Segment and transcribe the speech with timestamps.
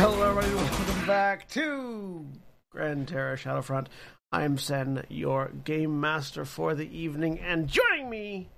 [0.00, 0.54] Hello, everybody.
[0.54, 2.24] Welcome back to
[2.70, 3.86] Gran Terra Shadowfront.
[4.30, 8.48] I'm Sen, your game master for the evening, and joining me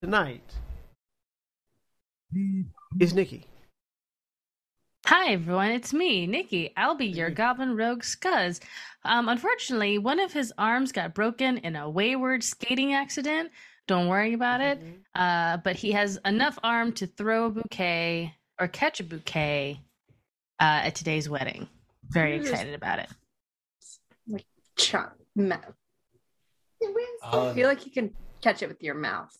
[0.00, 0.54] tonight
[2.34, 2.62] mm-hmm.
[2.98, 3.46] is Nikki.
[5.06, 6.72] Hi everyone, it's me, Nikki.
[6.76, 8.60] I'll be your Goblin Rogue Skuzz.
[9.04, 13.50] Um, unfortunately, one of his arms got broken in a wayward skating accident.
[13.88, 14.80] Don't worry about it.
[15.14, 19.80] Uh, but he has enough arm to throw a bouquet or catch a bouquet
[20.60, 21.68] uh, at today's wedding.
[22.08, 23.08] Very excited about it.
[24.76, 25.74] Chop mouth.
[27.24, 29.36] I feel like you can catch it with your mouth.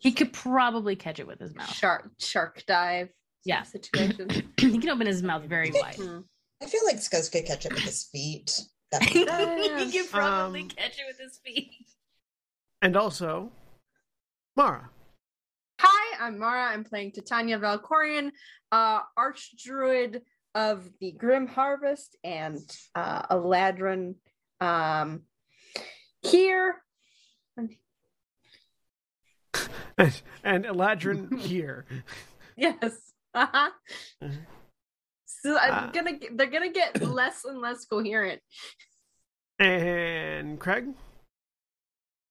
[0.00, 1.72] He could probably catch it with his mouth.
[1.74, 3.08] Shark shark dive.
[3.46, 3.62] Yeah.
[3.76, 4.28] Situation.
[4.58, 5.94] he can open his mouth very wide.
[5.94, 6.18] Hmm.
[6.62, 8.60] I feel like Skuzz could catch it with his feet.
[8.92, 11.70] That he would could probably Um, catch it with his feet.
[12.82, 13.50] And also,
[14.56, 14.90] Mara.
[15.80, 16.72] Hi, I'm Mara.
[16.72, 18.30] I'm playing Titania Valkorian,
[18.72, 20.22] uh, Archdruid
[20.54, 22.58] of the Grim Harvest and
[22.94, 24.14] uh, Eladrin.
[24.60, 25.22] Um,
[26.22, 26.76] here,
[29.98, 31.86] And, and Eladrin here.
[32.56, 33.05] yes.
[33.36, 33.70] Uh-huh.
[34.22, 34.46] Mhm.
[35.26, 38.40] So I'm Uh, gonna they're gonna get less and less coherent.
[39.58, 40.86] And Craig.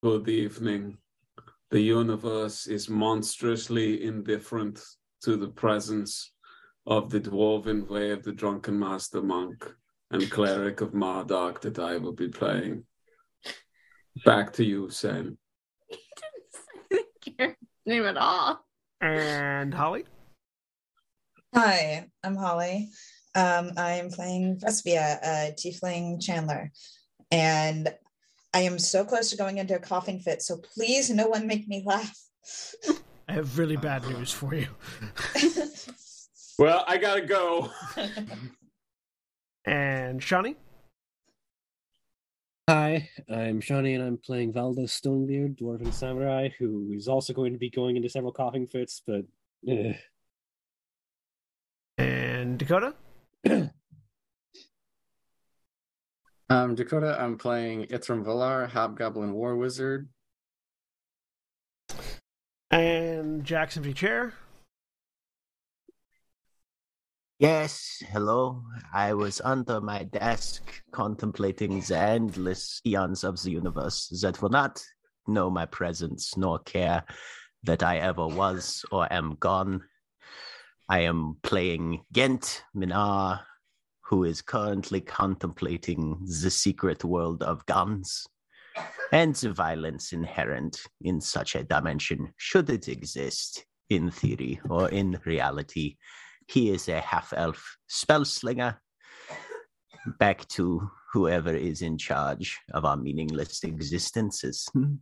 [0.04, 0.98] Good evening.
[1.70, 4.84] The universe is monstrously indifferent
[5.22, 6.34] to the presence
[6.88, 9.58] of the dwarven way of the drunken master monk
[10.12, 12.86] and cleric of Marduk that I will be playing.
[14.24, 15.38] Back to you, Sam.
[15.90, 17.06] He didn't say
[17.40, 18.66] your name at all.
[19.02, 20.06] And Holly.
[21.56, 22.90] Hi, I'm Holly.
[23.34, 26.70] Um, I'm playing Vespia, a tiefling Channeler,
[27.32, 27.96] and
[28.54, 30.42] I am so close to going into a coughing fit.
[30.42, 32.14] So please, no one make me laugh.
[33.30, 34.68] I have really bad news for you.
[36.58, 37.70] Well, I gotta go.
[39.66, 40.56] And Shawnee.
[42.70, 47.60] Hi, I'm Shawnee and I'm playing Valda Stonebeard, Dwarven Samurai, who is also going to
[47.60, 49.26] be going into several coughing fits, but
[49.68, 49.96] eh.
[51.98, 52.94] And Dakota.
[56.48, 60.10] Um, Dakota, I'm playing Ithrim Volar, Hobgoblin War Wizard.
[62.70, 64.34] And Jackson empty chair.
[67.40, 68.62] Yes, hello.
[68.94, 74.84] I was under my desk contemplating the endless eons of the universe that will not
[75.28, 77.04] know my presence nor care
[77.64, 79.82] that I ever was or am gone.
[80.88, 83.42] I am playing Ghent Minaar,
[84.02, 88.28] who is currently contemplating the secret world of guns
[89.12, 95.20] and the violence inherent in such a dimension, should it exist in theory or in
[95.26, 95.98] reality.
[96.48, 98.80] He is a half elf spell slinger.
[100.20, 104.68] Back to whoever is in charge of our meaningless existences.
[104.74, 104.96] Hmm.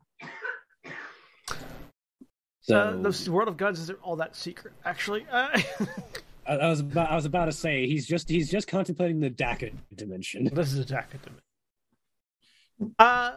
[2.63, 5.25] So Uh, the world of guns isn't all that secret, actually.
[5.31, 5.49] Uh,
[6.47, 9.29] I, I was about I was about to say he's just he's just contemplating the
[9.29, 10.49] Daka dimension.
[10.53, 11.35] this is attack at them.
[12.99, 13.33] Uh,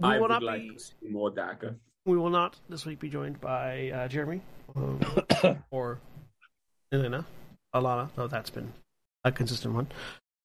[0.00, 0.70] we I will would not like be.
[0.70, 1.74] to see more Daka.
[2.06, 4.40] We will not this week be joined by uh, Jeremy
[4.74, 5.00] um,
[5.70, 6.00] or
[6.92, 7.24] Elena,
[7.74, 8.72] Alana, though that's been
[9.24, 9.88] a consistent one.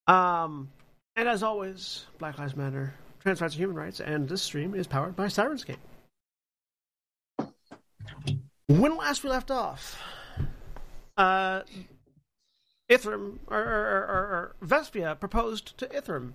[0.07, 0.69] Um,
[1.15, 4.87] and as always, Black Lives Matter, trans rights and human rights, and this stream is
[4.87, 5.77] powered by Syrinscape.
[8.67, 10.01] When last we left off,
[11.17, 11.61] uh,
[12.89, 16.33] Ithrim or, or, or, or Vespia proposed to Ithrim,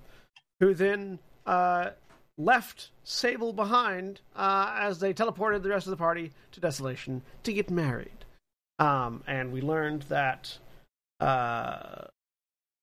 [0.61, 1.91] who then uh,
[2.37, 7.53] left Sable behind uh, as they teleported the rest of the party to Desolation to
[7.53, 8.25] get married.
[8.79, 10.59] Um, and we learned that
[11.21, 12.05] uh,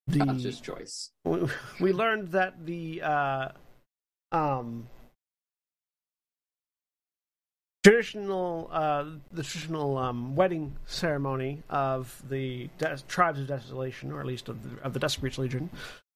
[0.08, 1.12] the Conscious choice.
[1.24, 1.48] we,
[1.80, 3.50] we learned that the uh,
[4.32, 4.88] um,
[7.86, 12.68] traditional uh, the traditional um, wedding ceremony of the
[13.08, 15.70] tribes of desolation, or at least of the, of the Legion,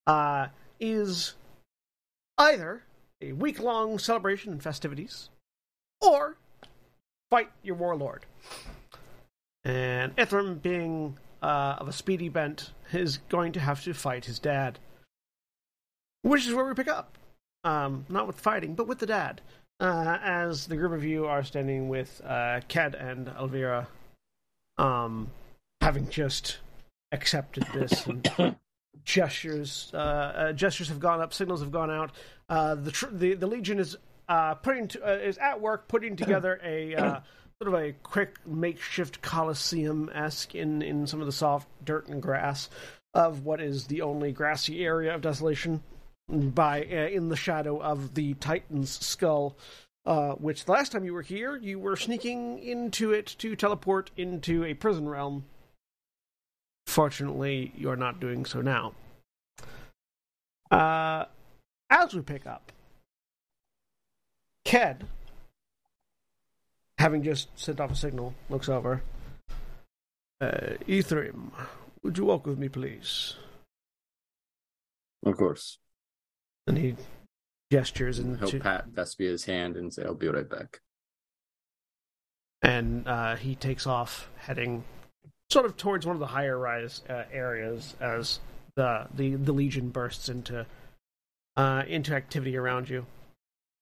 [0.07, 0.47] uh,
[0.79, 1.35] is
[2.39, 2.81] either
[3.21, 5.29] a week long celebration and festivities,
[6.01, 6.37] or
[7.29, 8.25] fight your warlord.
[9.63, 14.39] And Ithrim, being uh, of a speedy bent, is going to have to fight his
[14.39, 14.79] dad,
[16.23, 17.15] which is where we pick up.
[17.63, 19.41] Um, not with fighting, but with the dad
[19.79, 23.87] uh, as the group of you are standing with uh, Ked and Elvira,
[24.77, 25.29] um,
[25.81, 26.57] having just
[27.11, 28.29] accepted this, and
[29.03, 32.11] gestures uh, uh, gestures have gone up, signals have gone out.
[32.49, 33.97] Uh, the, tr- the the Legion is
[34.27, 37.19] uh, putting to, uh, is at work putting together a uh,
[37.61, 42.21] sort of a quick makeshift coliseum esque in in some of the soft dirt and
[42.21, 42.69] grass
[43.13, 45.81] of what is the only grassy area of desolation
[46.29, 49.57] by uh, in the shadow of the Titan's skull.
[50.05, 54.09] Uh, which the last time you were here, you were sneaking into it to teleport
[54.17, 55.45] into a prison realm.
[56.87, 58.93] Fortunately, you're not doing so now.
[60.71, 61.25] Uh,
[61.89, 62.71] as we pick up,
[64.65, 65.05] Ked,
[66.97, 69.03] having just sent off a signal, looks over.
[70.41, 71.51] Uh, Ithrim,
[72.01, 73.35] would you walk with me, please?
[75.25, 75.77] Of course.
[76.69, 76.95] And he
[77.71, 80.79] gestures and He'll pat Vespia's hand and say, I'll be right back.
[82.61, 84.83] and uh, he takes off, heading
[85.49, 88.39] sort of towards one of the higher rise uh, areas as
[88.75, 90.65] the, the the Legion bursts into
[91.57, 93.05] uh, into activity around you.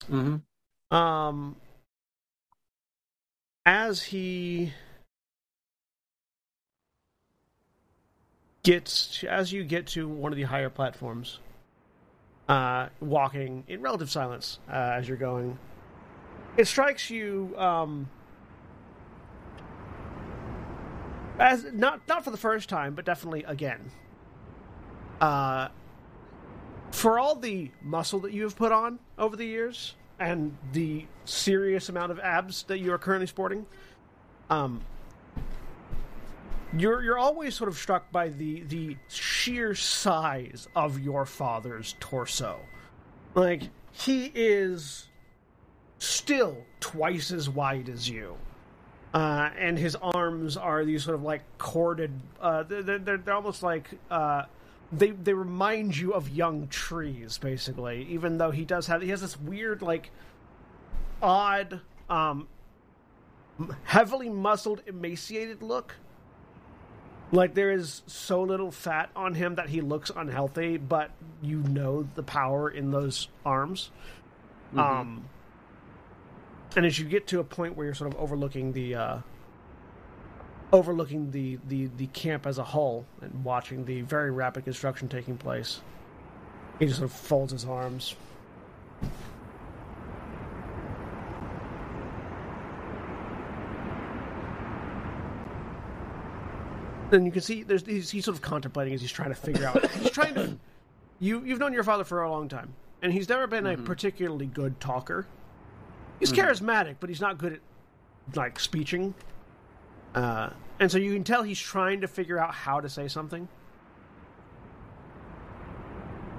[0.09, 0.95] Mm-hmm.
[0.95, 1.55] Um,
[3.65, 4.71] as he
[8.63, 11.39] gets, as you get to one of the higher platforms,
[12.47, 15.57] uh, walking in relative silence uh, as you're going,
[16.55, 18.09] it strikes you um,
[21.39, 23.91] as not not for the first time, but definitely again.
[25.19, 25.69] Uh,
[26.91, 31.89] for all the muscle that you have put on over the years and the serious
[31.89, 33.65] amount of abs that you are currently sporting,
[34.49, 34.81] um,
[36.79, 42.59] you're you're always sort of struck by the the sheer size of your father's torso.
[43.35, 45.07] Like he is
[45.99, 48.37] still twice as wide as you.
[49.13, 52.11] Uh, and his arms are these sort of like corded.
[52.41, 54.43] Uh, they're, they're, they're almost like uh,
[54.91, 58.05] they they remind you of young trees, basically.
[58.09, 60.11] Even though he does have he has this weird like
[61.21, 62.47] odd, um,
[63.83, 65.95] heavily muscled, emaciated look.
[67.31, 72.07] Like there is so little fat on him that he looks unhealthy, but you know
[72.15, 73.91] the power in those arms.
[74.75, 75.25] Um,
[76.75, 79.17] and as you get to a point where you're sort of overlooking the uh,
[80.71, 85.37] overlooking the, the the camp as a whole and watching the very rapid construction taking
[85.37, 85.81] place,
[86.79, 88.15] he just sort of folds his arms.
[97.11, 99.65] And you can see there's he's, he's sort of contemplating as he's trying to figure
[99.65, 99.89] out.
[99.91, 100.57] He's trying to.
[101.19, 104.45] You you've known your father for a long time, and he's never been a particularly
[104.45, 105.25] good talker.
[106.19, 107.59] He's charismatic, but he's not good at
[108.35, 109.13] like speeching.
[110.13, 110.49] Uh,
[110.79, 113.47] and so you can tell he's trying to figure out how to say something.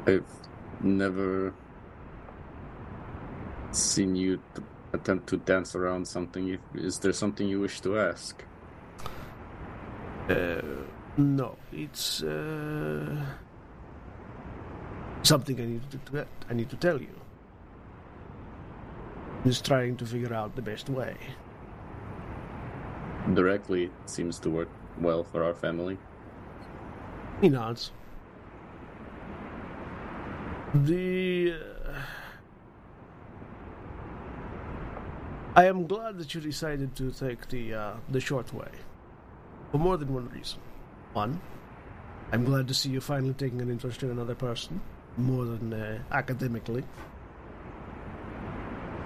[0.06, 0.25] I've
[0.81, 1.54] never
[3.73, 4.40] seen you
[4.93, 6.59] attempt to dance around something.
[6.75, 8.43] Is there something you wish to ask?
[10.28, 10.61] Uh,
[11.16, 13.25] no, it's uh,
[15.23, 17.14] something I need to I need to tell you.
[19.44, 21.16] He's trying to figure out the best way.
[23.35, 24.68] Directly seems to work
[25.00, 25.97] well for our family.
[27.40, 27.92] He nods.
[30.75, 31.54] The.
[31.54, 32.02] Uh,
[35.54, 38.70] I am glad that you decided to take the uh, the short way,
[39.71, 40.61] for more than one reason.
[41.13, 41.41] One,
[42.33, 44.81] I'm glad to see you finally taking an interest in another person,
[45.17, 46.85] more than uh, academically.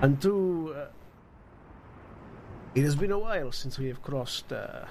[0.00, 0.87] And two, uh,
[2.75, 4.87] it has been a while since we have crossed uh,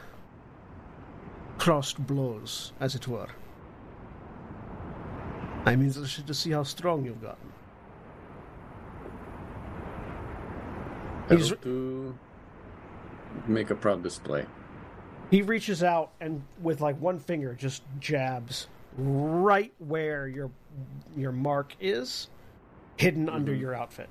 [1.57, 3.27] crossed blows, as it were.
[5.65, 7.51] I'm interested to see how strong you've gotten.
[11.29, 12.15] I hope to
[13.47, 14.45] make a proud display.
[15.31, 20.51] He reaches out and with like one finger just jabs right where your
[21.15, 22.29] your mark is,
[22.97, 23.35] hidden mm-hmm.
[23.35, 24.09] under your outfit.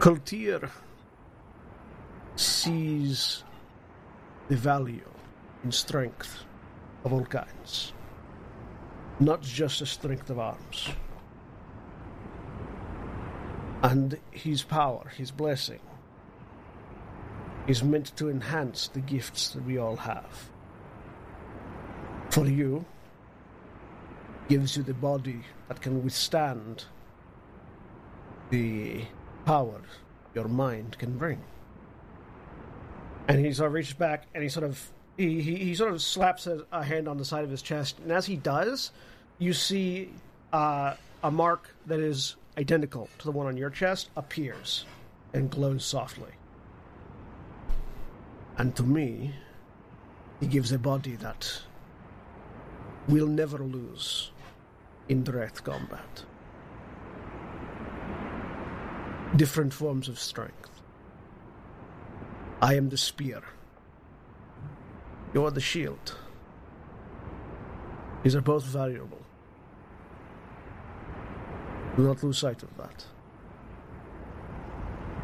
[0.00, 0.68] Kultir
[2.34, 3.44] sees
[4.48, 5.08] the value
[5.62, 6.44] in strength
[7.04, 7.92] of all kinds,
[9.20, 10.88] not just the strength of arms.
[13.84, 15.80] And his power, his blessing,
[17.66, 20.50] is meant to enhance the gifts that we all have.
[22.30, 22.84] For you,
[24.48, 26.84] gives you the body that can withstand
[28.50, 29.02] the
[29.44, 29.80] power
[30.34, 31.40] your mind can bring.
[33.28, 36.02] And he sort of reaches back and he sort of he, he, he sort of
[36.02, 38.90] slaps a, a hand on the side of his chest, and as he does,
[39.38, 40.10] you see
[40.52, 44.84] uh, a mark that is identical to the one on your chest appears
[45.34, 46.32] and glows softly.
[48.62, 49.34] And to me,
[50.38, 51.62] he gives a body that
[53.08, 54.30] will never lose
[55.08, 56.24] in direct combat.
[59.34, 60.70] Different forms of strength.
[62.60, 63.42] I am the spear.
[65.34, 66.16] You are the shield.
[68.22, 69.22] These are both valuable.
[71.96, 73.06] Do not lose sight of that.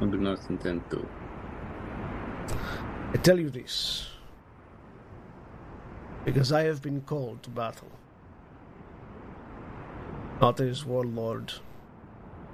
[0.00, 1.06] I do not intend to.
[3.10, 4.06] I tell you this
[6.26, 7.90] because I have been called to battle.
[10.42, 11.54] Not as warlord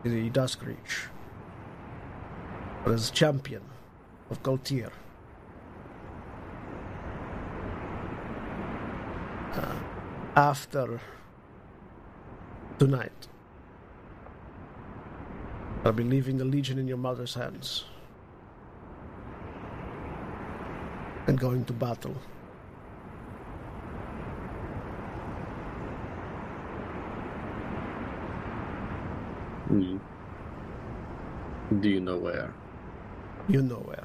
[0.04, 1.08] the Dusk Reach,
[2.84, 3.62] but as champion
[4.30, 4.92] of Galtier.
[9.54, 9.74] Uh,
[10.36, 11.00] after
[12.78, 13.26] tonight,
[15.84, 17.86] I'll be leaving the Legion in your mother's hands
[21.26, 22.14] and going to battle.
[29.70, 30.00] Mm.
[31.80, 32.52] Do you know where?
[33.48, 34.04] You know where.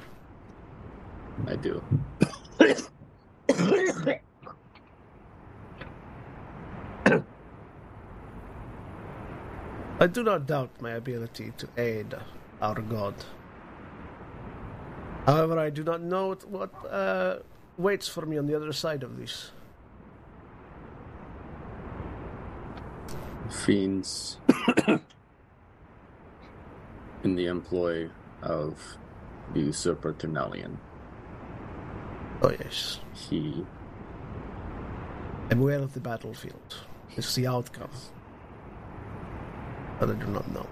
[1.46, 1.82] I do.
[10.00, 12.14] I do not doubt my ability to aid
[12.62, 13.14] our god.
[15.26, 17.38] However, I do not know what, what uh,
[17.76, 19.52] waits for me on the other side of this.
[23.50, 24.38] Fiends
[27.24, 28.08] in the employ
[28.42, 28.96] of
[29.52, 30.78] the usurper Ternalian.
[32.42, 33.00] Oh, yes.
[33.12, 33.66] He
[35.50, 36.76] I'm aware of the battlefield.
[37.16, 37.90] It's the outcome.
[39.98, 40.66] But I do not know.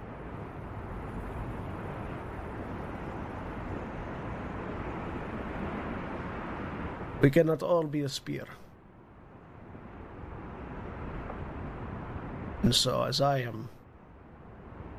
[7.21, 8.45] We cannot all be a spear.
[12.63, 13.69] And so, as I am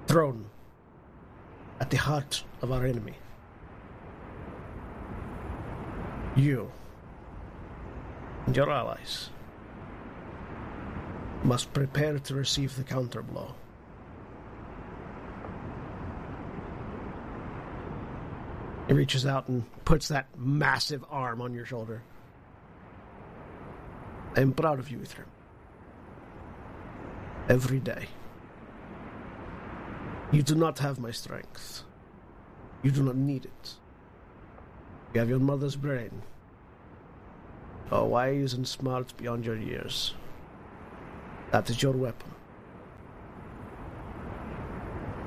[0.07, 0.47] thrown
[1.79, 3.15] at the heart of our enemy,
[6.37, 6.71] you
[8.47, 9.31] and your allies
[11.43, 13.53] must prepare to receive the counterblow.
[18.89, 22.03] He reaches out and puts that massive arm on your shoulder.
[24.37, 25.27] I am proud of you, Ithrim.
[27.49, 28.07] Every day.
[30.31, 31.83] You do not have my strength.
[32.83, 33.75] You do not need it.
[35.13, 36.23] You have your mother's brain.
[37.91, 40.15] Oh, wise and smart beyond your years.
[41.51, 42.31] That is your weapon.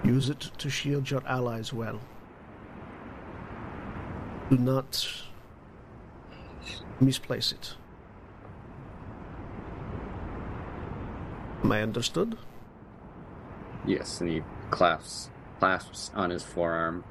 [0.06, 2.00] Use it to shield your allies well.
[4.50, 5.24] Do not
[7.02, 7.76] misplace it.
[11.74, 12.38] I understood?
[13.86, 17.04] yes, and he clasps clasps on his forearm.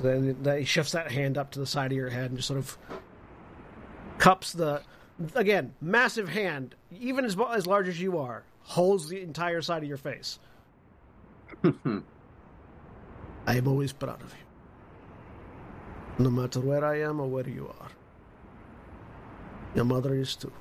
[0.00, 2.48] Then then he shifts that hand up to the side of your head and just
[2.48, 2.78] sort of
[4.18, 4.82] cups the
[5.34, 9.88] again massive hand, even as as large as you are, holds the entire side of
[9.88, 10.38] your face.
[11.64, 14.34] I am always proud of
[16.18, 17.88] you, no matter where I am or where you are.
[19.74, 20.52] Your mother is too.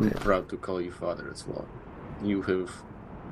[0.00, 1.68] I'm proud to call you father as well.
[2.24, 2.70] You have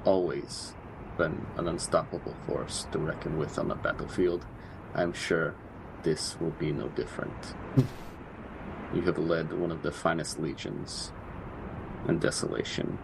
[0.04, 0.74] always
[1.16, 4.44] been an unstoppable force to reckon with on the battlefield.
[4.94, 5.54] I'm sure
[6.02, 7.54] this will be no different.
[8.94, 11.10] you have led one of the finest legions
[12.06, 12.98] in desolation.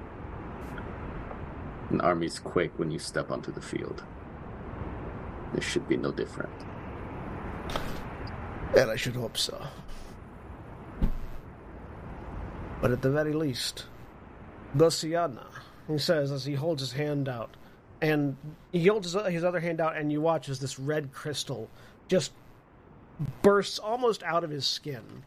[1.88, 4.04] And armies quake when you step onto the field.
[5.54, 6.52] This should be no different.
[8.76, 9.66] And I should hope so.
[12.80, 13.86] But at the very least,
[14.76, 15.46] Gosiana
[15.88, 17.56] he says as he holds his hand out.
[18.00, 18.36] And
[18.72, 21.70] he holds his other hand out, and you watch as this red crystal
[22.08, 22.32] just
[23.42, 25.24] bursts almost out of his skin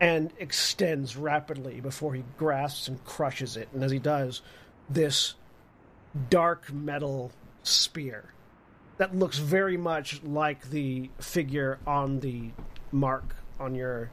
[0.00, 3.68] and extends rapidly before he grasps and crushes it.
[3.74, 4.40] And as he does,
[4.88, 5.34] this
[6.30, 7.32] dark metal
[7.62, 8.32] spear
[8.96, 12.50] that looks very much like the figure on the
[12.92, 14.10] mark on your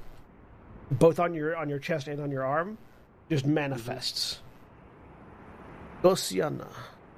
[0.91, 2.77] both on your on your chest and on your arm
[3.29, 4.41] just manifests.
[6.03, 6.67] Gosiana,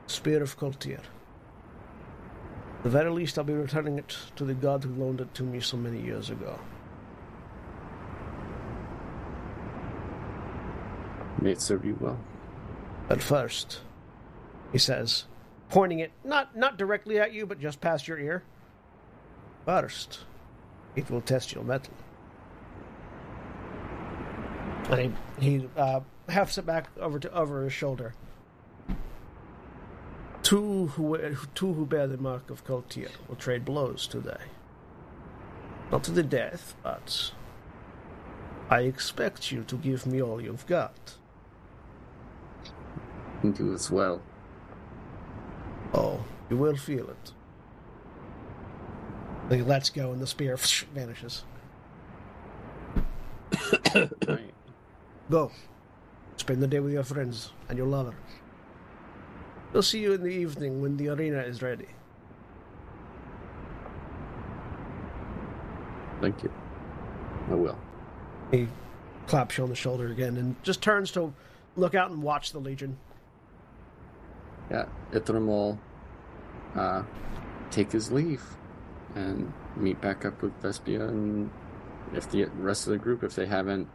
[0.08, 1.00] spear of Koltir.
[2.84, 5.62] The very least, I'll be returning it to the god who loaned it to me
[5.62, 6.60] so many years ago.
[11.42, 12.20] May it serve you well.
[13.08, 13.82] But first,
[14.72, 15.26] he says,
[15.70, 18.44] pointing it not not directly at you, but just past your ear.
[19.66, 20.20] First,
[20.96, 21.94] it will test your metal.
[24.90, 28.14] And he, he uh, hefts it back over to over his shoulder.
[30.42, 31.18] Two who
[31.56, 34.42] two who bear the mark of Koltir will trade blows today.
[35.92, 37.32] Not to the death, but
[38.70, 41.16] I expect you to give me all you've got.
[43.42, 44.22] And you as well.
[45.94, 47.32] Oh, you will feel it.
[49.50, 50.58] He lets go and the spear
[50.94, 51.44] vanishes.
[54.28, 54.54] Right.
[55.30, 55.52] Go.
[56.38, 58.16] Spend the day with your friends and your lover.
[59.72, 61.88] We'll see you in the evening when the arena is ready.
[66.22, 66.52] Thank you.
[67.50, 67.78] I will.
[68.52, 68.68] He
[69.28, 71.34] claps you on the shoulder again and just turns to
[71.76, 72.98] look out and watch the Legion.
[74.70, 75.80] Yeah, Ithrim will
[76.76, 77.04] uh,
[77.72, 78.44] take his leave
[79.16, 81.50] and meet back up with Vespia and
[82.14, 83.88] if the rest of the group, if they haven't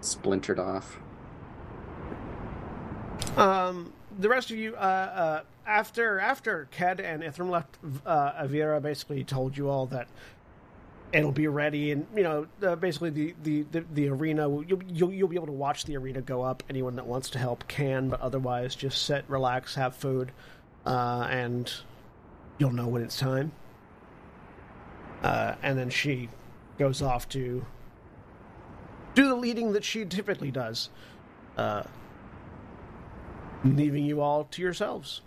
[0.00, 0.98] splintered off.
[3.36, 8.80] Um, the rest of you, uh, uh, after after Ked and Ithrim left, uh, Avira
[8.82, 10.08] basically told you all that
[11.12, 14.48] it'll be ready, and you know, uh, basically the the the, the arena.
[14.48, 16.62] You'll, you'll you'll be able to watch the arena go up.
[16.68, 20.32] Anyone that wants to help can, but otherwise, just sit, relax, have food,
[20.86, 21.72] uh, and
[22.58, 23.52] you'll know when it's time.
[25.22, 26.28] Uh, and then she
[26.78, 27.64] goes off to
[29.18, 30.90] do the leading that she typically does.
[31.56, 31.82] Uh,
[33.64, 35.22] leaving you all to yourselves.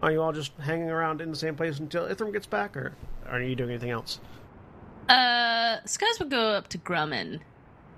[0.00, 2.94] Are you all just hanging around in the same place until Ithrim gets back, or
[3.28, 4.20] are you doing anything else?
[5.08, 7.40] Uh, Skuzz would go up to Grummund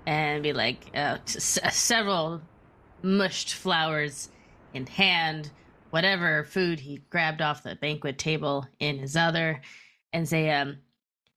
[0.07, 2.41] and be like, uh, s- s- several
[3.03, 4.29] mushed flowers
[4.73, 5.51] in hand,
[5.91, 9.61] whatever food he grabbed off the banquet table in his other,
[10.13, 10.77] and say, um,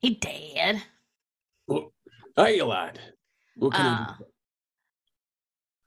[0.00, 0.82] hey, Dad.
[2.34, 2.98] Hey, lad.
[3.58, 4.14] What Uh?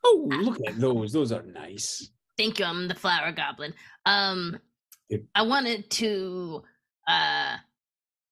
[0.04, 1.14] Oh, look at those.
[1.14, 2.10] Those are nice.
[2.38, 3.74] thank you, I'm the flower goblin.
[4.06, 4.60] Um.
[5.36, 6.64] I wanted to,
[7.06, 7.58] uh,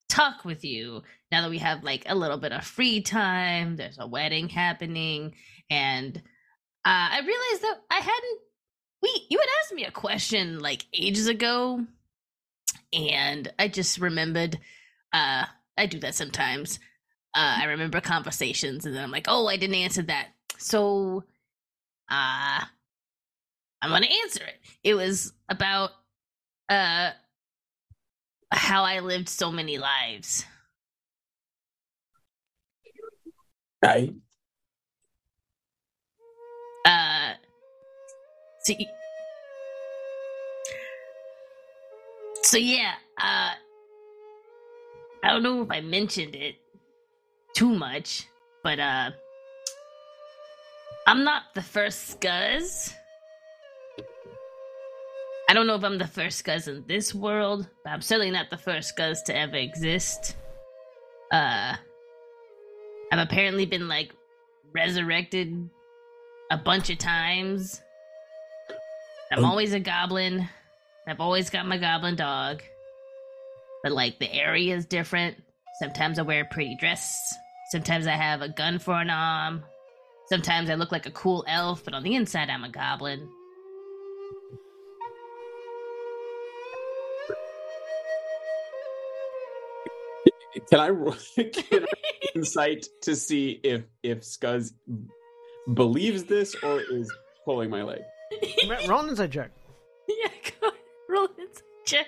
[0.09, 3.75] talk with you now that we have like a little bit of free time.
[3.75, 5.35] There's a wedding happening,
[5.69, 6.21] and uh,
[6.85, 8.39] I realized that I hadn't.
[9.01, 11.85] We you had asked me a question like ages ago,
[12.91, 14.57] and I just remembered.
[15.13, 15.45] Uh,
[15.77, 16.79] I do that sometimes.
[17.35, 20.29] Uh, I remember conversations, and then I'm like, oh, I didn't answer that.
[20.57, 21.23] So,
[22.09, 22.65] uh,
[23.81, 24.59] I'm gonna answer it.
[24.83, 25.91] It was about
[26.69, 27.11] uh
[28.51, 30.45] how I lived so many lives.
[33.81, 34.13] Right.
[36.85, 37.33] Uh,
[38.63, 38.87] see,
[42.43, 43.51] so yeah, uh,
[45.23, 46.55] I don't know if I mentioned it
[47.59, 48.25] too much,
[48.63, 49.11] but uh,
[51.05, 52.93] I'm not the first Skuzz.
[55.49, 58.49] I don't know if I'm the first Skuzz in this world, but I'm certainly not
[58.49, 60.37] the first Skuzz to ever exist.
[61.33, 61.75] Uh,
[63.11, 64.13] I've apparently been like
[64.73, 65.69] resurrected
[66.51, 67.81] a bunch of times.
[69.33, 69.49] I'm Oh.
[69.49, 70.47] always a goblin.
[71.05, 72.63] I've always got my goblin dog.
[73.83, 75.43] But like the area is different.
[75.81, 77.35] Sometimes I wear a pretty dress.
[77.69, 79.63] Sometimes I have a gun for an arm.
[80.25, 83.29] Sometimes I look like a cool elf, but on the inside I'm a goblin.
[90.69, 94.73] Can I roll can I insight to see if if Skuzz
[95.71, 97.11] believes this or is
[97.45, 98.01] pulling my leg?
[98.87, 99.51] Roll an inside check.
[100.07, 100.29] yeah,
[100.59, 100.79] go ahead.
[101.07, 101.61] Roll it.
[101.85, 102.07] Check.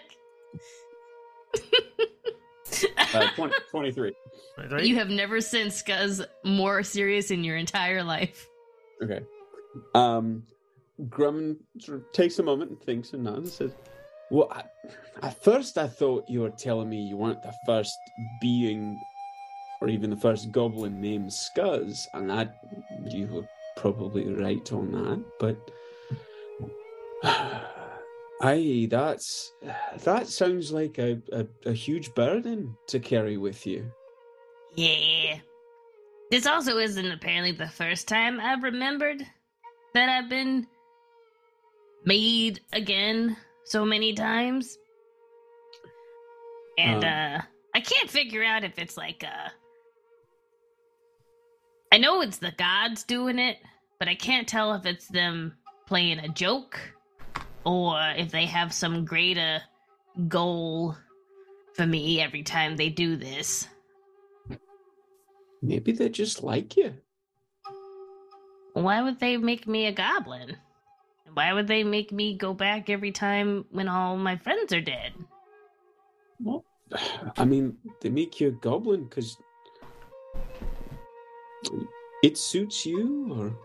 [3.13, 4.13] Uh, 20, 23.
[4.81, 8.47] You have never seen Skuzz more serious in your entire life.
[9.03, 9.21] Okay.
[9.95, 10.43] Um
[11.09, 13.71] Grummund sort of takes a moment and thinks and nods and says,
[14.29, 14.63] Well, I,
[15.23, 17.97] at first I thought you were telling me you weren't the first
[18.39, 18.99] being
[19.81, 22.61] or even the first goblin named Skuzz, and that
[23.09, 25.57] you were probably right on that, but
[28.41, 29.53] aye, that's
[30.03, 33.91] that sounds like a, a, a huge burden to carry with you.
[34.75, 35.37] Yeah.
[36.29, 39.21] This also isn't apparently the first time I've remembered
[39.93, 40.65] that I've been
[42.05, 44.77] made again so many times.
[46.77, 47.09] And Um.
[47.09, 47.41] uh
[47.73, 49.49] I can't figure out if it's like uh
[51.93, 53.57] I know it's the gods doing it,
[53.99, 56.79] but I can't tell if it's them playing a joke
[57.65, 59.61] or if they have some greater
[60.27, 60.95] goal
[61.73, 63.67] for me every time they do this.
[65.61, 66.93] Maybe they just like you.
[68.73, 70.57] Why would they make me a goblin?
[71.33, 75.13] Why would they make me go back every time when all my friends are dead?
[76.41, 76.65] Well,
[77.37, 79.37] I mean, they make you a goblin because
[82.23, 83.55] it suits you, or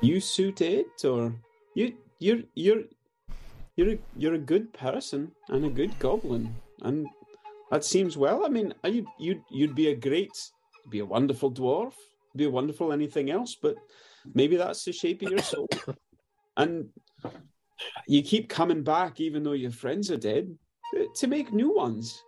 [0.00, 1.34] you suit it, or
[1.74, 2.82] you you're you're
[3.76, 7.06] you're a, you're a good person and a good goblin, and
[7.70, 8.44] that seems well.
[8.44, 10.36] I mean, you you'd you'd be a great,
[10.90, 11.94] be a wonderful dwarf,
[12.36, 13.76] be a wonderful anything else, but
[14.34, 15.68] maybe that's the shape of your soul,
[16.56, 16.88] and
[18.06, 20.54] you keep coming back even though your friends are dead
[20.96, 22.22] uh, to make new ones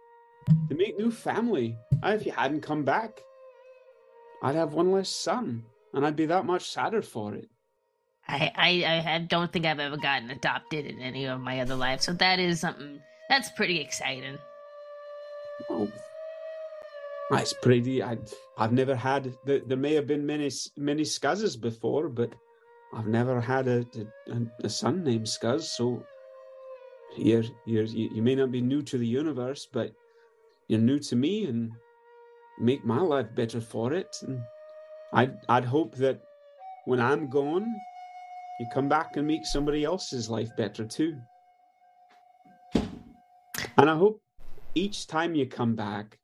[0.69, 1.77] to make new family.
[2.03, 3.21] If you hadn't come back,
[4.43, 7.49] I'd have one less son, and I'd be that much sadder for it.
[8.27, 12.05] I, I, I don't think I've ever gotten adopted in any of my other lives,
[12.05, 14.39] so that is something that's pretty exciting.
[15.69, 15.91] Oh,
[17.31, 18.03] that's pretty.
[18.03, 18.19] I,
[18.59, 19.33] I've never had.
[19.45, 22.35] There, may have been many many Skuzzes before, but
[22.95, 23.87] I've never had a
[24.31, 25.63] a, a son named Skuzz.
[25.63, 26.05] So
[27.17, 29.93] you're, you're you you may not be new to the universe, but
[30.69, 31.73] you're new to me, and
[32.59, 34.17] make my life better for it.
[34.23, 34.43] And
[35.13, 36.21] I'd I'd hope that
[36.85, 37.67] when I'm gone,
[38.61, 41.17] you come back and make somebody else's life better too.
[43.77, 44.21] And I hope
[44.75, 46.19] each time you come back,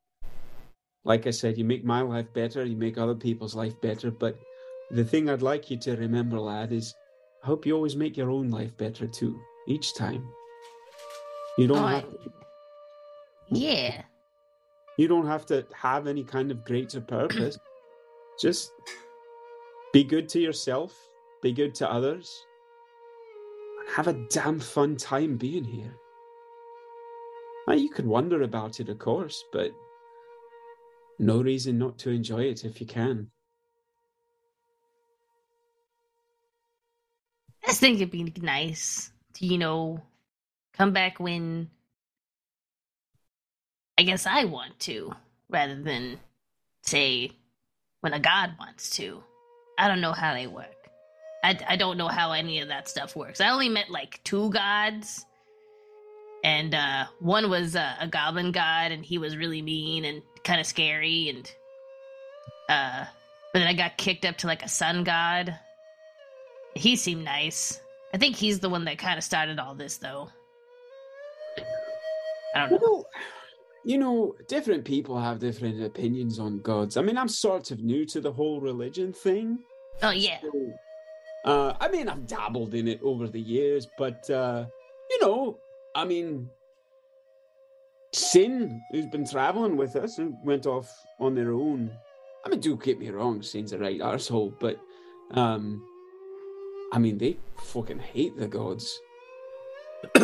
[1.03, 4.11] like I said, you make my life better, you make other people's life better.
[4.11, 4.37] But
[4.91, 6.93] the thing I'd like you to remember, lad, is
[7.43, 10.23] I hope you always make your own life better too, each time.
[11.57, 12.05] You don't Oh, have
[13.49, 14.03] Yeah.
[14.97, 17.57] you don't have to have any kind of greater purpose.
[18.39, 18.71] Just
[19.91, 20.95] be good to yourself,
[21.41, 22.45] be good to others,
[23.79, 25.95] and have a damn fun time being here.
[27.67, 29.71] Now, you can wonder about it, of course, but
[31.19, 33.29] no reason not to enjoy it if you can.
[37.67, 40.01] I think it'd be nice to, you know,
[40.73, 41.69] come back when
[43.97, 45.13] I guess I want to,
[45.49, 46.19] rather than
[46.81, 47.31] say
[47.99, 49.23] when a god wants to.
[49.77, 50.80] I don't know how they work.
[51.43, 53.41] I, I don't know how any of that stuff works.
[53.41, 55.25] I only met like two gods,
[56.43, 60.59] and uh, one was uh, a goblin god, and he was really mean and kind
[60.59, 61.51] of scary, and
[62.69, 63.05] uh,
[63.53, 65.57] but then I got kicked up to like a sun god.
[66.75, 67.81] He seemed nice.
[68.13, 70.29] I think he's the one that kind of started all this, though.
[72.55, 72.77] I don't know.
[72.81, 73.05] Well,
[73.83, 76.97] you know, different people have different opinions on gods.
[76.97, 79.59] I mean, I'm sort of new to the whole religion thing.
[80.03, 80.73] Oh yeah, So,
[81.45, 84.65] uh, I mean, I've dabbled in it over the years, but uh,
[85.09, 85.57] you know,
[85.95, 86.49] I mean,
[88.13, 91.89] Sin, who's been traveling with us, who went off on their own.
[92.45, 94.79] I mean, do get me wrong, Sin's a right arsehole, but
[95.31, 95.81] um,
[96.91, 98.99] I mean, they fucking hate the gods.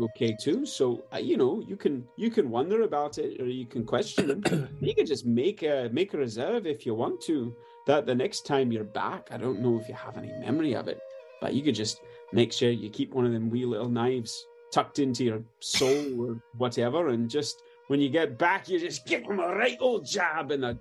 [0.00, 3.66] Okay too, so uh, you know you can you can wonder about it or you
[3.66, 4.68] can question them.
[4.80, 7.54] you can just make a make a reserve if you want to
[7.86, 10.88] that the next time you're back, I don't know if you have any memory of
[10.88, 11.00] it,
[11.40, 12.00] but you could just
[12.32, 16.42] make sure you keep one of them wee little knives tucked into your soul or
[16.56, 20.50] whatever, and just when you get back, you just give them a right old jab
[20.50, 20.78] in the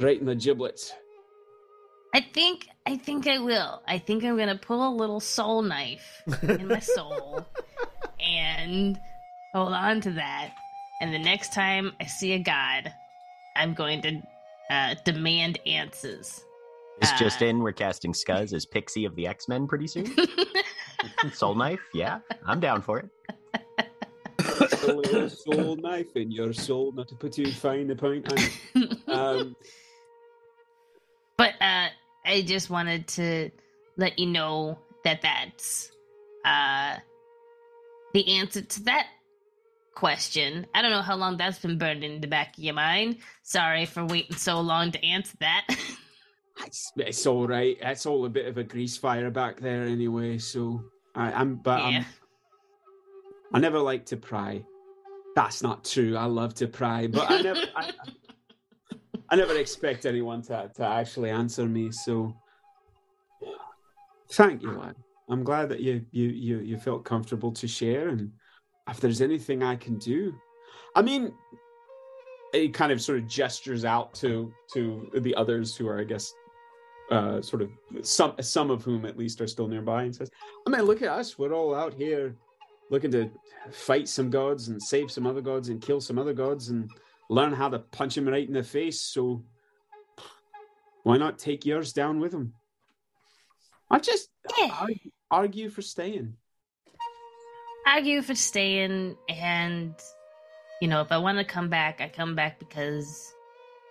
[0.00, 0.92] right in the giblets.
[2.14, 3.82] I think I think I will.
[3.86, 7.44] I think I'm gonna pull a little soul knife in my soul
[8.20, 8.98] and
[9.52, 10.54] hold on to that.
[11.00, 12.92] And the next time I see a god,
[13.56, 14.22] I'm going to
[14.70, 16.44] uh, demand answers.
[17.00, 17.58] It's just Uh, in.
[17.60, 20.14] We're casting Skuzz as Pixie of the X Men pretty soon.
[21.32, 23.08] Soul Knife, yeah, I'm down for it.
[24.38, 28.98] a soul knife in your soul, not to put too fine a point on.
[29.08, 29.56] Um,
[31.36, 31.88] but uh,
[32.24, 33.50] I just wanted to
[33.96, 35.90] let you know that that's
[36.44, 36.96] uh
[38.14, 39.06] the answer to that
[39.94, 40.66] question.
[40.74, 43.18] I don't know how long that's been burned in the back of your mind.
[43.42, 45.66] Sorry for waiting so long to answer that.
[46.64, 47.76] It's, it's all right.
[47.80, 50.38] It's all a bit of a grease fire back there anyway.
[50.38, 51.98] So I, I'm, but yeah.
[51.98, 52.04] I'm,
[53.54, 54.64] I never like to pry.
[55.34, 56.16] That's not true.
[56.16, 57.90] I love to pry, but I never, I,
[59.30, 61.90] I never expect anyone to to actually answer me.
[61.90, 62.36] So
[64.30, 64.94] thank you, lad.
[65.28, 68.32] I'm glad that you you you you felt comfortable to share, and
[68.88, 70.34] if there's anything I can do,
[70.94, 71.32] I mean,
[72.52, 76.32] he kind of sort of gestures out to to the others who are, I guess,
[77.10, 77.70] uh, sort of
[78.02, 80.30] some some of whom at least are still nearby, and says,
[80.66, 81.38] "I mean, look at us.
[81.38, 82.36] We're all out here
[82.90, 83.30] looking to
[83.72, 86.88] fight some gods and save some other gods and kill some other gods and
[87.30, 89.00] learn how to punch them right in the face.
[89.00, 89.42] So
[91.02, 92.54] why not take yours down with them?
[93.90, 94.76] I just Yeah.
[94.78, 96.36] argue, argue for staying.
[97.86, 99.94] Argue for staying and
[100.80, 103.32] you know if i want to come back i come back because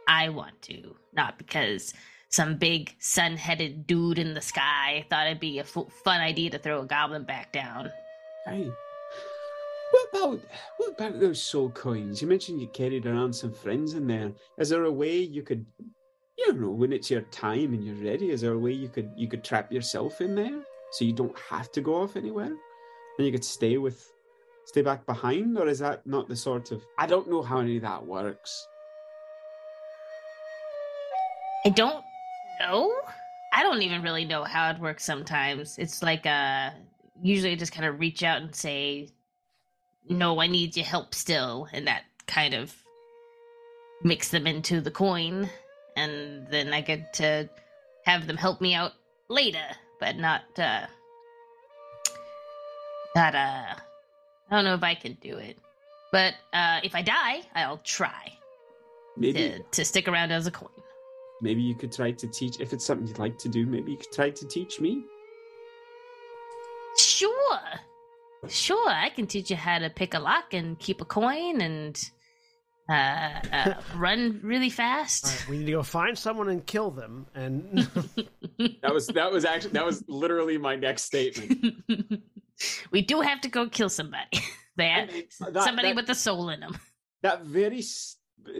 [0.07, 1.93] i want to not because
[2.29, 6.81] some big sun-headed dude in the sky thought it'd be a fun idea to throw
[6.81, 7.91] a goblin back down
[8.45, 8.69] Hey,
[9.91, 10.41] what about
[10.77, 12.21] what about those soul coins?
[12.21, 14.33] You mentioned you carried around some friends in there.
[14.57, 15.65] Is there a way you could,
[16.37, 19.11] you know, when it's your time and you're ready, is there a way you could
[19.15, 22.51] you could trap yourself in there so you don't have to go off anywhere,
[23.17, 24.11] and you could stay with,
[24.65, 26.83] stay back behind, or is that not the sort of?
[26.97, 28.67] I don't know how any of that works.
[31.65, 32.03] i don't
[32.59, 32.93] know
[33.53, 36.69] i don't even really know how it works sometimes it's like uh
[37.21, 39.09] usually I just kind of reach out and say
[40.09, 42.75] no i need your help still and that kind of
[44.03, 45.49] mix them into the coin
[45.95, 47.49] and then i get to
[48.05, 48.91] have them help me out
[49.29, 49.65] later
[49.99, 50.85] but not uh
[53.15, 53.75] not uh
[54.49, 55.57] i don't know if i can do it
[56.11, 58.31] but uh if i die i'll try
[59.15, 60.69] Maybe to, to stick around as a coin
[61.43, 63.65] maybe you could try to teach if it's something you'd like to do.
[63.65, 65.03] Maybe you could try to teach me.
[66.97, 67.59] Sure.
[68.47, 72.01] Sure, I can teach you how to pick a lock and keep a coin and
[72.89, 75.25] uh, uh, run really fast.
[75.25, 77.25] right, we need to go find someone and kill them.
[77.35, 77.79] And
[78.81, 81.73] That was that was actually that was literally my next statement.
[82.91, 84.25] We do have to go kill somebody.
[84.79, 85.09] Have,
[85.53, 86.75] That- somebody that- with a soul in them.
[87.21, 87.83] that very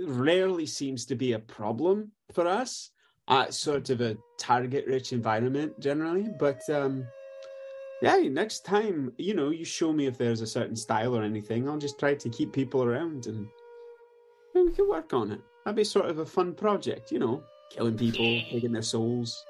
[0.06, 2.92] rarely seems to be a problem for us
[3.30, 7.06] at sort of a target rich environment generally but um
[8.02, 11.68] yeah next time you know you show me if there's a certain style or anything
[11.68, 13.48] i'll just try to keep people around and
[14.56, 17.42] and we can work on it that'd be sort of a fun project you know
[17.72, 18.44] killing people Yeah.
[18.52, 19.44] taking their souls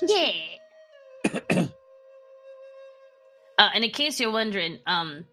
[0.00, 1.66] just Yeah.
[3.66, 5.24] uh, and in case you're wondering, um,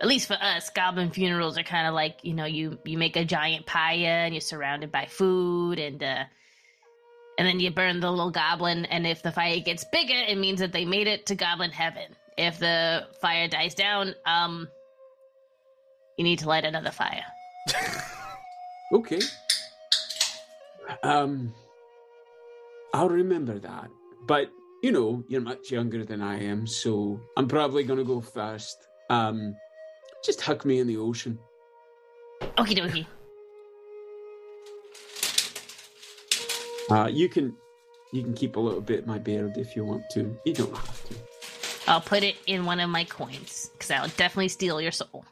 [0.00, 3.16] at least for us, goblin funerals are kind of like you know you you make
[3.16, 6.24] a giant pyre and you're surrounded by food and uh,
[7.38, 8.84] and then you burn the little goblin.
[8.86, 12.16] And if the fire gets bigger, it means that they made it to goblin heaven.
[12.36, 14.68] If the fire dies down, um,
[16.16, 17.24] you need to light another fire.
[18.92, 19.18] Okay.
[21.02, 21.52] Um,
[22.94, 23.88] I'll remember that.
[24.28, 24.48] But
[24.86, 28.86] you know, you're much younger than I am, so I'm probably gonna go first.
[29.10, 29.56] Um,
[30.24, 31.40] just hug me in the ocean.
[32.56, 33.06] Okie dokie.
[36.88, 37.52] Uh, you can,
[38.12, 40.38] you can keep a little bit of my beard if you want to.
[40.44, 41.14] You don't have to.
[41.88, 45.24] I'll put it in one of my coins because I'll definitely steal your soul.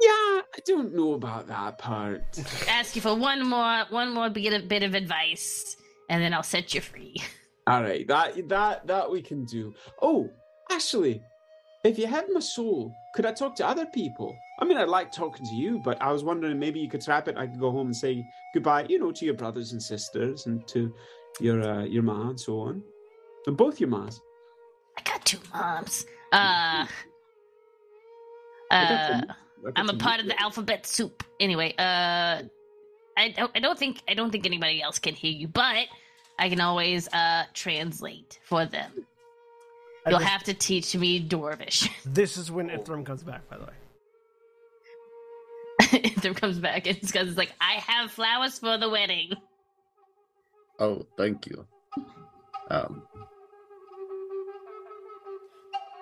[0.00, 2.22] Yeah, I don't know about that part.
[2.68, 5.76] ask you for one more one more bit of, bit of advice
[6.10, 7.16] and then i'll set you free
[7.66, 9.72] All right, that that that we can do.
[10.02, 10.28] Oh,
[10.70, 11.22] actually,
[11.84, 14.36] if you had my soul, could I talk to other people?
[14.60, 17.26] I mean, I like talking to you, but I was wondering maybe you could trap
[17.28, 17.36] it.
[17.38, 20.66] I could go home and say goodbye, you know, to your brothers and sisters and
[20.68, 20.94] to
[21.40, 22.82] your uh, your ma and so on,
[23.46, 24.20] and both your mas.
[24.98, 26.86] i got two moms uh
[28.70, 29.26] uh to-
[29.66, 32.42] I got i'm a part of the alphabet soup anyway uh
[33.16, 35.86] i don't i don't think i don't think anybody else can hear you but
[36.38, 38.90] i can always uh translate for them
[40.06, 43.56] I you'll just- have to teach me dwarvish this is when Ithrim comes back, by
[43.58, 43.72] the way.
[46.22, 49.30] there comes back and it's because it's like i have flowers for the wedding
[50.80, 51.64] Oh, thank you.
[52.68, 53.02] Um,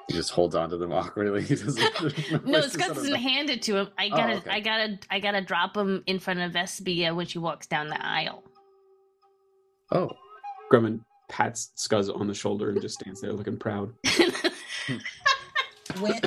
[0.08, 1.42] he just holds on to them awkwardly.
[1.42, 2.46] He doesn't.
[2.46, 3.88] No, it's because it's handed to him.
[3.98, 4.50] I Oh, gotta, okay.
[4.50, 8.02] I gotta, I gotta drop him in front of Vespia when she walks down the
[8.02, 8.42] aisle.
[9.90, 10.10] Oh,
[10.72, 13.92] Grummund pats Skuzz on the shoulder and just stands there looking proud.
[16.00, 16.20] when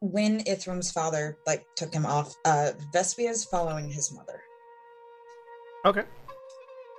[0.00, 4.40] when Ithrim's father like took him off, uh Vespia is following his mother.
[5.84, 6.02] Okay.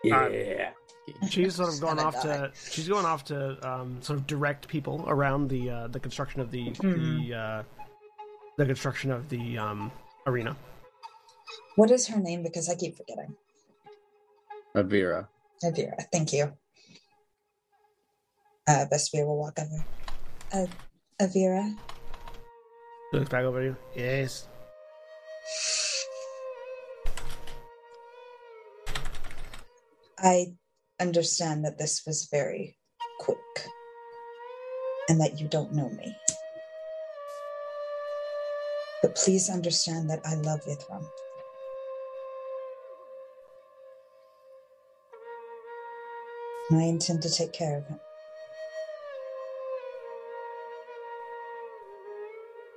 [0.04, 0.72] Yeah.
[1.30, 2.22] She's sort of She's going off die.
[2.22, 6.41] to she's going off to um, sort of direct people around the uh, the construction
[6.41, 7.28] of the Mhm.
[7.30, 7.63] the uh,
[8.58, 9.91] the construction of the um,
[10.28, 10.56] arena.
[11.76, 12.43] What is her name?
[12.43, 13.36] Because I keep forgetting.
[14.76, 15.28] Avira.
[15.63, 16.54] Avira, thank you.
[18.67, 19.86] Uh Vespia will walk over.
[20.52, 20.67] Uh
[21.21, 21.76] Avira,
[23.12, 23.76] looks back over you.
[23.95, 24.47] Yes.
[30.17, 30.54] I
[31.02, 32.78] understand that this was very
[33.19, 33.38] quick
[35.10, 36.15] and that you don't know me.
[39.02, 41.06] But please understand that I love Ithrim.
[46.69, 47.99] And I intend to take care of him.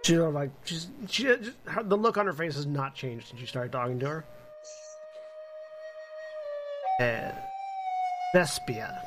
[0.07, 2.95] She sort of like she's she just, her, the look on her face has not
[2.95, 4.25] changed since you started talking to her.
[7.01, 7.33] Uh,
[8.33, 9.03] Vespia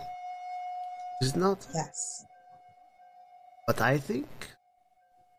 [1.21, 2.25] is not Yes.
[3.65, 4.27] But I think.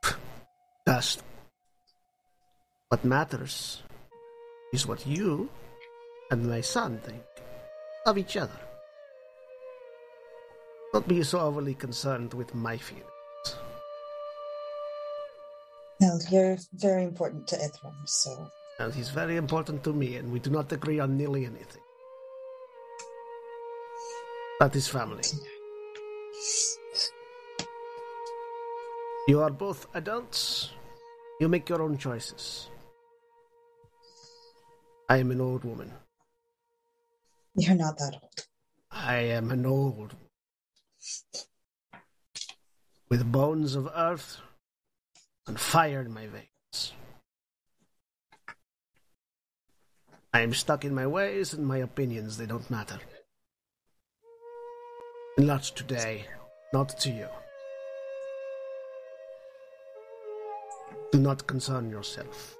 [0.88, 1.22] Just
[2.88, 3.82] what matters
[4.72, 5.50] is what you
[6.30, 7.22] and my son think
[8.06, 8.60] of each other.
[10.94, 13.09] Don't be so overly concerned with my feelings.
[16.10, 20.40] No, you're very important to Ithrim, so And he's very important to me, and we
[20.40, 21.82] do not agree on nearly anything.
[24.58, 25.22] That is family.
[29.28, 30.70] You are both adults.
[31.38, 32.70] You make your own choices.
[35.08, 35.92] I am an old woman.
[37.54, 38.46] you're not that old.
[38.90, 40.16] I am an old.
[43.08, 44.38] With bones of earth
[45.50, 46.92] and fire in my veins.
[50.32, 53.00] I am stuck in my ways and my opinions, they don't matter.
[55.38, 56.26] Not today,
[56.72, 57.26] not to you.
[61.10, 62.56] Do not concern yourself.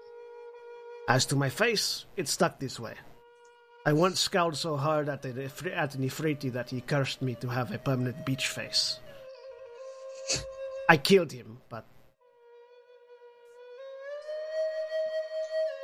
[1.07, 2.95] As to my face, it's stuck this way.
[3.87, 7.79] I once scowled so hard at, an Ifriti that he cursed me to have a
[7.79, 8.99] permanent beach face.
[10.89, 11.87] I killed him, but.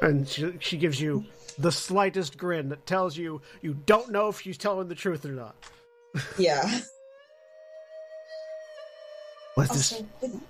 [0.06, 1.24] And she, she gives you
[1.58, 5.32] the slightest grin that tells you you don't know if she's telling the truth or
[5.32, 5.56] not.
[6.38, 6.80] Yeah.
[9.56, 9.92] What's this?
[9.94, 10.40] Also, would,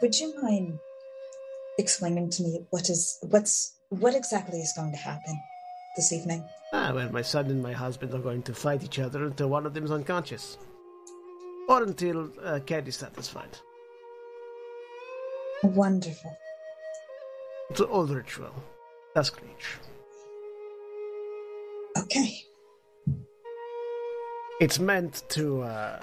[0.00, 0.80] would you mind
[1.78, 5.40] explaining to me what is what's what exactly is going to happen
[5.94, 6.44] this evening?
[6.72, 9.64] Ah, well, my son and my husband are going to fight each other until one
[9.64, 10.58] of them is unconscious.
[11.68, 13.58] Or until uh, Cat is satisfied.
[15.62, 16.36] Wonderful.
[17.70, 18.52] It's an old ritual.
[19.14, 19.78] Dusk Reach.
[21.98, 22.44] Okay.
[24.60, 26.00] It's meant to uh,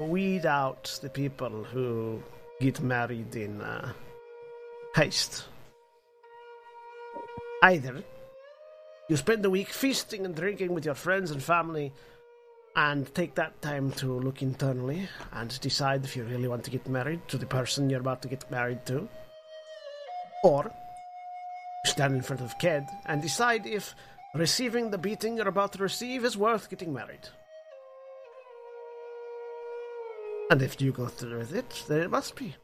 [0.00, 2.22] weed out the people who
[2.60, 3.92] get married in uh,
[4.94, 5.44] haste.
[7.62, 8.02] Either
[9.08, 11.92] you spend the week feasting and drinking with your friends and family
[12.76, 16.88] and take that time to look internally and decide if you really want to get
[16.88, 19.08] married to the person you're about to get married to.
[20.44, 20.70] Or
[21.84, 23.94] stand in front of Ked and decide if
[24.34, 27.28] receiving the beating you're about to receive is worth getting married.
[30.50, 32.54] And if you go through with it, then it must be.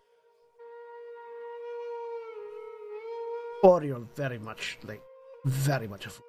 [3.63, 5.03] Or you're very much, like,
[5.45, 6.27] very much a fool.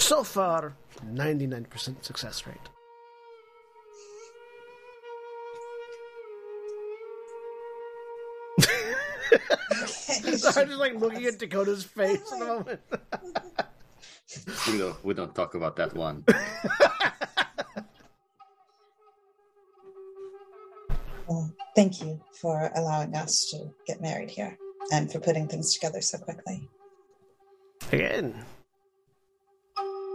[0.00, 2.56] So far, 99% success rate.
[10.44, 10.60] Okay.
[10.60, 12.80] I'm just like looking at Dakota's oh face at the moment.
[14.70, 16.24] We don't, we don't talk about that one.
[21.30, 24.58] Well, thank you for allowing us to get married here
[24.92, 26.68] and for putting things together so quickly.
[27.92, 28.34] Again,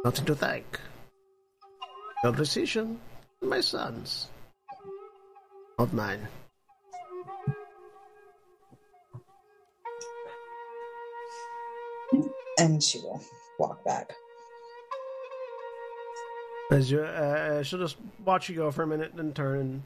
[0.03, 0.79] nothing to thank.
[2.23, 2.99] Your decision,
[3.41, 4.27] my son's,
[5.79, 6.27] not mine.
[12.57, 13.21] And she will
[13.59, 14.13] walk back.
[16.71, 19.83] As you, uh, she'll just watch you go for a minute, then turn and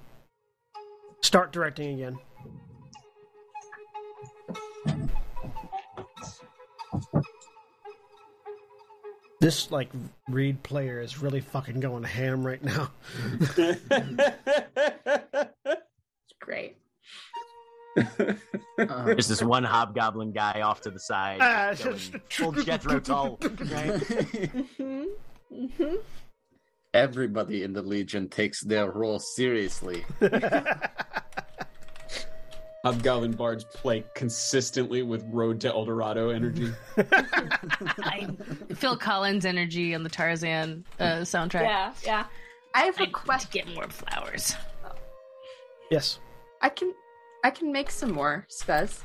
[1.22, 2.20] start directing again.
[9.42, 9.90] This like
[10.28, 12.92] Reed player is really fucking going ham right now.
[16.42, 16.78] Great.
[17.98, 18.34] Uh,
[19.06, 23.00] There's this one hobgoblin guy off to the side, Ah, going it's just- full Jethro
[23.00, 23.38] Tull.
[23.42, 23.50] Right?
[23.60, 25.04] Mm-hmm.
[25.54, 25.96] Mm-hmm.
[26.94, 30.06] Everybody in the Legion takes their role seriously.
[32.86, 36.72] Hobgoblin bards play consistently with Road to El Dorado energy.
[36.98, 38.28] I,
[38.74, 41.62] Phil Collins energy on the Tarzan uh, soundtrack.
[41.64, 42.26] Yeah, yeah.
[42.74, 43.50] I have I a need question.
[43.52, 44.56] get more flowers.
[45.92, 46.20] yes.
[46.62, 46.94] I can,
[47.44, 49.02] I can make some more spes.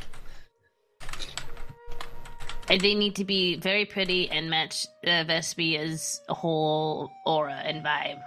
[2.69, 8.21] And they need to be very pretty and match uh, Vespia's whole aura and vibe.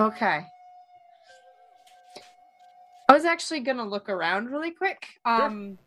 [0.00, 0.40] Okay.
[3.08, 5.78] I was actually gonna look around really quick, um,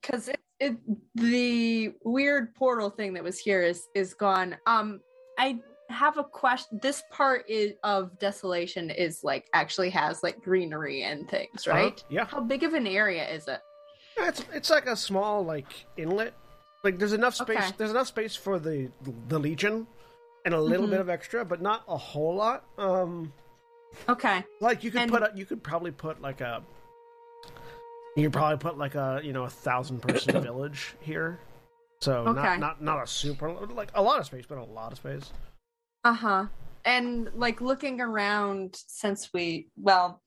[0.00, 0.76] because it, it
[1.14, 4.56] the weird portal thing that was here is is gone.
[4.66, 5.00] Um,
[5.38, 6.78] I have a question.
[6.82, 11.76] This part is of desolation is like actually has like greenery and things, Uh-huh.
[11.76, 12.04] right?
[12.08, 12.24] Yeah.
[12.26, 13.60] How big of an area is it?
[14.18, 16.34] It's it's like a small like inlet.
[16.84, 17.56] Like there's enough space.
[17.58, 17.70] Okay.
[17.76, 18.90] There's enough space for the
[19.28, 19.86] the legion,
[20.44, 20.90] and a little Mhm.
[20.90, 22.64] bit of extra, but not a whole lot.
[22.78, 23.32] Um,
[24.08, 24.44] Okay.
[24.60, 26.62] like you could And- put a, you could probably put like a
[28.16, 31.38] you could probably put like a you know a thousand person village here.
[32.00, 32.34] So Okay.
[32.42, 35.32] not not not a super like a lot of space, but a lot of space.
[36.04, 36.46] Uh huh.
[36.84, 40.22] And like looking around since we, well,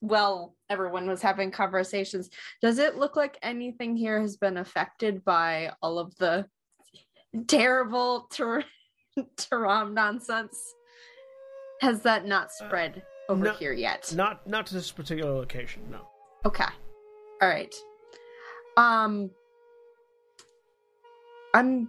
[0.00, 2.30] well, everyone was having conversations.
[2.60, 6.46] Does it look like anything here has been affected by all of the
[7.46, 8.64] terrible Tar-
[9.36, 10.58] Taram nonsense?
[11.80, 14.12] Has that not spread over no- here yet?
[14.14, 15.82] Not not to this particular location.
[15.90, 16.06] No.
[16.44, 16.64] Okay.
[17.40, 17.74] All right.
[18.76, 19.30] Um
[21.54, 21.88] I'm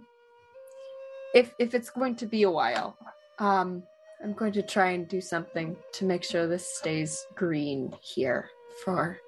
[1.34, 2.96] if if it's going to be a while,
[3.38, 3.82] um
[4.22, 8.48] I'm going to try and do something to make sure this stays green here
[8.84, 9.18] for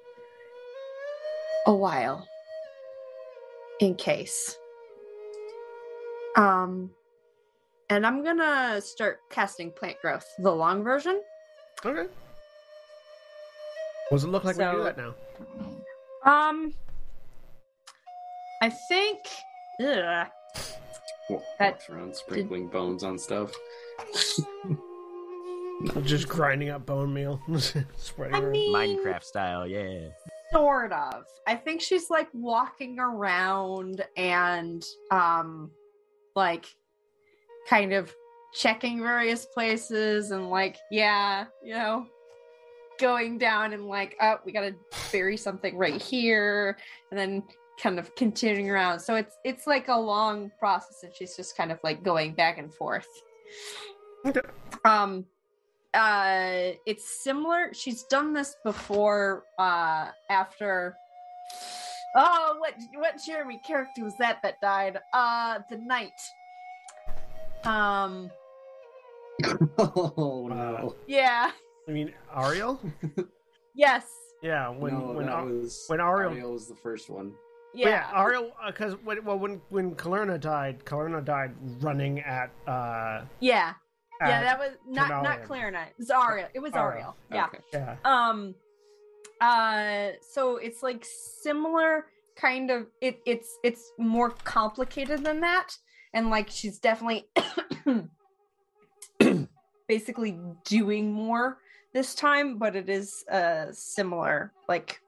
[1.67, 2.27] a while.
[3.79, 4.57] In case.
[6.35, 6.91] Um
[7.91, 11.23] and I'm going to start casting plant growth, the long version.
[11.83, 12.07] Okay.
[14.09, 15.15] What does it look like when you do that now?
[16.23, 16.71] Um,
[18.61, 19.19] I think.
[19.81, 20.27] Ugh.
[21.31, 23.51] Wa- That- Walks around sprinkling bones on stuff.
[26.03, 27.41] Just grinding up bone meal,
[27.95, 28.51] spreading I around.
[28.51, 30.09] mean, Minecraft style, yeah.
[30.51, 31.23] sort of.
[31.47, 35.71] I think she's like walking around and, um,
[36.35, 36.65] like,
[37.69, 38.13] kind of
[38.53, 42.05] checking various places and like, yeah, you know,
[42.99, 44.75] going down and like, oh, we gotta
[45.11, 46.77] bury something right here,
[47.11, 47.43] and then
[47.81, 48.99] kind of continuing around.
[48.99, 52.57] So it's it's like a long process, and she's just kind of like going back
[52.57, 53.07] and forth.
[54.25, 54.41] Okay.
[54.85, 55.25] Um,
[55.93, 57.73] uh, it's similar.
[57.73, 59.43] She's done this before.
[59.57, 60.95] Uh, after.
[62.15, 64.99] Oh, what what Jeremy character was that that died?
[65.13, 66.11] Uh, the knight.
[67.65, 68.29] Um,
[69.77, 70.95] oh no!
[71.07, 71.51] yeah,
[71.87, 72.79] I mean, Ariel.
[73.75, 74.05] yes,
[74.41, 77.33] Yeah, when no, when that Ar- was when Ariel- Ariel was the first one.
[77.73, 81.51] Yeah, yeah, Ariel because when well when when Kalerna died, Kalerna died
[81.81, 83.73] running at uh yeah,
[84.21, 84.41] yeah.
[84.41, 85.43] That was not not.
[85.43, 85.89] Clarinet.
[85.89, 86.47] It was Ariel.
[86.53, 86.91] It was Ariel.
[86.91, 87.15] Ariel.
[87.31, 87.45] Yeah.
[87.45, 87.59] Okay.
[87.73, 88.55] yeah um
[89.41, 91.05] uh so it's like
[91.41, 95.77] similar kind of it it's it's more complicated than that
[96.13, 97.27] and like she's definitely
[99.87, 101.57] basically doing more
[101.93, 105.01] this time but it is a similar like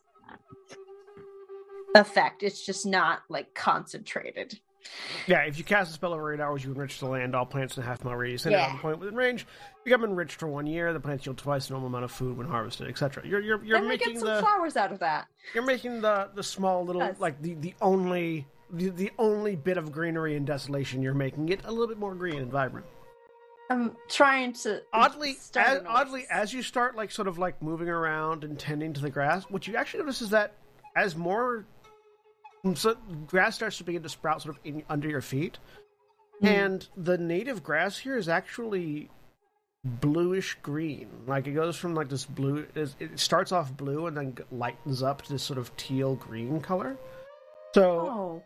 [1.95, 4.59] effect it's just not like concentrated
[5.27, 5.41] yeah.
[5.41, 7.35] If you cast a spell over eight hours, you enrich the land.
[7.35, 8.73] All plants in a half mile radius and Yeah.
[8.73, 8.79] yeah.
[8.81, 9.45] point within range
[9.83, 10.91] become enriched for one year.
[10.91, 13.21] The plants yield twice the normal amount of food when harvested, etc.
[13.27, 16.31] You're you're you're we making get some the flowers out of that you're making the
[16.33, 17.19] the small little Yes.
[17.19, 18.47] like the the only.
[18.73, 22.15] The, the only bit of greenery and desolation you're making it a little bit more
[22.15, 22.87] green and vibrant.
[23.69, 27.89] i'm trying to oddly start as, oddly as you start like sort of like moving
[27.89, 30.53] around and tending to the grass what you actually notice is that
[30.95, 31.65] as more
[32.75, 32.95] so
[33.27, 35.57] grass starts to begin to sprout sort of in, under your feet
[36.39, 36.47] Hmm.
[36.47, 39.09] and the native grass here is actually
[39.83, 44.15] bluish green like it goes from like this blue it it starts off blue and
[44.17, 46.97] then lightens up to this sort of teal green color
[47.73, 48.43] so oh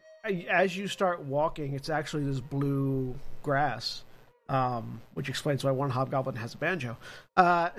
[0.49, 4.03] as you start walking, it's actually this blue grass,
[4.49, 6.97] um, which explains why one hobgoblin has a banjo,
[7.37, 7.69] uh,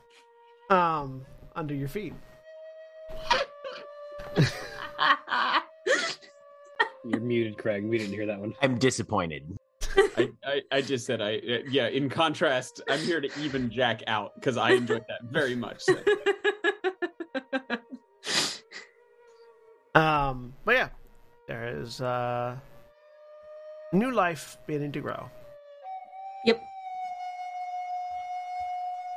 [0.70, 1.24] um,
[1.54, 2.14] under your feet.
[7.04, 7.84] You're muted, Craig.
[7.84, 8.54] We didn't hear that one.
[8.62, 9.58] I'm disappointed.
[9.96, 11.88] I, I, I just said I uh, yeah.
[11.88, 15.82] In contrast, I'm here to even Jack out because I enjoyed that very much.
[15.82, 15.96] So.
[19.98, 20.88] Um, but yeah,
[21.48, 22.56] there is uh,
[23.92, 25.28] new life beginning to grow.
[26.44, 26.62] Yep.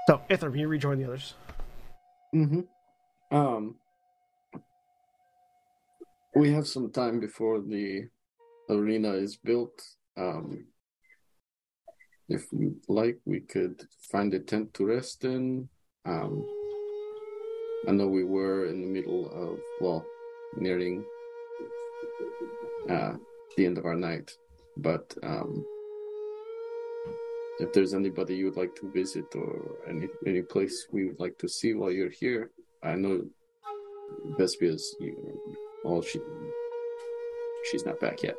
[0.07, 1.36] So, Ithrim, you rejoin the others.
[2.34, 2.61] Mm-hmm.
[3.36, 3.75] Um,
[6.36, 8.07] we have some time before the
[8.69, 9.82] arena is built.
[10.17, 10.65] Um,
[12.29, 15.67] if we like, we could find a tent to rest in.
[16.05, 16.45] Um,
[17.88, 20.05] I know we were in the middle of well,
[20.55, 21.03] nearing
[22.89, 23.13] uh,
[23.57, 24.32] the end of our night,
[24.77, 25.65] but um,
[27.59, 31.38] if there's anybody you would like to visit or any any place we would like
[31.39, 32.51] to see while you're here,
[32.82, 33.25] I know
[34.38, 34.95] Vespia's.
[34.99, 36.19] You, well, she
[37.71, 38.36] she's not back yet.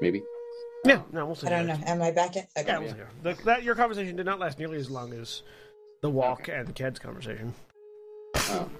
[0.00, 0.22] Maybe.
[0.84, 1.46] Yeah, no, we'll see.
[1.46, 1.78] I don't know.
[1.86, 2.48] Am I back yet?
[2.56, 2.66] Okay.
[2.68, 2.94] Yeah, we'll see.
[2.94, 3.08] later.
[3.22, 5.42] The, that your conversation did not last nearly as long as
[6.00, 7.52] the walk and Ked's conversation.
[8.50, 8.70] Um,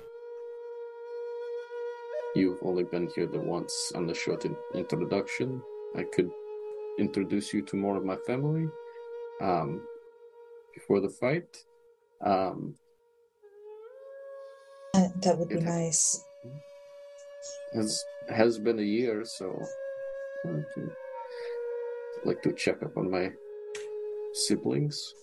[2.35, 5.61] you've only been here the once on the short in- introduction.
[5.97, 6.31] I could
[6.99, 8.67] introduce you to more of my family
[9.43, 9.83] um,
[10.75, 11.57] before the fight.
[12.25, 12.75] Um,
[14.95, 16.25] Uh, that would be It- nice.
[17.75, 19.61] Has has been a year, so
[20.47, 20.65] I'd
[22.25, 23.31] like to check up on my
[24.35, 25.15] siblings.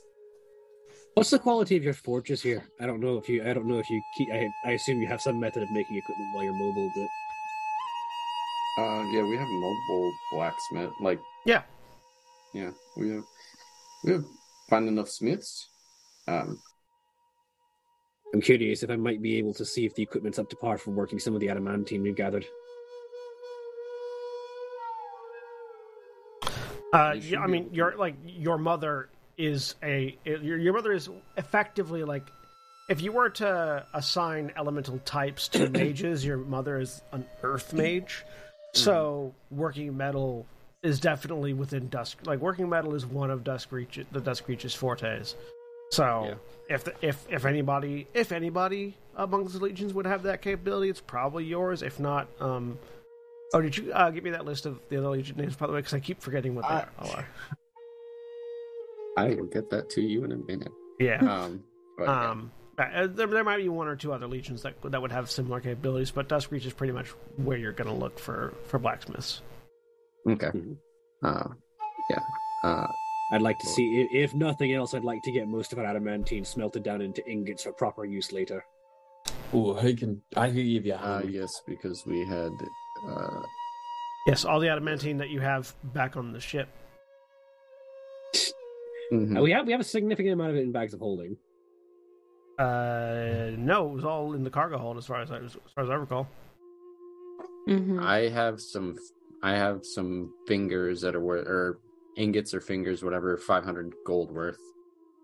[1.15, 2.63] What's the quality of your forges here?
[2.80, 3.43] I don't know if you.
[3.43, 4.30] I don't know if you keep.
[4.32, 9.03] I, I assume you have some method of making equipment while you're mobile, but Uh,
[9.11, 10.91] yeah, we have mobile blacksmith.
[11.01, 11.63] Like, Yeah.
[12.53, 13.24] yeah, we have
[14.03, 14.26] we have
[14.70, 15.70] fine enough smiths.
[16.28, 16.59] Um,
[18.38, 20.77] I'm curious if I might be able to see if the equipment's up to par
[20.77, 22.45] for working some of the adamantine we've gathered.
[26.93, 29.09] Uh, yeah, I mean, your like your mother
[29.39, 32.27] is a your your mother is effectively like
[32.89, 38.23] if you were to assign elemental types to mages, your mother is an earth mage.
[38.75, 40.45] So working metal
[40.83, 42.19] is definitely within dusk.
[42.25, 45.35] Like working metal is one of dusk reach the dusk reaches fortes.
[45.91, 46.38] So
[46.69, 51.01] if the, if if anybody if anybody amongst the legions would have that capability, it's
[51.01, 51.81] probably yours.
[51.81, 52.77] If not, um,
[53.53, 55.73] oh, did you uh, give me that list of the other legion names by the
[55.73, 55.79] way?
[55.79, 57.27] Because I keep forgetting what they Uh, are.
[59.17, 60.71] I will get that to you in a minute.
[60.99, 61.19] Yeah.
[61.19, 61.63] Um,
[61.97, 62.29] but yeah.
[62.31, 65.31] Um, uh, there, there might be one or two other legions that that would have
[65.31, 67.07] similar capabilities, but Dusk Reach is pretty much
[67.38, 69.41] where you're going to look for for blacksmiths.
[70.29, 70.47] okay.
[70.47, 70.77] Mhm.
[71.23, 71.47] Uh,
[72.11, 72.19] yeah.
[72.63, 72.88] Uh,
[73.32, 76.45] I'd like to see, if nothing else, I'd like to get most of our adamantine
[76.45, 78.63] smelted down into ingots for proper use later.
[79.53, 81.34] Oh, I can I can give you a uh, hand.
[81.34, 82.51] yes, because we had.
[83.07, 83.41] Uh,
[84.28, 86.67] Yes, all the adamantine that you have back on the ship.
[89.11, 89.38] mhm.
[89.38, 91.38] Uh, we have we have a significant amount of it in bags of holding.
[92.59, 95.84] Uh, no, it was all in the cargo hold as far as I, as far
[95.86, 96.28] as I recall.
[97.69, 98.01] Mhm.
[98.03, 98.97] I have some.
[99.43, 101.80] I have some fingers that are worth, or
[102.18, 104.59] ingots or fingers, whatever, five hundred gold worth.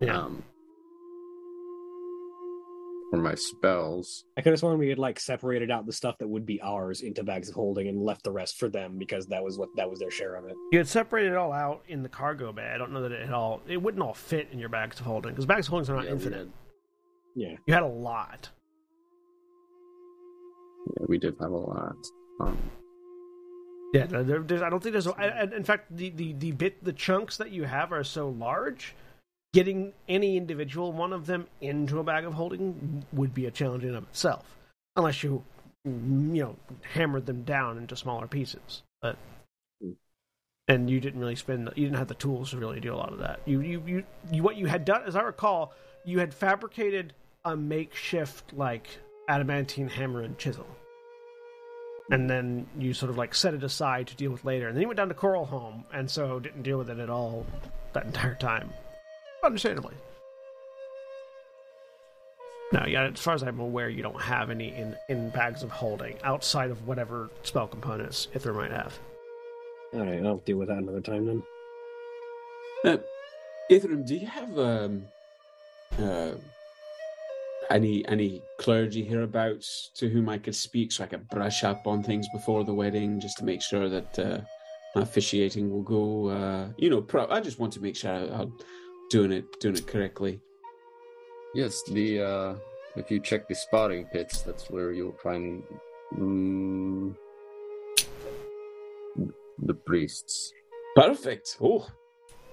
[0.00, 0.18] Yeah.
[0.18, 0.42] Um,
[3.10, 4.24] for my spells.
[4.36, 7.02] I could have sworn we had like separated out the stuff that would be ours
[7.02, 9.88] into bags of holding and left the rest for them because that was what that
[9.88, 10.56] was their share of it.
[10.72, 12.72] You had separated it all out in the cargo bay.
[12.74, 15.30] I don't know that it all it wouldn't all fit in your bags of holding
[15.32, 16.48] because bags of holding are not Yeah, infinite.
[17.36, 17.56] Yeah.
[17.66, 18.50] You had a lot.
[20.86, 21.96] Yeah, we did have a lot.
[22.40, 22.58] Um,
[23.94, 25.06] Yeah, there, I don't think there's.
[25.06, 28.92] In fact, the, the the bit the chunks that you have are so large,
[29.52, 33.84] getting any individual one of them into a bag of holding would be a challenge
[33.84, 34.44] in of itself,
[34.96, 35.44] unless you
[35.84, 36.56] you know
[36.92, 38.82] hammered them down into smaller pieces.
[39.00, 39.16] But
[40.66, 41.70] and you didn't really spend.
[41.76, 43.42] You didn't have the tools to really do a lot of that.
[43.44, 45.72] You you you, you what you had done, as I recall,
[46.04, 47.12] you had fabricated
[47.44, 48.88] a makeshift like
[49.28, 50.66] adamantine hammer and chisel
[52.10, 54.68] and then you sort of like set it aside to deal with later.
[54.68, 57.10] And then you went down to Coral Home, and so didn't deal with it at
[57.10, 57.46] all
[57.92, 58.72] that entire time.
[59.42, 59.94] Understandably.
[62.72, 65.70] No, yeah, as far as I'm aware, you don't have any in, in bags of
[65.70, 68.98] holding outside of whatever spell components Ither might have.
[69.92, 71.42] All right, I'll deal with that another time then.
[72.84, 72.96] Uh,
[73.70, 75.06] Ithrim, do you have um,
[75.98, 76.32] uh,
[77.70, 82.02] any any clergy hereabouts to whom I could speak so I could brush up on
[82.02, 84.38] things before the wedding, just to make sure that uh,
[84.94, 86.28] my officiating will go?
[86.28, 88.52] Uh, you know, pro- I just want to make sure I, I'm
[89.10, 90.40] doing it doing it correctly.
[91.54, 92.54] yes, the uh,
[92.96, 95.62] if you check the spotting pits, that's where you'll find
[96.16, 97.14] mm,
[99.58, 100.52] the priests.
[100.96, 101.56] Perfect.
[101.60, 101.86] Oh,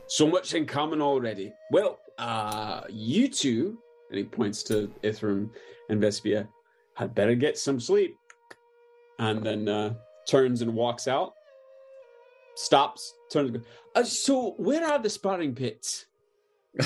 [0.07, 1.53] So much in common already.
[1.71, 3.77] Well, uh, you two,
[4.11, 5.49] and he points to Ithrim
[5.89, 6.47] and Vespia,
[6.95, 8.15] had better get some sleep.
[9.17, 9.93] And then uh,
[10.27, 11.33] turns and walks out.
[12.55, 13.57] Stops, turns.
[13.95, 16.05] Uh, so, where are the sparring pits?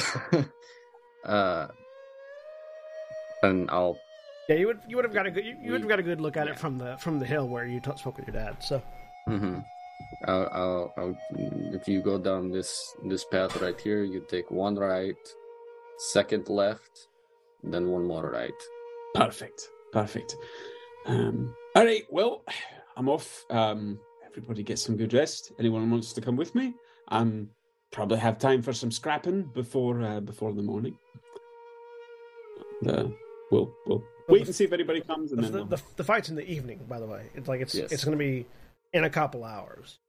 [1.26, 1.68] uh,
[3.44, 3.98] and I'll
[4.50, 6.04] Yeah, you would you would have got a good you, you would have got a
[6.04, 8.34] good look at it from the from the hill where you t- spoke with your
[8.34, 8.64] dad.
[8.64, 8.82] So
[9.28, 9.60] Mm-hmm.
[10.26, 11.18] I'll, I'll, I'll,
[11.74, 15.18] if you go down this this path right here, you take one right,
[15.98, 17.08] second left,
[17.74, 18.52] then one more right.
[19.14, 19.70] Perfect.
[19.92, 20.36] Perfect.
[21.06, 22.04] Um, all right.
[22.10, 22.44] Well,
[22.98, 23.46] I'm off.
[23.50, 25.52] Um, everybody get some good rest.
[25.60, 26.74] Anyone wants to come with me?
[27.10, 27.50] Um,
[27.92, 30.98] probably have time for some scrapping before uh, before the morning.
[32.88, 33.06] Uh,
[33.52, 35.68] we'll we'll wait and see if anybody comes, and the, then the, we'll...
[35.68, 36.80] the, the fight's in the evening.
[36.88, 37.92] By the way, it's like it's Yes.
[37.92, 38.46] it's going to be
[38.94, 40.00] in a couple hours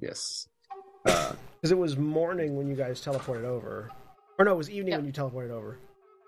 [0.00, 0.48] Yes.
[1.06, 3.90] Uh, because it was morning when you guys teleported over,
[4.38, 5.00] or no, it was evening Yep.
[5.00, 5.76] when you teleported over.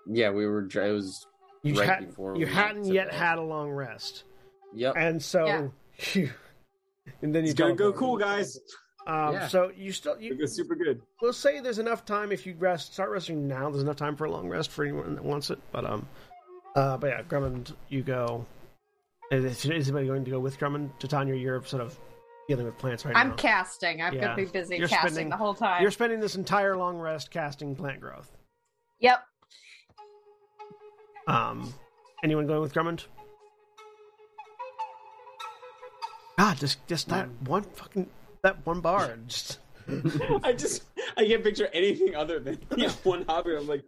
[0.09, 0.65] Yeah, we were.
[0.65, 1.25] It was.
[1.63, 3.13] You Right hadn't before you we hadn't yet off.
[3.15, 4.23] had a long rest,
[4.73, 4.93] Yep.
[4.97, 5.67] and so Yeah.
[6.13, 6.29] you
[7.21, 8.57] and then you it's gonna go cool, guys.
[9.07, 9.47] Um, Yeah.
[9.47, 11.01] So you still you goes super good.
[11.21, 13.69] we'll say there's enough time if you rest start resting now.
[13.69, 15.59] There's enough time for a long rest for anyone that wants it.
[15.71, 16.07] But um,
[16.75, 18.45] uh, but yeah, Grummund, you go.
[19.31, 20.91] Is, is anybody going to go with Grummund?
[20.99, 21.97] Titania, you're sort of
[22.47, 23.19] dealing with plants right now.
[23.19, 24.01] I'm casting.
[24.01, 24.21] I'm Yeah.
[24.21, 25.81] gonna be busy You're casting spending- the whole time.
[25.81, 28.31] You're spending this entire long rest casting plant growth.
[28.99, 29.19] Yep.
[31.27, 31.73] Um,
[32.23, 33.05] anyone going with Grummund?
[36.37, 38.07] God, just just that one fucking
[38.43, 39.17] that one bar.
[39.27, 39.59] Just
[40.43, 40.83] I just
[41.17, 43.55] I can't picture anything other than yeah, one hobby.
[43.55, 43.83] I'm like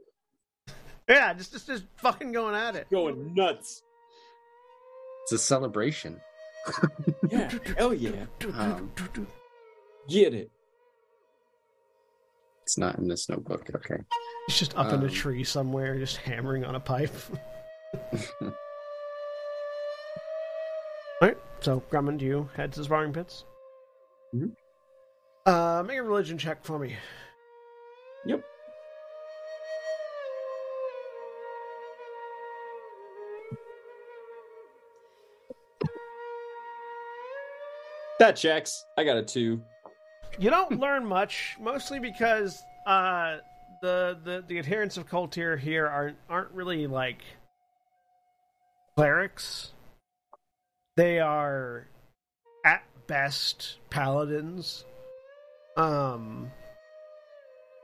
[1.07, 2.89] yeah, just just just fucking going at it.
[2.89, 3.81] going nuts.
[5.23, 6.19] It's a celebration.
[7.31, 8.25] Yeah, hell yeah,
[8.55, 8.91] Um,
[10.09, 10.49] get it.
[12.63, 13.69] it's not in this notebook.
[13.73, 13.97] Okay.
[14.49, 17.13] He's just up in a Um, tree somewhere, just hammering on a pipe.
[21.21, 23.45] Alright, so Grummund, you head to the sparring pits.
[24.33, 24.55] Mhm.
[25.45, 26.97] Uh, make a religion check for me.
[28.25, 28.43] Yep.
[38.19, 38.85] That checks.
[38.97, 39.61] I got a two.
[40.37, 43.37] You don't learn much, mostly because uh,
[43.81, 47.21] the, the the adherents of Kultir here aren't aren't really like
[48.95, 49.71] clerics.
[50.95, 51.87] They are
[52.65, 54.85] at best paladins.
[55.77, 56.51] Um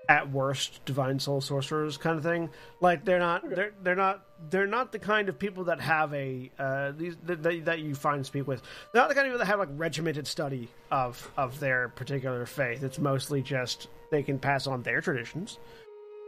[0.08, 2.50] at worst divine soul sorcerers kind of thing.
[2.82, 6.52] Like they're not they're they're not they're not the kind of people that have a
[6.60, 8.62] uh these that, that that you find speak with.
[8.92, 12.46] They're not the kind of people that have like regimented study of of their particular
[12.46, 12.84] faith.
[12.84, 15.58] It's mostly just they can pass on their traditions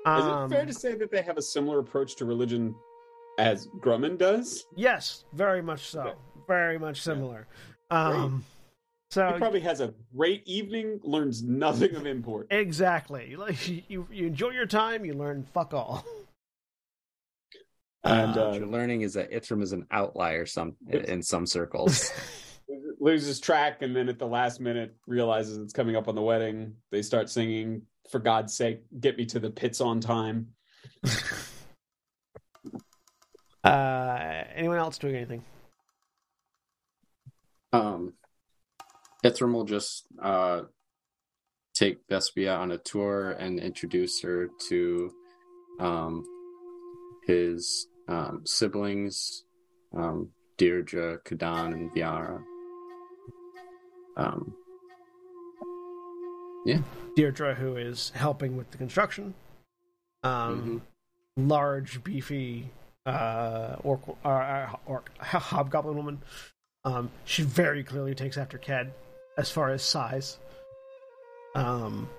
[0.06, 2.74] Is Um, it fair to say that they have a similar approach to religion
[3.40, 4.66] as Grummund does?
[4.76, 6.14] yes very much so Okay.
[6.48, 7.48] very much similar
[7.92, 8.44] um
[9.10, 12.48] so He probably has a great evening, learns nothing of import.
[12.52, 16.06] exactly like you you enjoy your time you learn fuck all
[18.04, 22.10] And what uh, you're learning is that Ithrim is an outlier some in some circles.
[23.00, 26.74] loses track, and then at the last minute realizes it's coming up on the wedding.
[26.92, 30.54] They start singing, "For God's sake, get me to the pits on time."
[33.64, 35.44] uh anyone else doing anything
[37.74, 38.14] um,
[39.26, 40.62] Ithrim will just uh,
[41.74, 45.12] take Vespia on a tour and introduce her to
[45.80, 46.24] um,
[47.26, 49.44] his um, siblings,
[49.96, 52.42] um, Deirdre, Kadan, and Viara.
[54.16, 54.56] Um,
[57.16, 59.34] Deirdre, who is helping with the construction.
[60.24, 60.82] Um,
[61.36, 62.70] large, beefy
[63.06, 66.22] uh, orc, uh, orc hobgoblin woman.
[66.84, 68.92] Um, she very clearly takes after Ked
[69.38, 70.38] as far as size.
[71.56, 72.10] Um,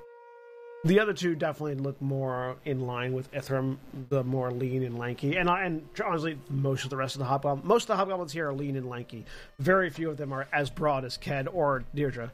[0.85, 3.79] the other two definitely look more in line with Ithrim,
[4.11, 7.65] the more lean and lanky, and and honestly, most of the rest of the hobgoblins,
[7.65, 9.25] most of the hobgoblins here are lean and lanky.
[9.59, 12.31] Very few of them are as broad as Ked or Deirdre.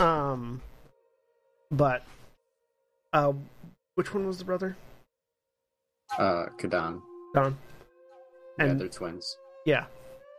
[0.00, 0.60] Um,
[1.70, 2.04] but
[3.12, 3.32] uh,
[3.94, 4.76] which one was the brother?
[6.18, 7.00] uh, Kadan.
[7.34, 7.56] Don.
[8.58, 9.36] Yeah, And they're twins.
[9.66, 9.86] yeah,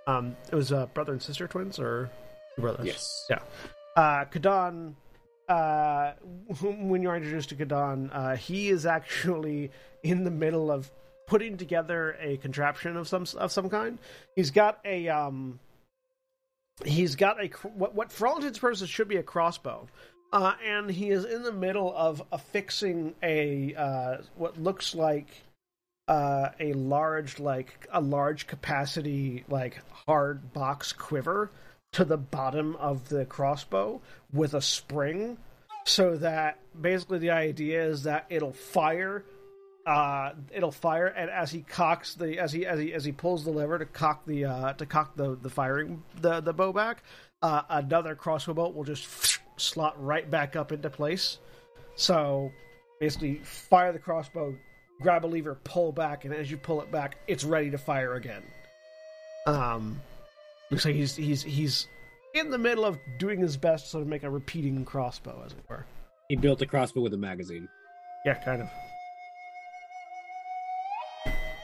[0.08, 2.10] um, it was uh, brother and sister twins or
[2.58, 2.86] brothers.
[2.86, 3.26] Yes.
[3.30, 3.40] Yeah.
[3.98, 4.94] Uh, Kadan,
[5.50, 6.14] uh,
[6.62, 9.72] when you're introduced to Kadan, uh, he is actually
[10.04, 10.90] in the middle of
[11.28, 13.98] putting together a contraption of some of some kind.
[14.36, 15.60] He's got a um,
[16.84, 19.88] he's got a what what for all intents and purposes should be a crossbow,
[20.34, 25.28] uh, and he is in the middle of affixing a uh, what looks like
[26.08, 31.50] uh, a large like a large capacity like hard box quiver
[31.94, 34.02] to the bottom of the crossbow
[34.34, 35.38] with a spring
[35.86, 39.24] so that basically the idea is that it'll fire
[39.86, 43.44] uh it'll fire and as he cocks the as he as he as he pulls
[43.46, 47.04] the lever to cock the uh to cock the the firing the the bow back
[47.44, 51.38] uh another crossbow bolt will just slot right back up into place
[51.96, 52.52] so
[53.00, 54.56] basically fire the crossbow
[55.02, 58.16] grab a lever pull back and as you pull it back it's ready to fire
[58.16, 58.42] again
[59.46, 60.02] um
[60.72, 61.88] looks like he's he's he's
[62.34, 65.52] in the middle of doing his best to sort of make a repeating crossbow as
[65.54, 65.86] it were
[66.28, 67.70] He built a crossbow with a magazine.
[68.26, 68.68] yeah, kind of.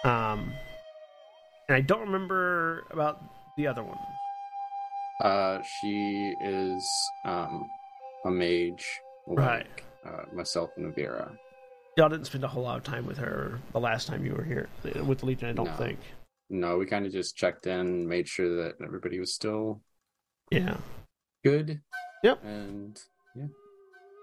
[0.04, 0.54] Um,
[1.70, 3.22] and I don't remember about
[3.58, 3.98] the other one.
[5.24, 6.90] Uh, she is
[7.26, 7.64] um
[8.26, 8.86] a mage,
[9.28, 9.68] Right.
[9.68, 11.32] like uh, myself and Vera.
[11.98, 14.44] Y'all didn't spend a whole lot of time with her the last time you were
[14.44, 15.50] here uh, with the Legion.
[15.50, 15.74] I don't No.
[15.76, 16.00] think.
[16.50, 19.82] No, we kind of just checked in, made sure that everybody was still
[20.50, 20.78] Yeah.
[21.44, 21.82] good.
[22.24, 22.44] Yep.
[22.44, 23.00] And
[23.36, 23.46] yeah,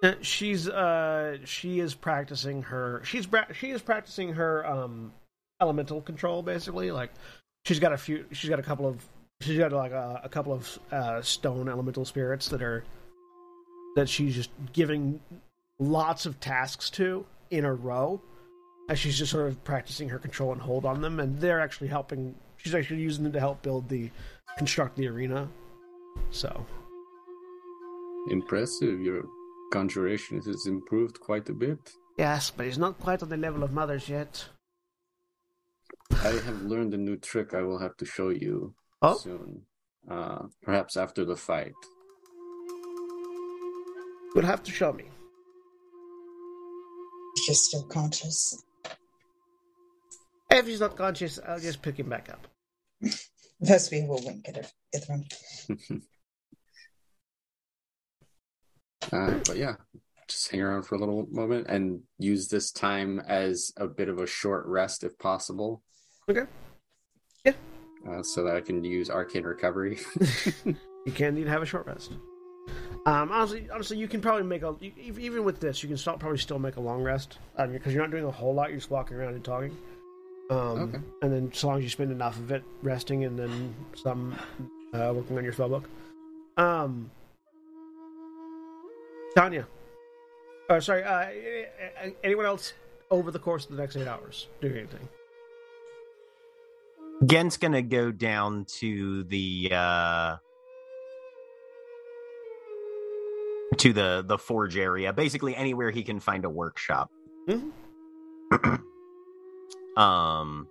[0.03, 5.13] Uh, She's uh she is practicing her she's she is practicing her um
[5.61, 7.11] elemental control basically like
[7.65, 9.05] she's got a few she's got a couple of
[9.41, 12.85] she's got like a, a couple of uh stone elemental spirits that are
[13.97, 15.21] that she's just giving
[15.79, 18.21] lots of tasks to in a row
[18.89, 21.89] as she's just sort of practicing her control and hold on them and they're actually
[21.89, 24.11] helping she's actually using them to help build the
[24.57, 25.49] construct the arena
[26.31, 26.65] so
[28.31, 29.01] impressive.
[29.01, 29.23] Your
[29.73, 31.79] conjuration has improved quite a bit.
[32.17, 34.45] yes but he's not quite on the level of mothers yet
[36.29, 39.17] I have learned a new trick I will have to show you Oh?
[39.17, 39.63] soon.
[40.11, 41.73] Uh, perhaps after the fight.
[44.35, 45.05] You'll have to show me.
[47.47, 48.63] She's still conscious.
[50.51, 52.47] If he's not conscious, I'll just pick him back up.
[53.65, 54.67] Vespia will wink at her.
[54.95, 55.25] At them.
[59.11, 59.77] Uh, but yeah,
[60.29, 64.19] just hang around for a little moment and use this time as a bit of
[64.19, 65.83] a short rest if possible.
[66.29, 66.45] Okay.
[67.45, 67.53] Yeah.
[68.09, 69.99] Uh, so that I can use arcane recovery.
[71.07, 72.13] You can need to have a short rest.
[73.07, 76.37] Um, honestly, honestly, you can probably make a even with this, you can still, probably
[76.37, 78.69] still make a long rest um, because you're not doing a whole lot.
[78.69, 79.75] You're just walking around and talking.
[80.51, 80.99] Um, Okay.
[81.23, 84.39] And then, so long as you spend enough of it resting, and then some
[84.93, 85.85] uh, working on your spellbook.
[86.59, 87.11] Um,
[89.35, 89.67] Tanya.
[90.69, 91.05] Oh, sorry.
[91.05, 92.75] Uh, anyone else
[93.11, 95.09] over the course of the next eight hours doing anything?
[97.27, 100.37] Ghent's gonna go down to the uh
[103.77, 107.11] to the the forge area, basically anywhere he can find a workshop.
[107.49, 107.73] Mhm.
[109.97, 110.69] um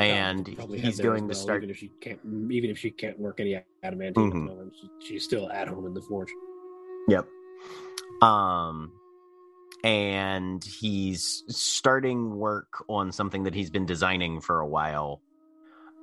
[0.00, 3.60] and he's going to start even if she can't even if she can't work any
[3.82, 4.72] adamantine the moment.
[5.00, 6.30] She's still at home in the forge.
[7.08, 7.26] Yep.
[8.22, 8.92] Um
[9.84, 15.20] and he's starting work on something that he's been designing for a while.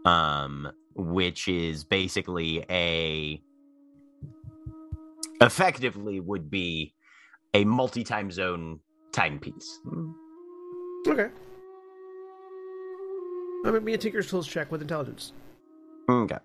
[0.05, 3.41] Um which is basically a
[5.41, 6.93] effectively would be
[7.53, 8.79] a multi-time zone
[9.11, 9.79] timepiece.
[11.07, 11.29] Okay.
[13.65, 15.33] I'm gonna be a Tinker's Tools check with intelligence.
[16.09, 16.37] Okay.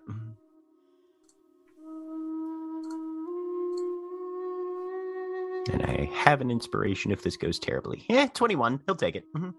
[5.71, 8.03] And I have an inspiration if this goes terribly.
[8.09, 8.81] Yeah, 21.
[8.87, 9.25] He'll take it.
[9.33, 9.53] Mhm.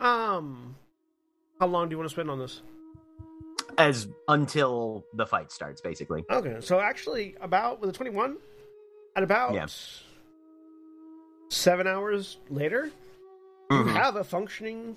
[0.00, 0.74] Um,
[1.60, 2.62] how long do you want to spend on this?
[3.78, 6.24] As until the fight starts, basically.
[6.30, 8.36] Okay, so actually, about with a 21,
[9.14, 9.66] at about Yeah.
[11.50, 12.90] seven hours later,
[13.70, 13.92] you Mhm.
[13.92, 14.96] have a functioning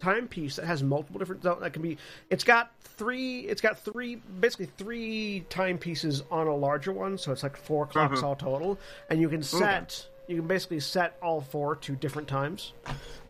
[0.00, 1.98] timepiece that has multiple different that can be.
[2.30, 3.40] It's got three.
[3.40, 8.20] It's got three, basically three timepieces on a larger one, so it's like four clocks
[8.20, 8.22] Mhm.
[8.22, 8.78] all total,
[9.10, 10.06] and you can set.
[10.26, 12.72] You can basically set all four to different times,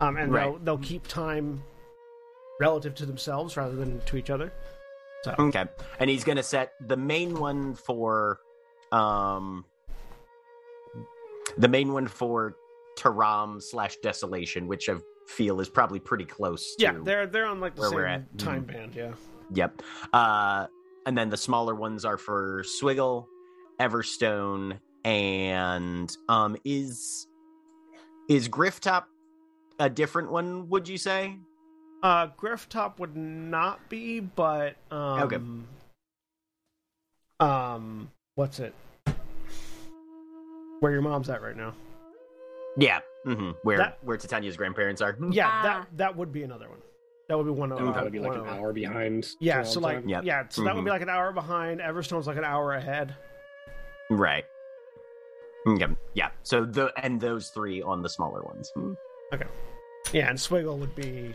[0.00, 1.62] um, and they'll they'll keep time
[2.60, 4.52] relative to themselves rather than to each other.
[5.24, 5.64] So Okay.
[5.98, 8.38] And he's going to set the main one for
[8.92, 9.64] um
[11.58, 12.54] the main one for
[12.98, 14.94] Taram slash Desolation, which I
[15.28, 18.38] feel is probably pretty close to yeah, they're they're on like the same we're at.
[18.38, 18.66] time Mhm.
[18.72, 18.94] band.
[18.96, 19.12] Yeah.
[19.52, 19.82] Yep.
[20.12, 20.66] Uh
[21.06, 23.26] and then the smaller ones are for Swiggle,
[23.80, 27.26] Everstone, and um is
[28.28, 29.04] is Grifftop
[29.78, 31.36] a different one, would you say?
[32.02, 35.38] Uh, Grifftop would not be, but um, Okay.
[37.40, 38.74] Um, what's it?
[40.80, 41.74] where your mom's at right now.
[42.78, 43.00] Yeah.
[43.26, 43.50] mm-hmm.
[43.64, 45.14] Where That- where Titania's grandparents are.
[45.30, 45.62] Yeah, Ah.
[45.62, 46.78] that that would be another one.
[47.28, 47.70] That would be one.
[47.72, 49.28] And uh, that would be like an hour behind.
[49.40, 50.02] Yeah, so like.
[50.06, 50.24] Yep.
[50.24, 50.94] yeah, so that would be Mhm.
[50.94, 51.80] like an hour behind.
[51.82, 53.14] Everstone's like an hour ahead.
[54.08, 54.46] Right.
[55.66, 55.86] Okay.
[56.14, 56.30] Yeah.
[56.44, 58.70] So the and those three on the smaller ones.
[58.74, 58.94] Hmm.
[60.12, 61.34] Yeah, and Swiggle would be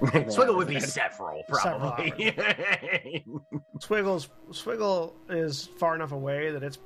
[0.00, 2.34] Swiggle would be Several several, probably.
[3.80, 6.78] Swiggle's Swiggle is far enough away that it's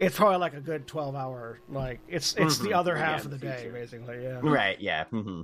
[0.00, 2.74] it's probably like a good twelve hour like it's it's the Mhm.
[2.76, 3.72] other half Yeah, of the day future.
[3.72, 4.22] basically.
[4.22, 4.40] Yeah.
[4.42, 4.80] right.
[4.80, 5.04] Yeah.
[5.04, 5.42] hmm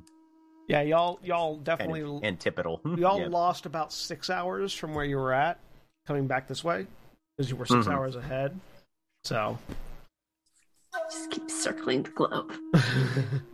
[0.68, 2.80] Yeah, y'all y'all And definitely antipodal.
[2.96, 3.28] y'all Yeah.
[3.28, 5.58] lost about six hours from where you were at
[6.06, 6.86] coming back this way
[7.36, 7.92] because you were 6 Mhm.
[7.92, 8.58] hours ahead.
[9.24, 9.58] So
[11.10, 12.52] Just keep circling the globe.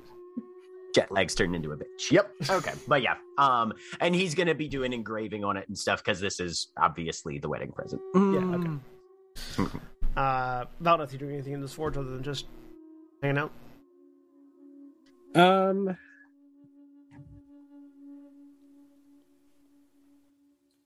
[0.95, 2.11] jet lag's turned into a bitch.
[2.11, 2.31] Yep.
[2.51, 2.73] Okay.
[2.89, 3.15] but yeah.
[3.39, 7.39] Um, and he's gonna be doing engraving on it and stuff because this is obviously
[7.39, 8.03] the wedding present.
[8.15, 9.79] Yeah, okay.
[10.17, 12.47] uh, Valdeth, you doing anything in this forge other than just
[13.23, 13.53] hanging out?
[15.35, 15.97] Um,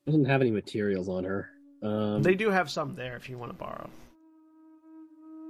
[0.07, 1.51] doesn't have any materials on her.
[1.83, 3.89] Um, they do have some there if you want to borrow.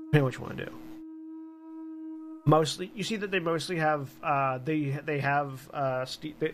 [0.07, 0.73] Depending what you want to do.
[2.47, 6.53] Mostly, you see that they mostly have uh, they they have uh, ste- they,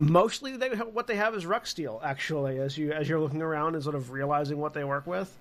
[0.00, 2.00] mostly they have, what they have is ruck steel.
[2.02, 5.36] Actually, as you as you're looking around and sort of realizing what they work with,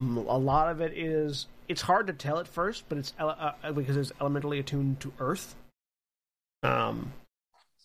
[0.00, 3.72] a lot of it is it's hard to tell at first, but it's ele- uh,
[3.72, 5.54] because it's elementally attuned to earth.
[6.62, 7.12] Um,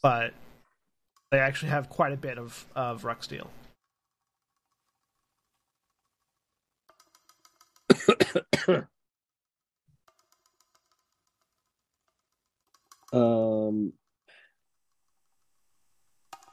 [0.01, 0.33] but
[1.31, 3.49] they actually have quite a bit of of ruck steel.
[13.13, 13.93] um,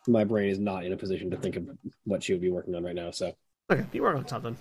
[0.09, 1.68] my brain is not in a position to think of
[2.04, 3.11] what she would be working on right now.
[3.11, 3.32] So
[3.70, 4.57] Okay, you work on something.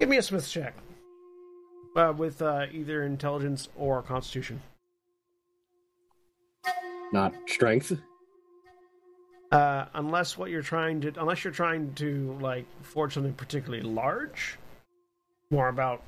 [0.00, 0.74] Give me a Smith check.
[1.94, 4.60] Uh, with uh, either intelligence or constitution.
[7.12, 7.98] not strength.
[9.52, 14.58] Uh, unless what you're trying to, unless you're trying to like forge something particularly large,
[15.50, 16.02] more about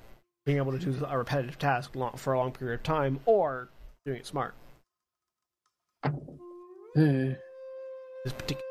[0.45, 3.69] being able to do a repetitive task for a long period of time, or
[4.09, 4.55] doing it smart.
[6.97, 7.35] Eh,
[8.25, 8.65] This particular.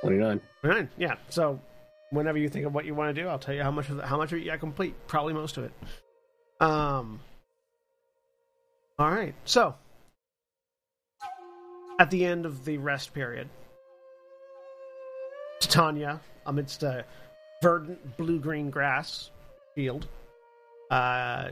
[0.00, 0.40] Twenty-nine.
[0.62, 1.14] Right, yeah.
[1.30, 1.60] So,
[2.10, 3.96] whenever you think of what you want to do, I'll tell you how much of
[3.96, 4.94] the, how much of it you complete.
[5.06, 5.72] Probably most of it.
[6.60, 7.20] Um.
[8.98, 9.34] All right.
[9.44, 9.74] So,
[11.98, 13.48] at the end of the rest period,
[15.74, 17.04] Titania, amidst a
[17.60, 19.30] verdant blue-green grass
[19.74, 20.06] field,
[20.92, 21.48] uh,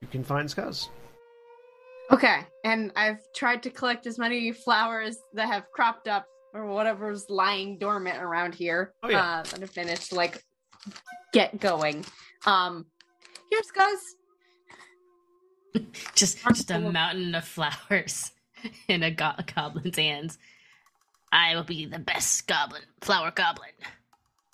[0.00, 0.88] you can find Skuzz.
[2.10, 7.30] Okay, and I've tried to collect as many flowers that have cropped up or whatever's
[7.30, 8.92] lying dormant around here.
[9.04, 9.38] Oh, yeah.
[9.38, 10.42] Uh, that have managed to like
[11.32, 12.04] get going.
[12.46, 12.86] Um,
[13.52, 14.16] here's Gus.
[16.16, 18.32] Just just a mountain of flowers
[18.88, 20.38] in a go- goblin's hands.
[21.32, 23.70] I will be the best goblin, flower goblin.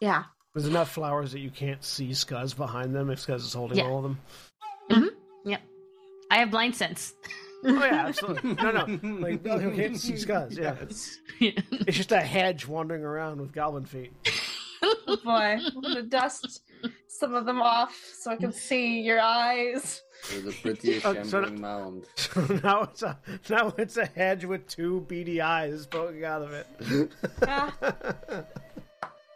[0.00, 0.24] Yeah.
[0.54, 3.84] There's enough flowers that you can't see Skuzz behind them if Skuzz is holding Yeah.
[3.84, 4.18] all of them.
[4.90, 5.50] Mm-hmm.
[5.50, 5.62] Yep.
[6.30, 7.12] I have blind sense.
[7.64, 8.54] Oh yeah, absolutely.
[8.54, 10.56] No, no, like no, you can't see Skuzz.
[10.58, 14.12] Yeah, it's it's just a hedge wandering around with goblin feet.
[15.07, 16.62] Oh boy, I'm gonna dust
[17.09, 20.02] some of them off so I can see your eyes.
[20.34, 22.07] With a pretty Oh, so- shambling mound.
[22.16, 26.52] So now it's a now it's a hedge with two beady eyes poking out of
[26.52, 27.11] it.
[27.46, 27.74] Ah.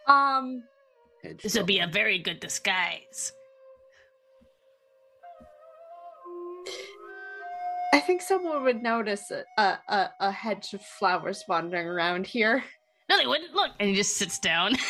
[0.06, 0.64] Um,
[1.22, 3.32] Hedge This would be a very good disguise.
[7.92, 12.62] I think someone would notice a, a, a, a hedge of flowers wandering around here.
[13.08, 13.52] No, they wouldn't.
[13.52, 14.74] Look, and he just sits down.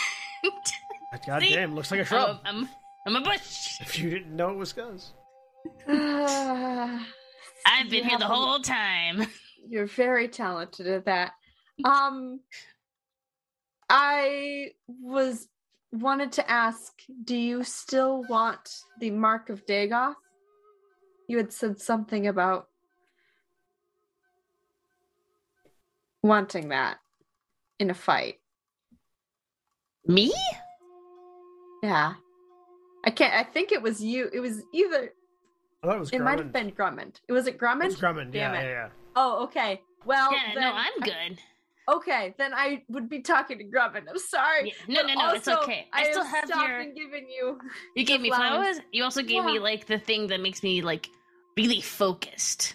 [1.27, 1.53] God See?
[1.55, 2.41] damn, looks like a I'm, shrub.
[2.45, 2.69] a, I'm,
[3.07, 3.81] I'm a bush.
[3.81, 5.11] If you didn't know it was Skuzz.
[5.89, 7.07] Ah,
[7.67, 9.27] I've you been here the have a- whole time.
[9.69, 11.33] You're very talented at that.
[11.85, 12.41] Um,
[13.89, 15.49] I was
[15.93, 16.93] wanted to ask,
[17.25, 20.15] do you still want the mark of Dagoth?
[21.29, 22.69] You had said something about
[26.23, 26.99] wanting that
[27.79, 28.40] in a fight.
[30.11, 30.33] Me?
[31.83, 32.15] Yeah.
[33.05, 34.29] I can't I think it was you.
[34.33, 35.13] It was either
[35.83, 36.53] I thought it was it might have Grummund.
[36.53, 37.15] been Grummund.
[37.29, 37.85] Was it Grummund?
[37.85, 38.35] It was Grummund.
[38.35, 38.65] Yeah, it.
[38.65, 38.89] yeah, yeah.
[39.17, 39.81] Oh, okay.
[40.05, 41.39] Well, yeah, then no, I'm I- good.
[41.97, 44.05] okay, then I would be talking to Grummund.
[44.11, 44.75] I'm sorry.
[44.87, 45.87] Yeah, no, But no, no, it's okay.
[45.93, 46.81] I still have stopped your.
[46.81, 47.59] and given you.
[47.97, 48.77] You gave me flowers.
[48.77, 48.81] flowers.
[48.93, 51.09] You also gave me like the thing that makes me like
[51.57, 52.75] really focused.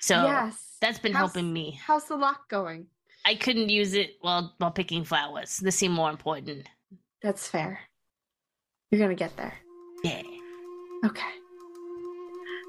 [0.00, 0.62] So Yes.
[0.80, 1.78] That's been How's- helping me.
[1.86, 2.86] How's the lock going?
[3.24, 5.58] I couldn't use it while while picking flowers.
[5.58, 6.68] This seemed more important.
[7.22, 7.80] That's fair.
[8.90, 9.54] You're gonna get there.
[10.04, 10.22] Yeah.
[11.04, 11.22] Okay.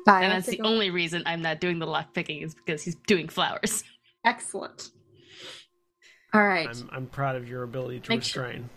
[0.05, 0.23] Bye.
[0.23, 2.95] And that's the go- only reason I'm not doing the lock picking is because he's
[3.07, 3.83] doing flowers.
[4.25, 4.89] Excellent.
[6.33, 6.67] All right.
[6.67, 8.69] I'm, I'm proud of your ability to Make sure- restrain.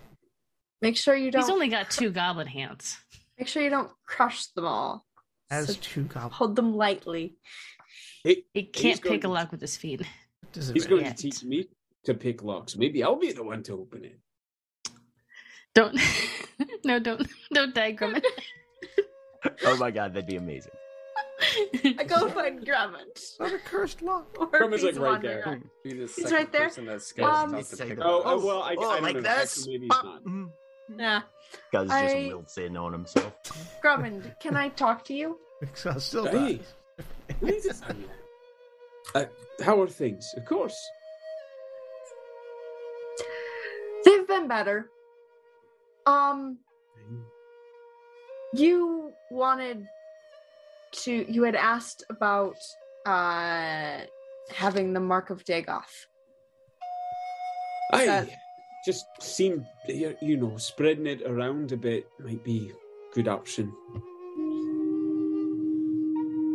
[0.83, 1.43] Make sure you don't.
[1.43, 2.97] He's only got two goblin hands.
[3.39, 5.05] Make sure you don't crush them all.
[5.51, 6.35] As So two goblins.
[6.35, 7.37] hold them lightly.
[8.25, 10.03] He, He can't pick a to- lock with his feet.
[10.55, 11.69] he's going to teach me
[12.05, 12.77] to pick locks.
[12.77, 14.19] Maybe I'll be the one to open it.
[15.75, 15.99] Don't
[16.85, 18.27] no don't don't diagram it.
[19.65, 20.73] Oh my god, that'd be amazing.
[21.99, 23.39] I go find Grummund.
[23.41, 24.37] Not a cursed lock.
[24.39, 25.43] Or Grummund's, he's like, right there.
[25.47, 25.71] around.
[25.83, 26.65] Be the He's right there.
[26.69, 29.15] person that's scared Um, not It's to Oh, oh, well, I, oh, I don't like
[29.15, 29.21] know.
[29.23, 29.59] this.
[29.59, 30.25] Actually, maybe he's not.
[30.25, 30.51] Mhm.
[30.99, 31.21] Yeah.
[31.73, 33.33] Guz just I- wilts in on himself.
[33.83, 35.39] Grummund, can I talk to you?
[35.75, 36.57] So still Hey.
[36.57, 36.75] dies.
[37.41, 38.11] Nice to see you.
[39.15, 39.25] Uh,
[39.65, 40.27] how are things?
[40.37, 40.77] Of course.
[44.05, 44.91] They've been better.
[46.11, 46.59] Um,
[48.55, 49.87] you wanted
[51.05, 51.33] to.
[51.33, 52.57] You had asked about
[53.07, 54.01] uh
[54.51, 56.07] having the mark of Dagoth.
[57.93, 58.29] I that-
[58.87, 63.73] just seem you you know spreading it around a bit might be a good option.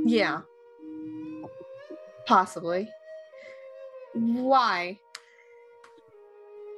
[0.08, 0.41] Yeah.
[2.26, 2.89] Possibly.
[4.14, 4.99] Why?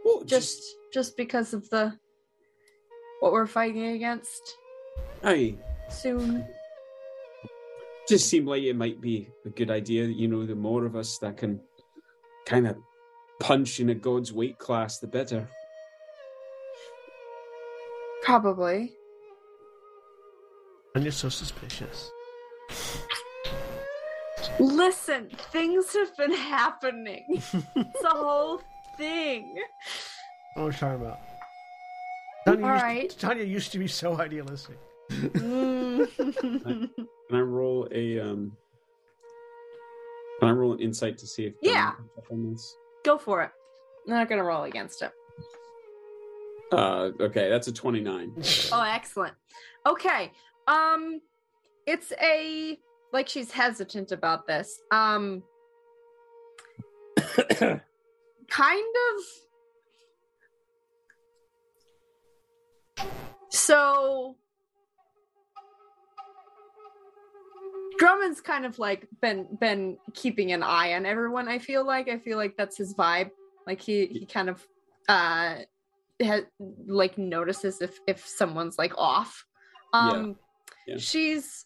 [0.04, 0.62] Well, Just
[0.94, 1.98] just because of the
[3.20, 4.58] what we're fighting against
[5.24, 5.56] aye
[5.90, 6.46] soon.
[8.08, 10.06] just seemed like it might be a good idea.
[10.06, 11.60] You know, the more of us that can
[12.46, 12.78] kind of
[13.40, 15.48] punch in a god's weight class, the better.
[18.24, 18.94] Probably.
[20.96, 22.12] And you're so suspicious.
[24.60, 27.24] Listen, things have been happening.
[27.30, 28.62] it's a whole
[28.98, 29.56] thing.
[30.56, 31.20] What are we talking about?
[32.48, 33.10] Tanya, All used right.
[33.10, 34.78] to, Tanya used to be so idealistic.
[35.12, 36.08] Mm.
[36.40, 36.90] Can
[37.34, 38.56] I roll a um?
[40.40, 41.88] Can I roll an insight to see if Yeah.
[41.92, 42.76] Duncan picks up on this?
[43.04, 43.52] Go for it.
[44.06, 45.12] I'm not gonna roll against it.
[46.72, 48.32] Uh, okay, that's a twenty-nine.
[48.72, 49.34] Oh, excellent.
[49.86, 50.32] Okay.
[50.68, 51.20] Um
[51.86, 52.80] it's a
[53.12, 54.80] like she's hesitant about this.
[54.92, 55.44] Um
[57.48, 57.76] kind
[58.50, 59.24] of
[63.50, 64.36] so
[67.98, 71.48] Grummund's kind of like been been keeping an eye on everyone.
[71.48, 73.32] I feel like I feel like that's his vibe.
[73.66, 74.66] Like he he kind of
[75.10, 75.56] uh
[76.24, 76.48] ha-
[76.86, 79.46] like notices if if someone's like off.
[79.94, 80.38] Um
[80.88, 80.98] Yeah.
[80.98, 81.66] she's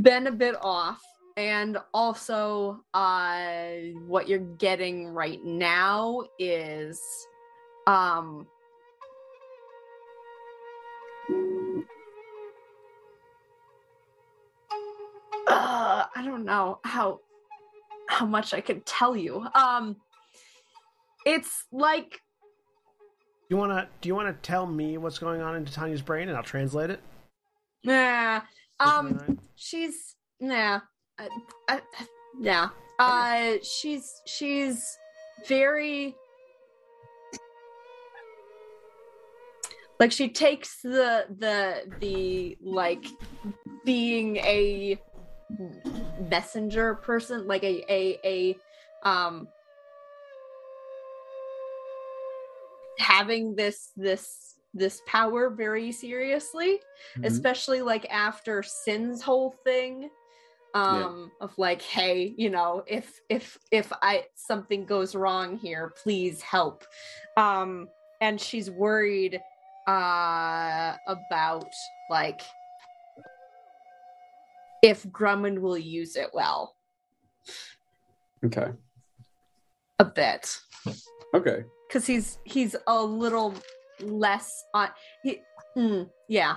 [0.00, 1.02] been a bit off
[1.36, 3.66] and also uh
[4.06, 7.00] what you're getting right now is
[7.86, 8.46] um
[15.54, 17.20] uh, I don't know how
[18.08, 19.46] how much I could tell you.
[19.54, 19.96] Um
[21.24, 22.20] it's like
[23.48, 23.88] You wanna?
[24.00, 27.00] Do you wanna tell me what's going on into Tanya's brain, and I'll translate it?
[27.84, 28.40] nah
[28.80, 29.38] um 29?
[29.56, 30.80] she's nah
[31.18, 31.28] uh,
[31.68, 31.78] uh,
[32.40, 34.96] yeah uh she's she's
[35.46, 36.14] very
[40.00, 43.04] like she takes the the the like
[43.84, 44.98] being a
[46.30, 48.56] messenger person like a a a
[49.08, 49.48] um
[52.98, 56.80] having this this this power very seriously
[57.18, 57.26] Mhm.
[57.26, 60.10] especially like after sin's whole thing
[60.74, 66.42] um of like hey you know if if if i something goes wrong here please
[66.42, 66.84] help
[67.36, 67.88] um
[68.20, 69.40] and she's worried
[69.86, 71.74] uh about
[72.08, 72.42] like
[74.84, 76.76] if Grummund will use it well.
[78.44, 78.68] Okay.
[79.98, 80.60] a bit.
[81.34, 81.64] Okay.
[81.88, 83.54] because he's he's a little
[84.00, 84.90] less on
[85.22, 85.40] he
[85.76, 86.56] mm, yeah.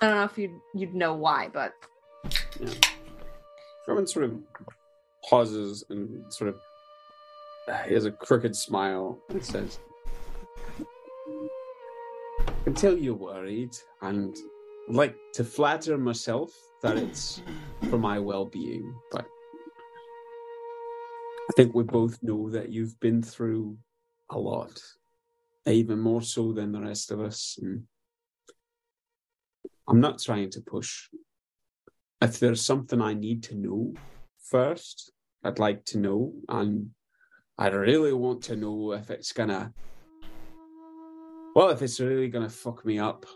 [0.00, 1.72] I don't know if you'd you'd know why but.
[3.86, 4.38] Grummund sort of
[5.28, 6.56] pauses and sort of
[7.86, 9.80] he has a crooked smile and says,
[12.38, 14.36] I can tell you're worried and
[14.88, 17.42] like to flatter myself that it's
[17.90, 19.26] for my well being, but
[21.48, 23.78] I think we both know that you've been through
[24.30, 24.80] a lot,
[25.66, 27.58] even more so than the rest of us.
[27.60, 27.84] And
[29.88, 31.08] I'm not trying to push
[32.20, 33.94] if there's something I need to know,
[34.42, 35.12] first.
[35.44, 36.90] I'd like to know, and
[37.58, 39.72] I really want to know if it's gonna.
[41.54, 43.26] Well, if it's really gonna fuck me up,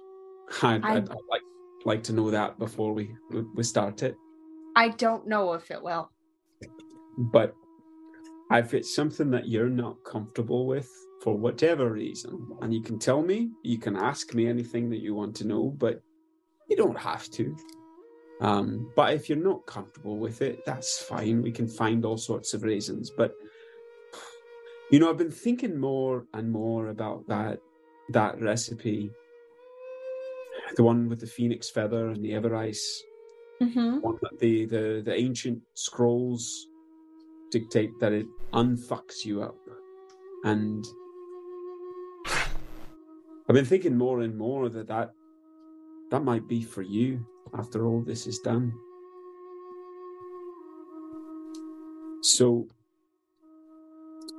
[0.62, 1.42] I'd, I- I'd, I'd like
[1.86, 3.14] like to know that before we
[3.54, 4.14] we start it.
[4.76, 6.10] I don't know if it will.
[7.18, 7.54] But
[8.52, 10.88] if it's something that you're not comfortable with
[11.22, 15.14] for whatever reason, and you can tell me, you can ask me anything that you
[15.14, 16.00] want to know, but
[16.68, 17.56] you don't have to.
[18.40, 21.42] Um, but if you're not comfortable with it, that's fine.
[21.42, 23.10] We can find all sorts of reasons.
[23.16, 23.32] But
[24.90, 27.58] you know, I've been thinking more and more about that
[28.10, 29.10] that recipe,
[30.76, 33.02] the one with the phoenix feather and the ever ice.
[33.62, 34.00] Mm-hmm.
[34.00, 36.66] one that the, the the ancient scrolls
[37.50, 39.58] dictate that it unfucks you up.
[40.44, 40.82] And
[43.48, 45.10] i've been thinking more and more that that
[46.10, 47.26] that might be for you
[47.58, 48.72] after all this is done.
[52.22, 52.66] So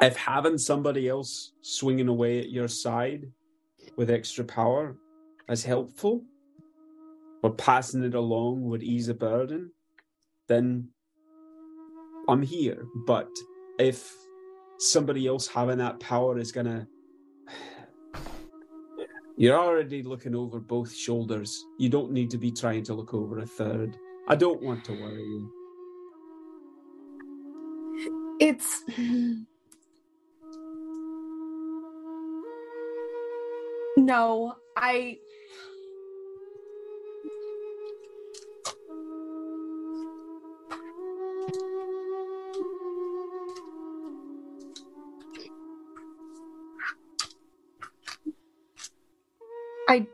[0.01, 3.31] if having somebody else swinging away at your side
[3.97, 4.95] with extra power
[5.51, 6.23] is helpful
[7.43, 9.71] or passing it along would ease a burden,
[10.47, 10.89] then
[12.29, 12.85] I'm here.
[13.05, 13.29] But
[13.79, 14.13] if
[14.79, 16.87] somebody else having that power is gonna
[19.37, 21.65] you're already looking over both shoulders.
[21.79, 23.97] You don't need to be trying to look over a third.
[24.27, 25.51] I don't want to worry you.
[28.39, 28.83] It's.
[33.97, 35.19] No, I.
[49.87, 50.07] I.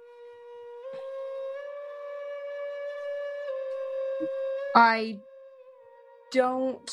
[4.75, 5.19] I
[6.31, 6.91] don't.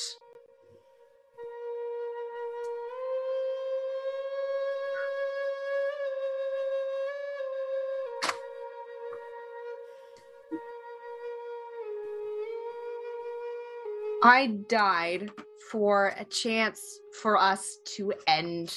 [14.25, 15.31] I died
[15.71, 16.81] for a chance
[17.21, 18.75] for us to end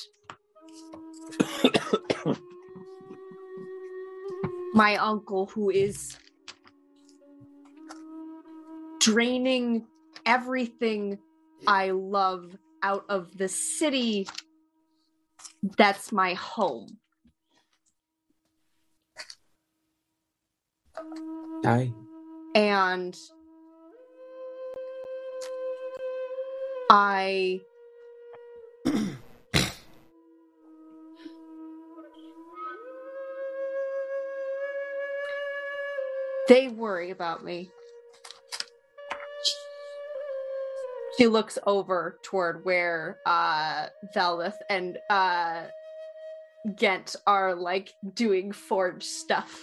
[4.73, 6.17] my uncle who is
[8.99, 9.87] draining
[10.25, 11.17] everything
[11.65, 14.27] I love out of the city
[15.77, 16.97] that's my home.
[21.65, 21.91] Aye.
[22.55, 23.17] And
[26.89, 27.61] I
[36.47, 37.69] they worry about me.
[41.17, 45.63] She looks over toward where uh Valdeth and uh
[46.75, 49.59] Ghent are like doing forge stuff.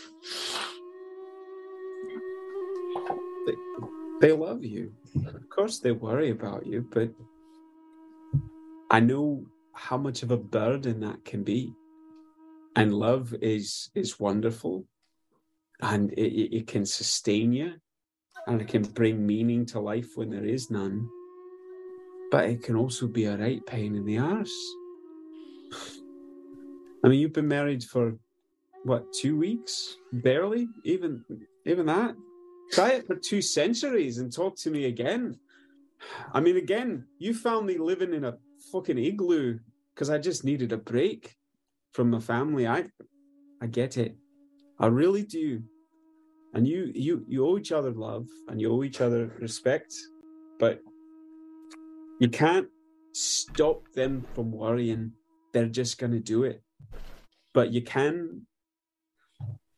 [4.24, 4.90] They love you.
[5.26, 7.10] Of course they worry about you, but
[8.90, 9.44] I know
[9.74, 11.74] how much of a burden that can be.
[12.74, 14.86] And love is is wonderful
[15.82, 17.74] and it, it, can sustain you
[18.46, 21.06] and it can bring meaning to life when there is none.
[22.30, 24.60] But it can also be a right pain in the arse.
[27.04, 28.16] I mean, you've been married for
[28.84, 29.98] what, two weeks?
[30.14, 30.66] Barely?
[30.82, 31.22] Even
[31.66, 32.16] even that?
[32.72, 35.38] Try it for two centuries and talk to me again.
[36.32, 38.36] I mean, again, you found me living in a
[38.72, 39.58] fucking igloo
[39.94, 41.36] because I just needed a break
[41.92, 42.66] from my family.
[42.66, 42.86] I,
[43.62, 44.16] I get it.
[44.78, 45.62] I really do.
[46.52, 49.94] And you, you, you owe each other love and you owe each other respect,
[50.58, 50.80] but
[52.20, 52.68] you can't
[53.12, 55.12] stop them from worrying.
[55.52, 56.62] They're just going to do it.
[57.52, 58.46] But you can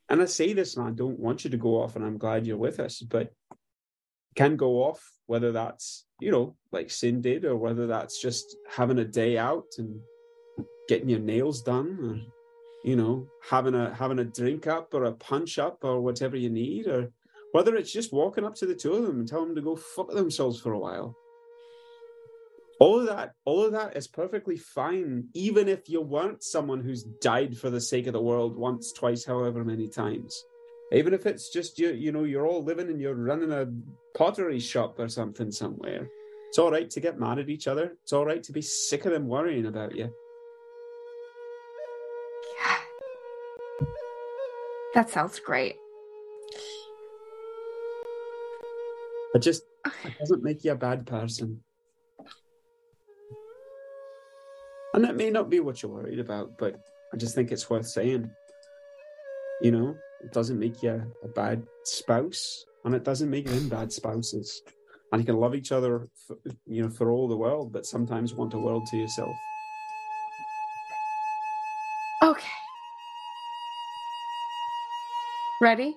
[0.08, 2.46] and I say this and I don't want you to go off and I'm glad
[2.46, 3.32] you're with us, but
[4.36, 8.98] can go off, whether that's, you know, like Sin did, or whether that's just having
[8.98, 9.98] a day out and
[10.88, 12.20] getting your nails done, or
[12.84, 16.50] you know, having a having a drink up or a punch up or whatever you
[16.50, 17.10] need, or
[17.52, 19.74] whether it's just walking up to the two of them and telling them to go
[19.74, 21.16] fuck themselves for a while.
[22.78, 27.04] All of that, all of that is perfectly fine, even if you weren't someone who's
[27.22, 30.44] died for the sake of the world once, twice, however many times.
[30.92, 33.66] Even if it's just you, you know, you're all living and you're running a
[34.16, 36.06] pottery shop or something somewhere.
[36.48, 37.96] It's all right to get mad at each other.
[38.02, 40.12] It's all right to be sick of them worrying about you.
[42.60, 42.78] yeah.
[44.94, 45.76] That sounds great.
[49.34, 49.64] It just
[50.04, 51.62] it doesn't make you a bad person.
[54.96, 56.80] And that may not be what you're worried about, but
[57.12, 58.30] I just think it's worth saying.
[59.60, 59.94] You know,
[60.24, 64.62] it doesn't make you a bad spouse, and it doesn't make them bad spouses.
[65.12, 68.34] And you can love each other, for, you know, for all the world, but sometimes
[68.34, 69.36] want a world to yourself.
[72.22, 72.48] Okay.
[75.60, 75.94] Ready?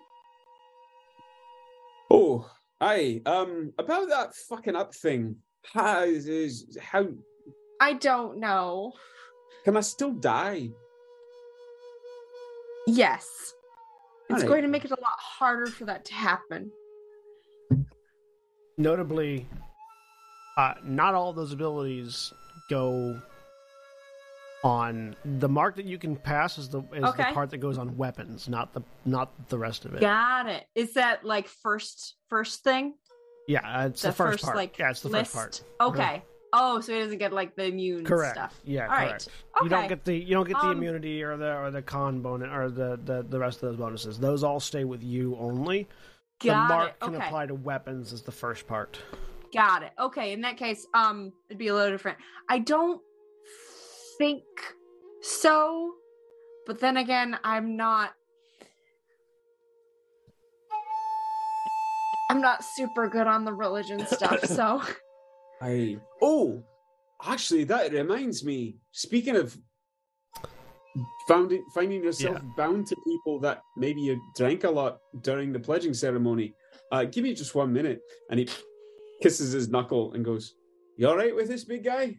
[2.10, 2.50] Oh,
[2.82, 3.22] aye.
[3.26, 5.38] Um, about that fucking up thing.
[5.74, 7.08] How is how
[7.80, 8.94] I don't know.
[9.64, 10.70] can I still die?
[12.88, 13.54] Yes.
[14.30, 14.48] It's Alright.
[14.48, 16.72] going to make it a lot harder for that to happen.
[18.78, 19.48] Notably,
[20.58, 22.34] uh, not all those abilities
[22.70, 23.20] go
[24.64, 27.96] on the mark that you can pass is the is the part that goes on
[27.98, 30.02] weapons, not the not the rest of it.
[30.02, 30.66] Got it.
[30.76, 32.94] Is that like first first thing?
[33.48, 34.56] Yeah, uh, it's the, first, part.
[34.56, 35.34] like yeah, it's the list?
[35.34, 35.90] first part.
[35.94, 36.24] Okay.
[36.52, 38.36] Oh, so he doesn't get like the immune Correct.
[38.36, 38.60] stuff.
[38.64, 39.10] Yeah, All right.
[39.10, 39.30] correct.
[39.62, 42.22] You don't get the you don't get the Um, immunity or the or the con
[42.22, 44.18] bonus or the, the the rest of those bonuses.
[44.20, 45.88] Those all stay with you only.
[46.44, 47.00] Got the mark it.
[47.02, 47.26] can Okay.
[47.26, 48.98] apply to weapons is the first part.
[49.54, 49.92] Got it.
[50.00, 52.18] Okay, in that case, um, it'd be a little different.
[52.48, 53.02] I don't
[54.18, 54.44] think
[55.22, 55.94] so,
[56.66, 58.14] but then again, I'm not.
[62.30, 64.82] I'm not super good on the religion stuff, so
[65.62, 66.64] I oh,
[67.24, 68.78] actually, that reminds me.
[68.92, 69.58] Speaking of
[71.28, 75.94] finding finding yourself bound to people that maybe you drank a lot during the pledging
[75.94, 76.54] ceremony,
[76.92, 78.00] uh, give me just one minute.
[78.30, 78.50] And he
[79.22, 80.56] kisses his knuckle and goes,
[80.98, 82.18] "You all right with this, big guy?"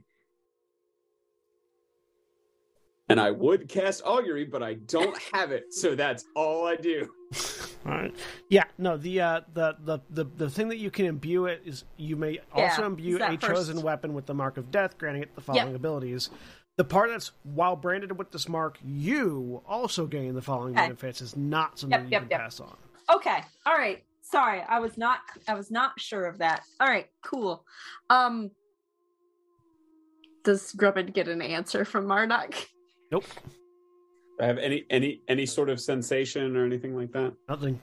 [3.10, 7.10] And I would cast augury, but I don't have it, so that's all I do.
[7.86, 8.14] All right.
[8.50, 8.64] Yeah.
[8.76, 8.96] No.
[8.98, 12.38] The uh the the the the thing that you can imbue it is you may
[12.52, 15.34] also Yeah, imbue it's that a chosen weapon with the mark of death, granting it
[15.34, 16.28] the following abilities.
[16.76, 20.82] The part that's while branded with this mark, you also gain the following Okay.
[20.88, 22.40] benefits is not something Yep, you yep, can yep.
[22.40, 22.76] pass on.
[23.14, 23.40] okay.
[23.64, 24.02] All right.
[24.22, 25.20] Sorry, I was not.
[25.48, 26.62] I was not sure of that.
[26.80, 27.06] All right.
[27.22, 27.64] Cool.
[28.10, 28.50] Um,
[30.44, 32.54] does Grubbin get an answer from Marduk?
[33.10, 33.24] Nope.
[34.40, 37.34] I have any any any sort of sensation or anything like that.
[37.48, 37.80] Nothing.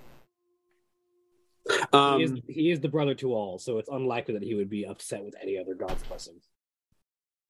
[1.91, 4.69] Um, he, is, he is the brother to all, so it's unlikely that he would
[4.69, 6.35] be upset with any other god's blessing.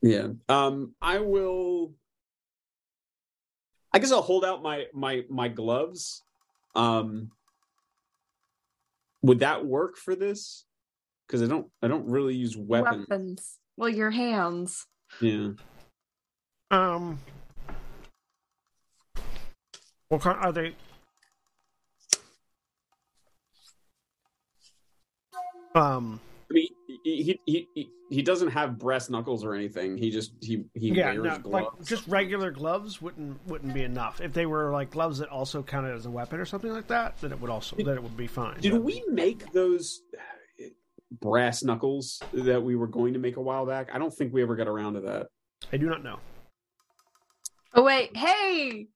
[0.02, 0.30] Yeah.
[0.50, 1.94] Um I will
[3.94, 6.24] I guess I'll hold out my my my gloves.
[6.76, 7.32] Um
[9.22, 10.66] would that work for this?
[11.30, 13.08] Cuz I don't I don't really use weapons.
[13.10, 13.60] Weapons.
[13.78, 14.88] Well, your hands.
[15.22, 15.50] Yeah.
[16.72, 17.20] Um.
[20.10, 20.76] What kind are they?
[25.76, 26.20] Um.
[26.50, 26.68] I mean,
[27.04, 29.98] he, he he he he doesn't have brass knuckles or anything.
[29.98, 31.78] He just he he yeah, wears no, gloves.
[31.78, 34.22] like just regular gloves wouldn't wouldn't be enough.
[34.22, 37.18] If they were like gloves that also counted as a weapon or something like that,
[37.20, 38.60] then it would also then it would be fine.
[38.62, 40.02] Did But- we make those
[41.12, 43.90] brass knuckles that we were going to make a while back?
[43.94, 45.28] I don't think we ever got around to that.
[45.74, 46.20] I do not know.
[47.74, 48.88] Oh wait, hey,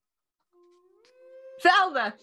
[1.61, 2.13] Zelda.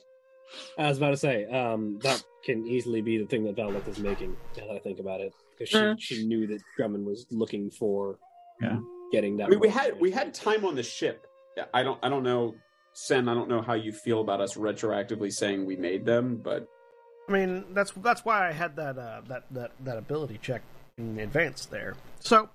[0.79, 3.99] I was about to say, um, that can easily be the thing that Valak is
[3.99, 4.37] making.
[4.57, 5.95] Now that I think about it, because she, Uh.
[5.99, 8.19] she knew that Grummund was looking for
[8.61, 8.79] Yeah.
[9.13, 9.47] getting that.
[9.47, 11.27] I mean, we had we had time on the ship.
[11.75, 12.55] I don't I don't know,
[12.95, 13.29] Sen.
[13.29, 16.67] I don't know how you feel about us retroactively saying we made them, but
[17.29, 20.63] I mean, that's that's why I had that uh, that that that ability check
[20.97, 21.95] in advance there.
[22.21, 22.49] So,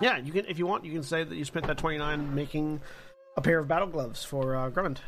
[0.00, 2.34] yeah, you can if you want, you can say that you spent that twenty nine
[2.34, 2.80] making
[3.36, 4.98] a pair of battle gloves for uh, Grummund.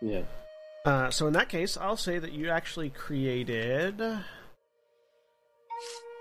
[0.00, 0.22] Yeah.
[0.84, 4.00] Uh, so in that case, I'll say that you actually created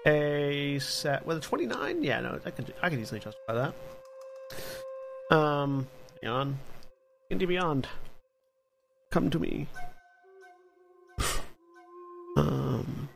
[0.05, 2.03] a set with a twenty nine.
[2.03, 3.53] Yeah, no, I can I could easily justify
[5.29, 5.35] that.
[5.35, 5.87] Um,
[6.21, 6.59] hang on,
[7.29, 7.87] D&D Beyond,
[9.11, 9.67] come to me.
[12.37, 13.09] Um,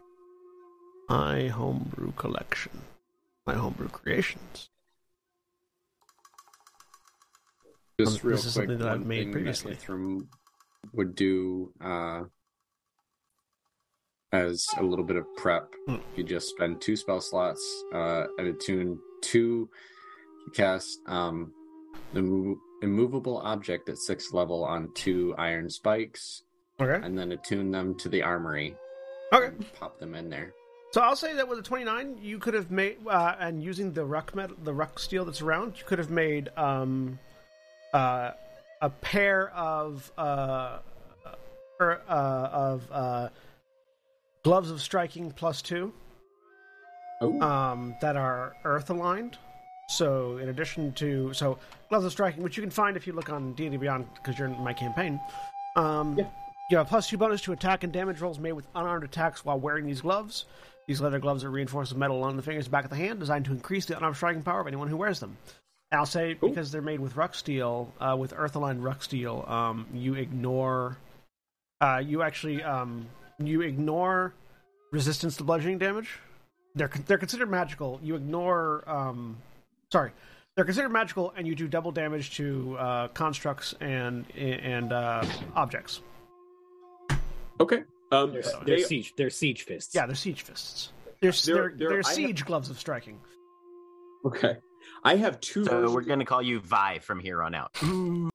[1.09, 2.81] my homebrew collection,
[3.45, 4.69] my homebrew creations.
[7.99, 9.73] Just Um, real this is something that I've made previously.
[9.75, 10.27] that Ithrim
[10.93, 12.23] would do uh,
[14.31, 15.73] as a little bit of prep.
[15.87, 15.97] Hmm.
[16.15, 17.61] You just spend two spell slots
[17.93, 19.69] uh, and attune two.
[20.45, 21.51] You cast um,
[22.13, 26.43] the mov- immovable object at sixth level on two iron spikes,
[26.79, 27.05] Okay.
[27.05, 28.75] and then attune them to the armory.
[29.33, 29.55] Okay.
[29.79, 30.53] pop them in there.
[30.93, 34.03] So I'll say that with a 29, you could have made, uh, and using the
[34.03, 37.17] ruck metal, the ruck steel that's around, you could have made um,
[37.93, 38.31] uh,
[38.81, 40.79] a pair of uh,
[41.79, 43.29] er, uh, of uh,
[44.43, 45.93] gloves of striking plus two
[47.21, 49.37] Oh, um, that are earth aligned.
[49.89, 51.59] So, in addition to so
[51.89, 54.47] gloves of striking, which you can find if you look on D&D Beyond because you're
[54.47, 55.19] in my campaign.
[55.75, 56.25] Um, Yeah.
[56.71, 59.59] You have plus two bonus to attack and damage rolls made with unarmed attacks while
[59.59, 60.45] wearing these gloves.
[60.87, 63.19] These leather gloves are reinforced with metal along the fingers and back of the hand,
[63.19, 65.35] designed to increase the unarmed striking power of anyone who wears them.
[65.91, 66.49] And I'll say Cool.
[66.49, 70.97] because they're made with ruck steel, uh, with earth aligned ruck steel, um, you ignore,
[71.81, 73.07] uh, you actually um,
[73.39, 74.33] you ignore
[74.91, 76.17] resistance to bludgeoning damage.
[76.75, 77.99] They're they're considered magical.
[78.01, 79.35] You ignore, um,
[79.91, 80.11] sorry,
[80.55, 85.99] they're considered magical, and you do double damage to uh, constructs and and uh, objects.
[87.59, 87.83] okay.
[88.13, 89.13] Um, They're, they- they're siege.
[89.17, 89.95] They're siege fists.
[89.95, 90.91] Yeah, they're siege fists.
[91.21, 93.19] They're They're- they're, they're- they're, I have- siege gloves of striking.
[94.25, 94.57] okay.
[95.03, 95.65] I have two.
[95.65, 97.75] So versions- we're going to call you Vi from here on out.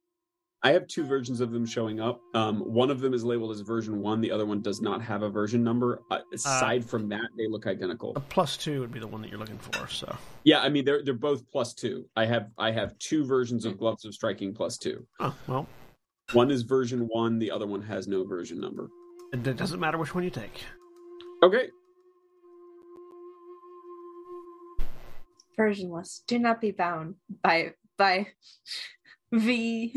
[0.63, 2.21] I have two versions of them showing up.
[2.35, 4.21] Um, one of them is labeled as version one.
[4.21, 6.01] The other one does not have a version number.
[6.11, 8.15] Uh, aside from that, they look identical.
[8.17, 9.87] A plus two would be the one that you're looking for.
[9.87, 12.09] So, Yeah, I mean they're they're both plus two.
[12.17, 15.07] I have I have two versions of gloves of striking plus two.
[15.21, 15.69] oh well,
[16.33, 17.39] One is version one.
[17.39, 18.89] The other one has no version number.
[19.33, 20.63] it, it doesn't matter which one you take.
[21.45, 21.69] Okay.
[25.59, 26.21] Versionless.
[26.27, 28.29] Do not be bound by by
[29.33, 29.95] V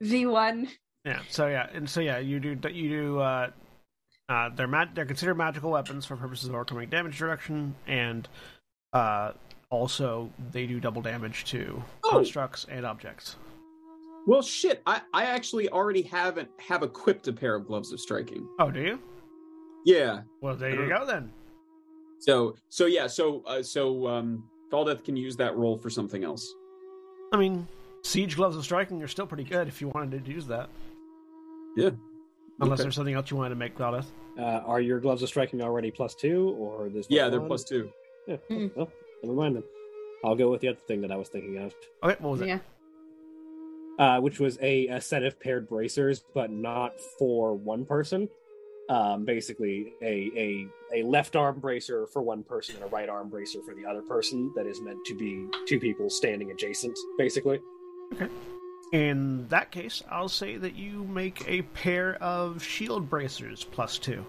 [0.00, 0.68] V one.
[1.04, 1.20] Yeah.
[1.28, 3.18] So yeah, and so yeah, you do you do.
[3.20, 3.50] Uh,
[4.28, 8.28] uh, they're mag- they're considered magical weapons for purposes of overcoming damage reduction, and
[8.92, 9.32] uh,
[9.70, 12.10] also they do double damage to Oh.
[12.10, 13.36] constructs and objects.
[14.26, 14.80] Well, shit.
[14.86, 18.48] I I actually already haven't have equipped a pair of gloves of striking.
[18.58, 18.98] Oh, do you?
[19.84, 20.22] Yeah.
[20.40, 21.30] Well, there you go then.
[22.20, 23.06] So so yeah.
[23.08, 26.52] So uh, so um, Valdeth can use that roll for something else.
[27.32, 27.68] I mean,
[28.02, 30.68] siege gloves of striking are still pretty good if you wanted to use that.
[31.76, 31.90] Yeah.
[32.60, 32.82] Unless Okay.
[32.84, 34.06] there's something else you wanted to make Valdeth.
[34.38, 37.06] Uh, are your gloves of striking already plus two, or this?
[37.08, 37.90] Yeah, they're plus two.
[38.26, 38.36] Yeah.
[38.50, 38.76] Mm.
[38.76, 38.90] Well,
[39.22, 39.62] never mind then.
[40.24, 42.48] I'll go with the other thing that I was thinking of, Okay, what was it?
[42.48, 42.58] Yeah.
[43.98, 48.28] uh, which was a, a set of paired bracers, but not for one person.
[48.88, 50.66] Um, basically, a, a
[51.00, 54.02] a left arm bracer for one person and a right arm bracer for the other
[54.02, 54.52] person.
[54.56, 57.60] That is meant to be two people standing adjacent, basically.
[58.12, 58.28] Okay.
[58.92, 64.24] In that case, I'll say that you make a pair of shield bracers plus two.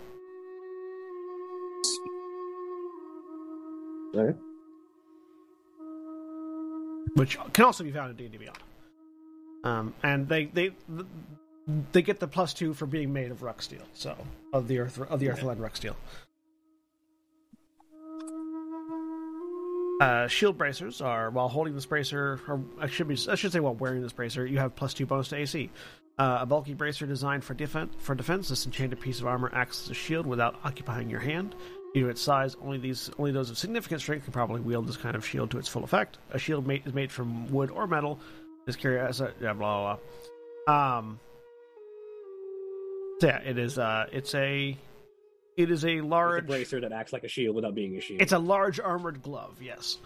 [4.15, 4.37] Okay.
[7.15, 8.57] which can also be found in D&D Beyond.
[9.63, 10.71] Um, and they they
[11.91, 14.15] they get the plus two for being made of ruck steel, so
[14.53, 15.95] of the earth of the earthland ruck steel.
[20.01, 23.59] Uh, shield bracers are while holding this bracer, or I should be I should say
[23.59, 25.69] while wearing this bracer, you have plus two bonus to AC.
[26.17, 27.93] Uh, a bulky bracer designed for defense.
[27.99, 31.55] For defense, this enchanted piece of armor acts as a shield without occupying your hand.
[31.93, 34.97] Due to its size, only these only those of significant strength can probably wield this
[34.97, 36.17] kind of shield to its full effect.
[36.31, 38.19] A shield made, is made from wood or metal.
[38.65, 39.97] This carried as a yeah, blah blah
[40.67, 40.97] blah.
[40.97, 41.19] Um.
[43.19, 43.77] So yeah, it is.
[43.79, 44.77] Uh, it's a.
[45.57, 46.47] It is a It's a large.
[46.47, 48.21] bracer that acts like a shield without being a shield.
[48.21, 49.61] It's a large armored glove.
[49.61, 49.97] Yes.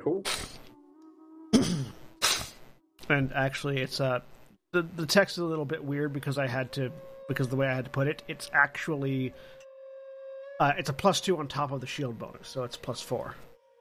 [0.00, 0.24] cool.
[3.08, 4.20] and actually it's uh
[4.72, 6.90] the the text is a little bit weird because I had to
[7.28, 9.32] because the way I had to put it it's actually
[10.60, 13.34] uh, it's a plus two on top of the shield bonus so it's plus four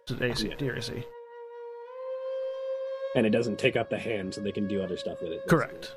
[0.07, 0.71] to AC, Yeah.
[0.73, 1.03] AC.
[3.15, 5.41] and it doesn't take up the hand, so they can do other stuff with it.
[5.47, 5.93] correct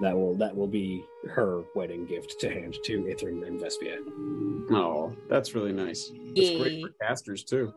[0.00, 3.98] That will that will be her wedding gift to hand to Ithrim and Vespia.
[4.70, 6.10] Oh, that's really nice.
[6.12, 7.72] It's great for casters too.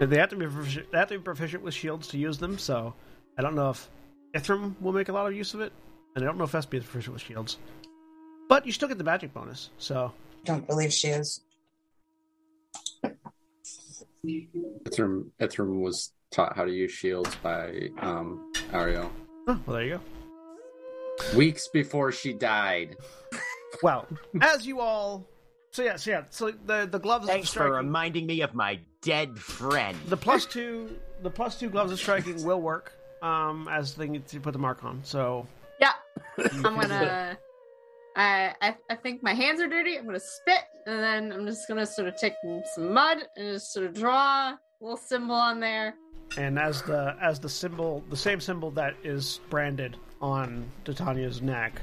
[0.00, 2.58] they have to be proficient, they have to be proficient with shields to use them
[2.58, 2.94] so
[3.38, 3.90] I don't know if
[4.34, 5.72] Ithrim will make a lot of use of it
[6.14, 7.58] and I don't know if Vespia is proficient with shields
[8.48, 10.12] but you still get the magic bonus so
[10.44, 11.42] Don't believe she is.
[14.24, 19.10] Ithrim, Ithrim was taught how to use shields by um, Ariel
[19.50, 20.00] oh, well there you
[21.32, 22.96] go weeks before she died.
[23.82, 24.06] well
[24.40, 25.26] as you all
[25.72, 28.80] so yes, yeah so the the gloves of Thanks for striking- reminding me of my
[29.02, 29.96] dead friend.
[30.08, 34.26] the plus two the plus two gloves of striking will work um as they need
[34.28, 35.46] to put the mark on so
[35.80, 35.92] Yeah.
[36.38, 37.36] I'm gonna.
[38.16, 39.96] I, I I think my hands are dirty.
[39.96, 42.32] I'm gonna spit, and then I'm just gonna sort of take
[42.74, 45.94] some mud and just sort of draw a little symbol on there.
[46.38, 51.80] and as the as the symbol the same symbol that is branded on Titania's neck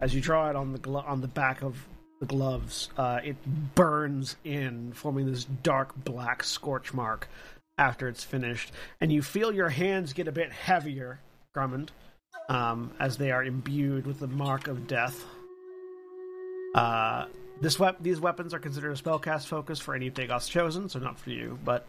[0.00, 1.76] as you draw it on the glo- on the back of
[2.20, 3.36] the gloves uh, it
[3.74, 7.28] burns in forming this dark black scorch mark
[7.78, 11.18] after it's finished and you feel your hands get a bit heavier
[11.56, 11.88] Grummund,
[12.48, 15.24] um, as they are imbued with the mark of death.
[16.76, 17.26] Uh,
[17.60, 21.18] this wep- these weapons are considered a spellcast focus for any Dagoth's chosen, so not
[21.18, 21.58] for you.
[21.64, 21.88] But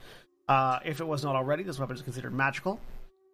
[0.52, 2.78] uh, if it was not already, this weapon is considered magical.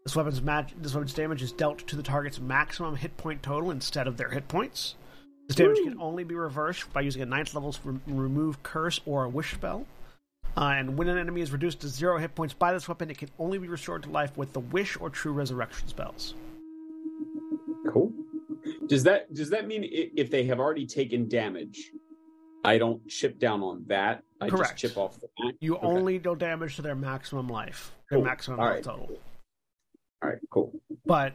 [0.06, 3.72] This weapon's mag- this weapon's damage is dealt to the target's maximum hit point total
[3.72, 4.94] instead of their hit points.
[5.48, 9.24] This damage can only be reversed by using a ninth level re- remove curse or
[9.24, 9.88] a wish spell.
[10.56, 13.18] Uh, and when an enemy is reduced to zero hit points by this weapon, it
[13.18, 16.36] can only be restored to life with the wish or true resurrection spells.
[17.92, 18.12] Cool.
[18.86, 21.92] Does that does that mean if they have already taken damage,
[22.64, 24.24] I don't chip down on that?
[24.42, 24.72] I Correct.
[24.72, 25.56] just chip off the back?
[25.60, 25.88] You Okay.
[25.88, 28.26] only deal damage to their maximum life, their Cool.
[28.26, 28.84] maximum All health right.
[28.84, 29.18] total.
[30.24, 30.72] All right, cool.
[31.06, 31.34] But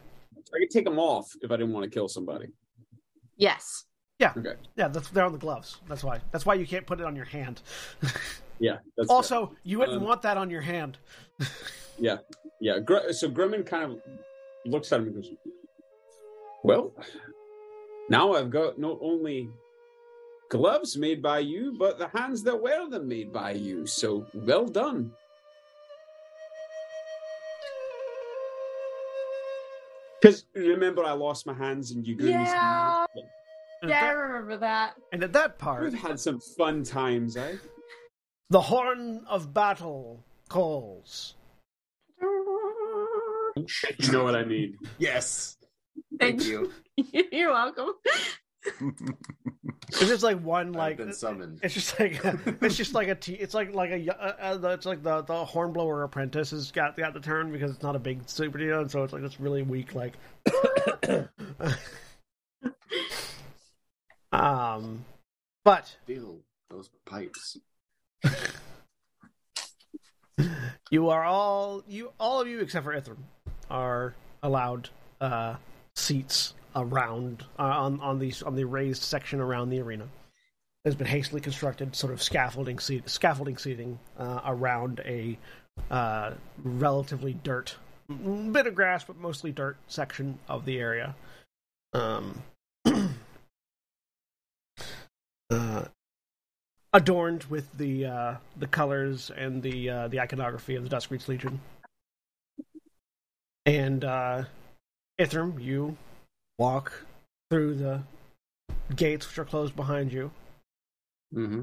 [0.54, 2.46] I could take them off if I didn't want to kill somebody.
[3.36, 3.84] Yes.
[4.18, 4.54] yeah, Okay.
[4.76, 5.80] yeah, that's, they're on the gloves.
[5.88, 6.20] That's why.
[6.30, 7.62] That's why you can't put it on your hand.
[8.58, 8.78] Yeah.
[8.96, 10.98] That's also, you wouldn't Um, want that on your hand.
[11.98, 12.18] Yeah,
[12.60, 12.78] yeah.
[12.78, 14.00] Gr- so Grummund kind of
[14.64, 15.30] looks at him and goes,
[16.64, 16.92] "Well,
[18.08, 19.50] now I've got not only
[20.52, 23.86] gloves made by you, but the hands that wear them made by you.
[23.86, 25.12] So well done."
[30.20, 32.44] Because remember, I lost my hands and you gave me some.
[32.44, 33.04] Yeah.
[33.82, 34.94] And Yeah, at I remember that.
[35.12, 37.56] and at that part, We've had some fun times, eh?
[38.50, 41.34] the horn of battle calls.
[42.20, 44.76] You know what I mean.
[44.98, 45.56] Yes.
[46.20, 46.72] Thank you.
[47.32, 47.90] You're welcome.
[48.64, 51.60] It's just like one like been summoned.
[51.62, 52.20] It's just like
[52.62, 55.44] it's just like a t- it's like like a uh, uh, it's like the the
[55.44, 58.90] hornblower apprentice has got got the turn because it's not a big super deal, and
[58.90, 60.14] so it's like this really weak like.
[64.32, 65.04] um,
[65.64, 66.38] but Feel
[66.70, 67.58] those pipes.
[70.90, 73.18] you are all you all of you except for Ithrim
[73.68, 74.88] are allowed
[75.20, 75.56] uh
[75.96, 80.08] seats around uh, on on the on the raised section around the arena.
[80.84, 85.38] Has been hastily constructed, sort of scaffolding seat, scaffolding seating uh, around a
[85.90, 86.32] uh,
[86.64, 87.76] relatively dirt,
[88.08, 91.14] bit of grass, but mostly dirt section of the area.
[91.92, 92.42] Um,
[95.50, 95.84] uh,
[96.92, 101.60] adorned with the uh, the colors and the uh, the iconography of the Duskreach Legion.
[103.64, 104.02] And
[105.20, 105.96] Ithrim, you
[106.62, 106.92] walk
[107.50, 108.00] through the
[108.94, 110.30] gates, which are closed behind you,
[111.34, 111.62] Mm-hmm.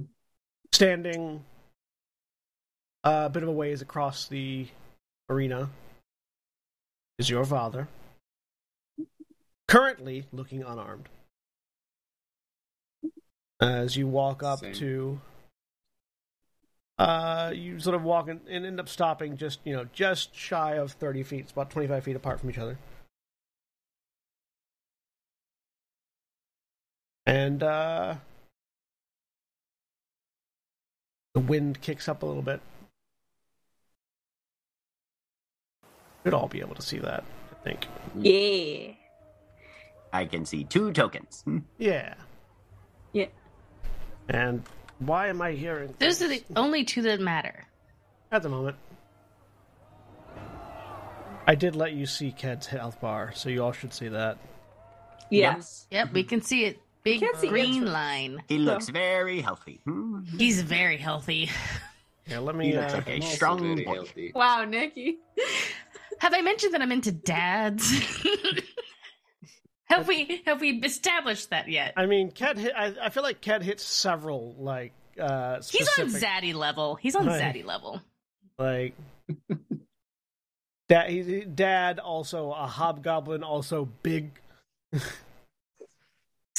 [0.74, 1.44] standing
[3.04, 4.66] a bit of a ways across the
[5.30, 5.70] arena
[7.20, 7.88] is your father,
[9.68, 11.08] currently looking unarmed.
[13.62, 14.74] As you walk up Same.
[14.74, 15.22] to,
[16.98, 20.94] uh, you sort of walk and end up stopping just you know just shy of
[20.94, 22.78] thirty feet, it's about twenty five feet apart from each other.
[27.30, 28.16] And uh,
[31.36, 32.60] the wind kicks up a little bit.
[36.24, 37.86] Should all be able to see that, I think.
[38.16, 38.94] Yeah.
[40.12, 41.44] I can see two tokens.
[41.78, 42.16] Yeah.
[43.14, 43.28] Yeah.
[44.28, 44.64] And
[44.98, 47.68] why am I hearing Those are the only two that matter.
[48.32, 48.76] at the moment?
[51.46, 54.40] I did let you see Ked's health bar, so you all should see that.
[55.30, 55.86] Yes.
[55.92, 56.80] Yep, we can see it.
[57.04, 57.90] Big can't see green it.
[57.90, 58.44] line.
[58.48, 59.80] He looks very healthy.
[60.38, 61.50] He's very healthy.
[62.28, 62.68] Yeah, let me.
[62.68, 62.78] He me.
[62.80, 63.94] looks Uh, like a I'm also strong boy.
[63.96, 64.32] healthy.
[64.36, 65.18] Wow, Nikki.
[66.20, 67.92] Have I mentioned that I'm into dads?
[69.86, 71.94] have we have we established that yet?
[71.98, 72.74] I mean, Ked hit.
[72.76, 74.92] I, I feel like Ked hits several like.
[75.20, 76.96] uh He's on specific, zaddy level.
[76.96, 77.42] He's on Right.
[77.42, 78.02] zaddy level.
[78.58, 78.94] like.
[80.90, 84.32] Dad, he's, dad also a hobgoblin, also big.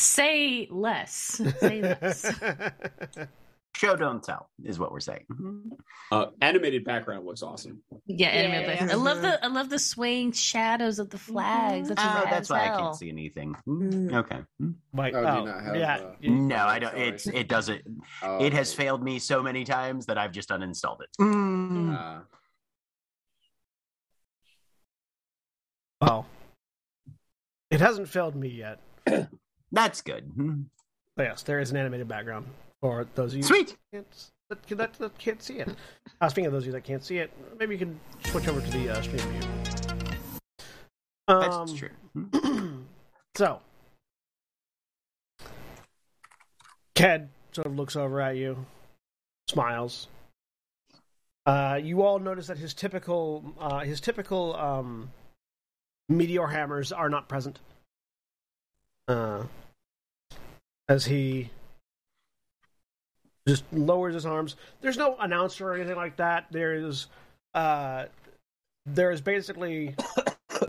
[0.00, 1.42] Say less.
[1.60, 2.24] Say less.
[3.76, 5.26] Show don't tell is what we're saying.
[6.10, 7.82] Uh, animated background looks awesome.
[8.06, 8.76] Yeah, anime Yeah.
[8.78, 8.92] place.
[8.92, 11.88] I love the I love the swaying shadows of the flags.
[11.88, 13.54] That's Oh, that's as why I can't see anything.
[13.66, 14.14] Hmm.
[14.14, 14.40] Okay.
[14.92, 16.90] Like, Oh, do oh, not have, yeah, uh, No, I don't.
[16.92, 17.08] Sorry.
[17.08, 17.82] It's it doesn't.
[18.22, 18.84] Oh, It has okay.
[18.84, 21.08] failed me so many times that I've just uninstalled it.
[21.18, 21.94] Hmm.
[21.94, 22.20] Uh,
[26.02, 26.24] Oh.
[27.70, 28.80] It hasn't failed me yet.
[29.72, 30.24] That's good.
[30.34, 30.62] Hmm.
[31.16, 32.46] But yes, there is an animated background
[32.80, 33.76] for those of you Sweet.
[33.92, 35.68] that can't, that, that, that can't see it.
[36.20, 38.60] Uh, speaking of those of you that can't see it, maybe you can switch over
[38.60, 39.40] to the uh, stream view.
[41.28, 41.90] That's Um, true.
[42.14, 42.76] Hmm.
[43.36, 43.60] So,
[46.94, 48.66] Ked sort of looks over at you,
[49.48, 50.08] smiles.
[51.46, 55.10] Uh, you all notice that his typical, uh, his typical um,
[56.08, 57.60] meteor hammers are not present.
[59.08, 59.44] Uh,
[60.90, 61.48] as he
[63.46, 64.56] just lowers his arms.
[64.80, 66.46] There's no announcer or anything like that.
[66.50, 67.06] There is,
[67.54, 68.06] uh,
[68.84, 69.94] there is basically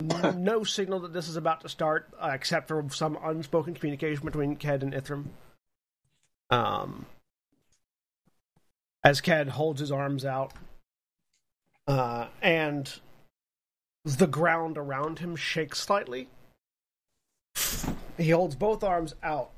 [0.34, 4.54] no signal that this is about to start, uh, except for some unspoken communication between
[4.54, 5.24] Ked and Ithrim.
[6.50, 7.06] Um,
[9.02, 10.52] as Ked holds his arms out,
[11.88, 12.92] uh, and
[14.04, 16.28] the ground around him shakes slightly.
[18.16, 19.50] He holds both arms out,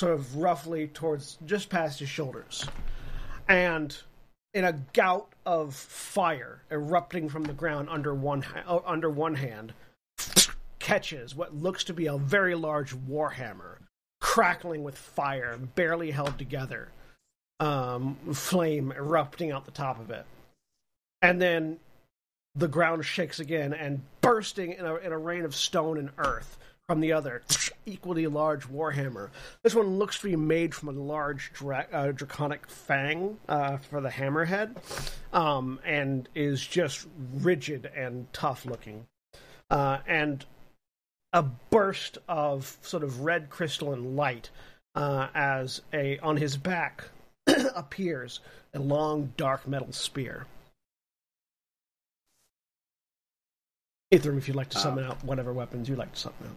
[0.00, 2.66] sort of roughly towards just past his shoulders,
[3.48, 3.98] and
[4.54, 9.74] in a gout of fire erupting from the ground under one uh, under one hand,
[10.78, 13.76] catches what looks to be a very large warhammer,
[14.22, 16.88] crackling with fire, barely held together,
[17.60, 20.24] um, flame erupting out the top of it,
[21.20, 21.78] and then
[22.54, 26.56] the ground shakes again and bursting in a, in a rain of stone and earth
[26.90, 27.40] from the other
[27.86, 29.30] equally large warhammer.
[29.62, 34.00] This one looks to be made from a large dra- uh, draconic fang uh, for
[34.00, 34.74] the hammerhead,
[35.32, 39.06] um, and is just rigid and tough looking.
[39.70, 40.44] Uh, and
[41.32, 44.50] a burst of sort of red crystalline light
[44.96, 47.04] uh, as a on his back
[47.76, 48.40] appears
[48.74, 50.44] a long dark metal spear.
[54.12, 56.56] Ithrim, if you'd like to summon out whatever weapons you'd like to summon out.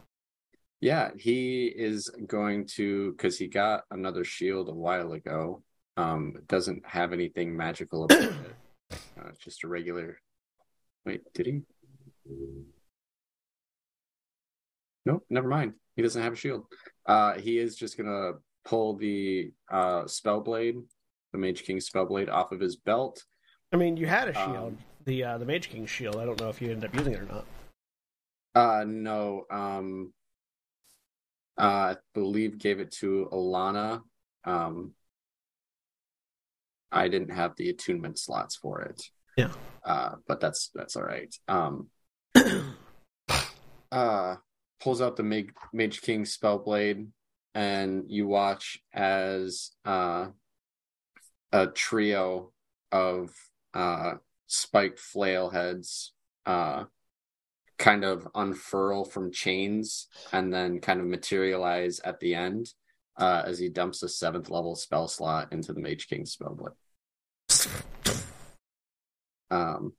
[0.84, 5.64] Yeah, he is going to because he got another shield a while ago.
[5.96, 8.34] Um, it doesn't have anything magical about it.
[8.92, 10.18] Uh, it's just a regular.
[11.06, 11.62] Wait, did he?
[15.06, 15.76] Nope, never mind.
[15.96, 16.66] He doesn't have a shield.
[17.06, 18.34] Uh, he is just gonna
[18.66, 20.76] pull the uh spell blade,
[21.32, 23.24] the Mage King spell blade, off of his belt.
[23.72, 26.18] I mean, you had a Um, shield, the uh, the Mage King shield.
[26.18, 27.46] I don't know if you ended up using it or not.
[28.54, 29.46] Uh, no.
[29.50, 30.12] Um,
[31.58, 34.02] uh, I believe gave it to Alana.
[34.44, 34.92] Um,
[36.92, 39.02] I didn't have the attunement slots for it.
[39.38, 39.50] Yeah.
[39.84, 41.34] Uh, but that's that's all right.
[41.48, 41.88] Um,
[43.92, 44.36] uh,
[44.82, 47.08] pulls out the Mage, Mage King spellblade,
[47.56, 50.28] and you watch as uh,
[51.52, 52.52] a trio
[52.92, 53.32] of
[53.74, 54.14] uh
[54.48, 56.14] spiked flail heads
[56.46, 56.84] uh
[57.84, 62.74] kind of unfurl from chains and then kind of materialize at the end
[63.18, 66.76] uh, as he dumps a seventh level spell slot into the Mage King spellblade.
[69.52, 69.92] Um,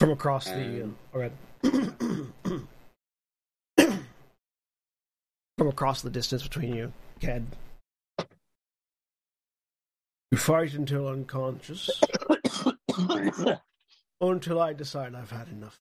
[0.00, 0.84] From across the.
[0.84, 1.32] Uh, all right.
[5.58, 7.44] From across the distance between you, Ked.
[10.30, 11.90] You fight until unconscious.
[14.20, 15.78] until I decide I've had enough.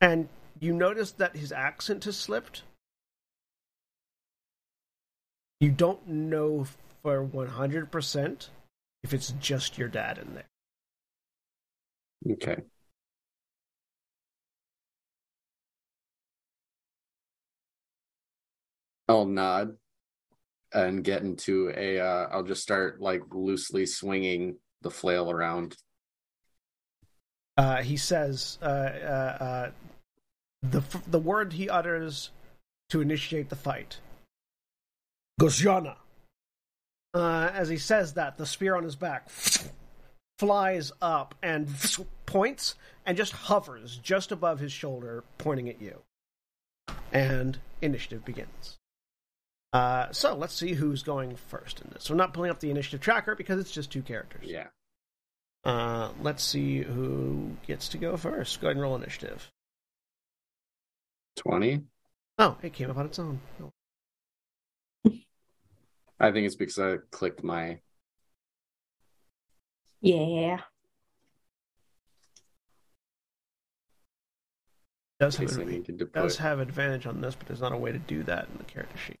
[0.00, 0.28] And
[0.60, 2.62] you notice that his accent has slipped.
[5.60, 6.66] You don't know
[7.02, 8.48] for 100%
[9.02, 10.48] if it's just your dad in there.
[12.32, 12.62] okay.
[19.08, 19.76] I'll nod
[20.72, 22.00] and get into a.
[22.00, 25.76] Uh, I'll just start like loosely swinging the flail around.
[27.56, 29.70] Uh, he says uh, uh, uh,
[30.62, 32.30] the the word he utters
[32.90, 33.98] to initiate the fight.
[35.40, 35.96] Gosjana.
[37.12, 39.28] Uh, as he says that, the spear on his back
[40.38, 41.68] flies up and
[42.26, 42.74] points
[43.06, 46.02] and just hovers just above his shoulder, pointing at you.
[47.12, 48.78] And initiative begins.
[49.74, 52.04] Uh, so let's see who's going first in this.
[52.04, 54.46] So I'm not pulling up the initiative tracker because it's just two characters.
[54.46, 54.68] Yeah.
[55.64, 58.60] Uh, let's see who gets to go first.
[58.60, 59.50] Go ahead and roll initiative.
[61.34, 61.82] Twenty.
[62.38, 63.40] Oh, it came up on its own.
[63.60, 63.72] Oh.
[66.20, 67.80] I think it's because I clicked my.
[70.00, 70.60] Yeah.
[75.18, 77.90] Does have, an- needed to does have advantage on this, but there's not a way
[77.90, 79.18] to do that in the character sheet.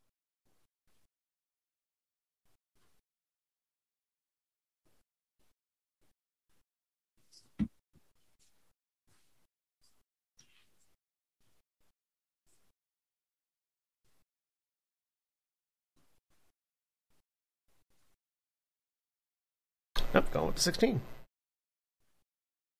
[20.14, 21.00] Nope, going up to 16.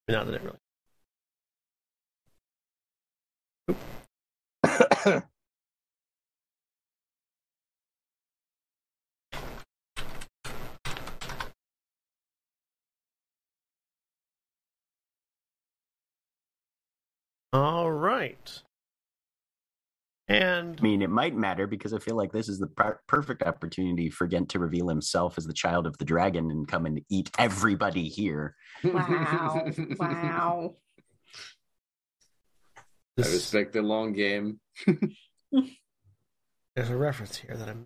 [0.08, 0.58] Not that it really.
[17.52, 18.62] All right.
[20.26, 23.42] And I mean, it might matter because I feel like this is the per- perfect
[23.42, 27.02] opportunity for Ghent to reveal himself as the child of the dragon and come and
[27.10, 28.56] eat everybody here.
[28.82, 29.66] Wow.
[29.98, 30.74] wow.
[33.18, 34.60] I respect the long game.
[36.74, 37.84] there's a reference here that I'm.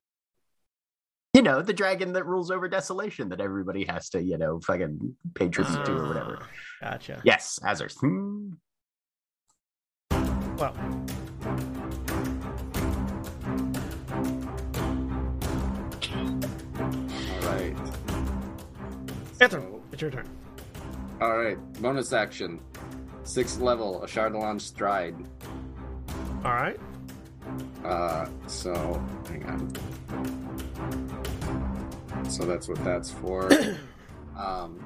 [1.35, 5.15] You know, the dragon that rules over desolation that everybody has to, you know, fucking
[5.35, 6.39] pay tribute to or whatever.
[6.83, 7.21] Ah, Gotcha.
[7.23, 7.95] Yes, Azers.
[8.01, 8.53] Hmm.
[10.57, 10.75] Well,
[19.41, 20.27] Anthem, So- it's your turn.
[21.21, 21.59] All right.
[21.83, 22.61] Bonus action.
[23.25, 25.17] Sixth level, Ashardalon stride.
[26.45, 26.79] All right.
[27.85, 28.73] Uh, so
[29.29, 29.73] hang on.
[32.31, 33.51] So that's what that's for.
[34.39, 34.79] um,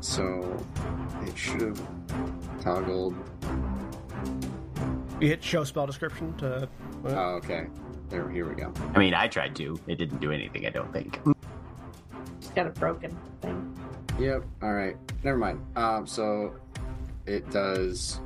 [0.00, 0.64] so
[1.22, 1.80] it should have
[2.60, 3.14] toggled.
[5.20, 6.68] You hit show spell description to.
[7.04, 7.66] Oh, okay.
[8.12, 8.70] There, here we go.
[8.94, 9.80] I mean, I tried to.
[9.86, 11.18] It didn't do anything, I don't think.
[12.38, 13.74] It's got a broken thing.
[14.20, 14.44] Yep.
[14.62, 14.98] All right.
[15.24, 15.64] Never mind.
[15.76, 16.54] Um, so
[17.24, 18.20] it does.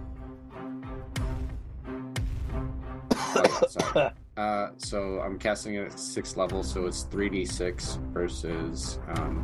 [3.15, 4.11] Oh, sorry.
[4.37, 9.39] Uh, so I'm casting it at sixth level, so it's three d six versus um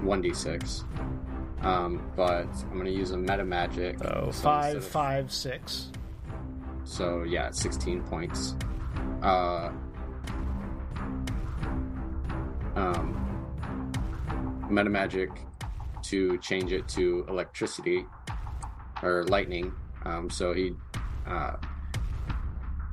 [0.00, 0.84] one d six.
[1.62, 3.98] Um, but I'm gonna use a meta magic.
[3.98, 5.88] So So five, of- five, six.
[6.84, 8.54] So yeah, 16 points.
[9.22, 9.70] Uh,
[12.76, 13.24] um,
[14.68, 15.30] meta magic
[16.02, 18.04] to change it to electricity
[19.02, 19.72] or lightning.
[20.04, 20.74] Um, so he
[21.26, 21.56] uh,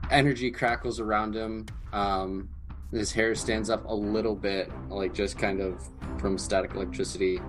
[0.09, 1.65] energy crackles around him.
[1.91, 2.49] Um,
[2.91, 5.81] his hair stands up a little bit, like just kind of
[6.19, 7.39] from static electricity,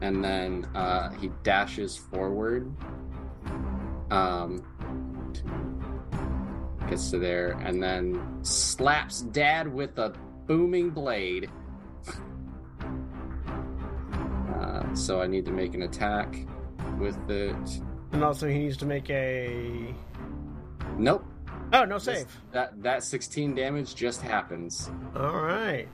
[0.00, 2.72] and then uh, he dashes forward.
[4.10, 4.62] Um,
[6.92, 10.12] gets to there and then slaps dad with a
[10.46, 11.48] booming blade.
[14.54, 16.46] Uh, so I need to make an attack
[16.98, 17.56] with it.
[18.12, 19.94] And also, he needs to make a.
[20.98, 21.24] Nope.
[21.72, 22.40] Oh, no This- save.
[22.52, 24.90] That that 16 damage just happens.
[25.16, 25.88] All right.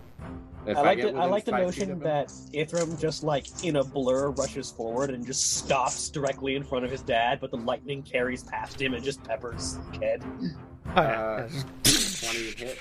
[0.66, 3.85] If I like get the, I like the notion that Ithrim just like in a
[3.85, 8.03] blur rushes forward and just stops directly in front of his dad, but the lightning
[8.03, 10.25] carries past him and just peppers the kid.
[10.97, 11.47] Oh, yeah.
[11.47, 11.48] Uh,
[11.85, 12.78] 20 hit.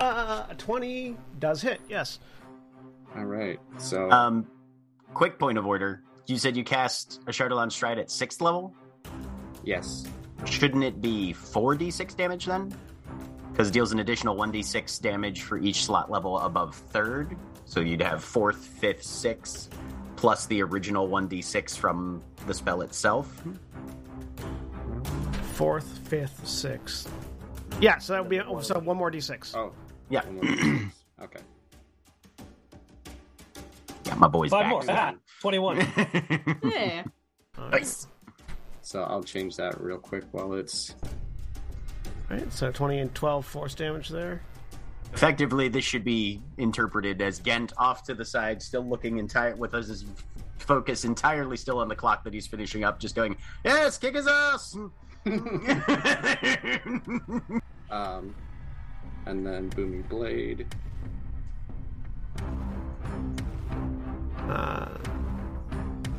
[0.00, 2.18] Uh, 20 does hit, yes.
[3.16, 3.58] All right.
[3.78, 4.46] So Um,
[5.14, 6.02] quick point of order.
[6.26, 8.74] You said you cast Ashardalon Stride at sixth level?
[9.64, 10.04] yes.
[10.44, 12.72] Shouldn't it be 4d6 damage then?
[13.50, 17.36] Because it deals an additional 1d6 damage for each slot level above third.
[17.64, 19.68] So you'd have fourth, fifth, sixth,
[20.14, 23.42] plus the original 1d6 from the spell itself.
[25.58, 27.12] Fourth, fifth, sixth.
[27.80, 29.56] Yeah, so that would be oh, so one more d6.
[29.56, 29.72] Oh.
[30.08, 30.24] Yeah.
[30.24, 30.90] one more d6.
[31.24, 31.40] okay.
[34.06, 34.70] Yeah, my boy's Five back.
[34.70, 34.84] more.
[34.88, 35.78] Ah, 21.
[36.72, 37.02] Yeah.
[37.72, 38.06] nice.
[38.82, 40.94] So I'll change that real quick while it's
[42.30, 44.40] Right, so 20 and 12 force damage there.
[45.12, 49.72] Effectively, this should be interpreted as Ghent off to the side, still looking entire with
[49.72, 50.04] his
[50.58, 54.28] focus entirely still on the clock that he's finishing up, just going, "Yes, kick his
[54.28, 54.76] ass."
[57.90, 58.34] um
[59.26, 60.66] and then booming blade.
[64.48, 64.88] Uh,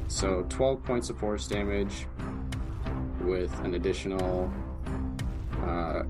[0.07, 2.05] So 12 points of force damage
[3.21, 4.51] with an additional
[5.61, 6.03] uh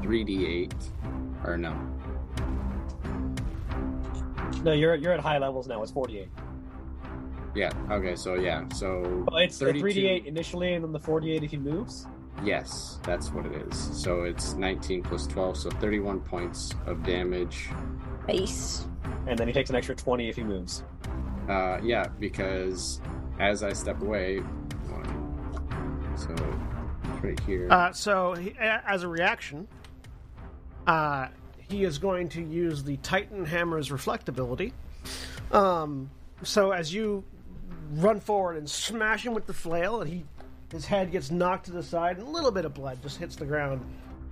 [0.00, 0.72] 3d8
[1.44, 1.74] or no.
[4.62, 5.82] no, you're you're at high levels now.
[5.82, 6.28] It's 48.
[7.54, 8.68] Yeah, okay, so yeah.
[8.74, 12.06] So Well, it's the 32 3d8 initially, and then the 48 if he moves.
[12.42, 13.76] Yes, that's what it is.
[13.76, 17.68] So it's 19 plus 12, so 31 points of damage.
[18.26, 18.86] Base.
[19.26, 20.82] And then he takes an extra 20 if he moves.
[21.48, 23.00] Uh, yeah, because
[23.38, 26.34] as I step away, one, so
[27.22, 27.68] right here.
[27.70, 29.68] uh, so, he, as a reaction,
[30.86, 31.28] uh,
[31.68, 34.72] he is going to use the Titan Hammer's reflectability.
[35.52, 36.10] Um,
[36.42, 37.24] so, as you
[37.92, 40.24] run forward and smash him with the flail, and he
[40.70, 43.36] his head gets knocked to the side, and a little bit of blood just hits
[43.36, 43.84] the ground.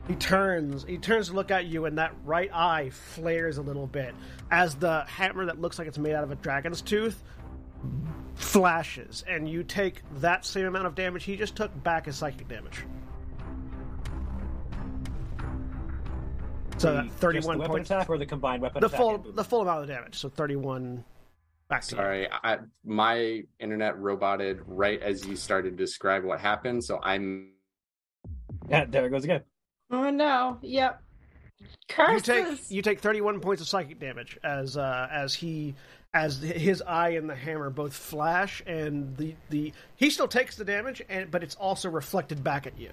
[0.08, 0.82] He turns.
[0.84, 4.14] He turns to look at you, and that right eye flares a little bit
[4.50, 7.22] as the hammer that looks like it's made out of a dragon's tooth
[8.34, 12.48] flashes, and you take that same amount of damage he just took back as psychic
[12.48, 12.80] damage.
[16.78, 17.90] So The- that just the thirty-one weapon points.
[17.90, 18.98] attack or the combined weapon The attack.
[18.98, 20.16] full, the full amount of damage.
[20.18, 21.04] So thirty-one
[21.72, 21.84] Back.
[21.84, 27.52] Sorry, I, my internet roboted right as you started to describe what happened, so I'm.
[28.68, 29.40] Yeah, there it goes again.
[29.90, 30.58] Oh no.
[30.60, 31.02] Yep.
[32.10, 35.74] You take you take 31 points of psychic damage as uh, as he
[36.12, 40.66] as his eye and the hammer both flash and the the he still takes the
[40.66, 42.90] damage and but it's also reflected back at you.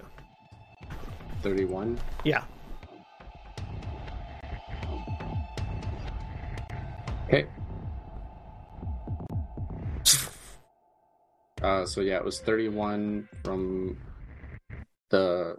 [1.42, 2.00] 31.
[2.24, 2.44] Yeah.
[7.26, 7.46] Okay.
[11.62, 13.96] Uh, so yeah, it was 31 from
[15.10, 15.56] the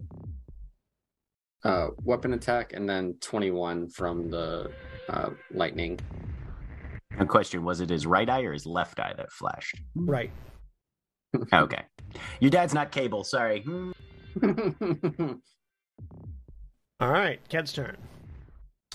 [1.64, 4.72] uh, weapon attack, and then 21 from the
[5.10, 6.00] uh, lightning.
[7.20, 9.82] A question: Was it his right eye or his left eye that flashed?
[9.96, 10.32] Right.
[11.54, 11.84] Okay.
[12.42, 13.24] Your dad's not cable.
[13.24, 13.64] Sorry.
[17.00, 17.96] All right, Ked's turn.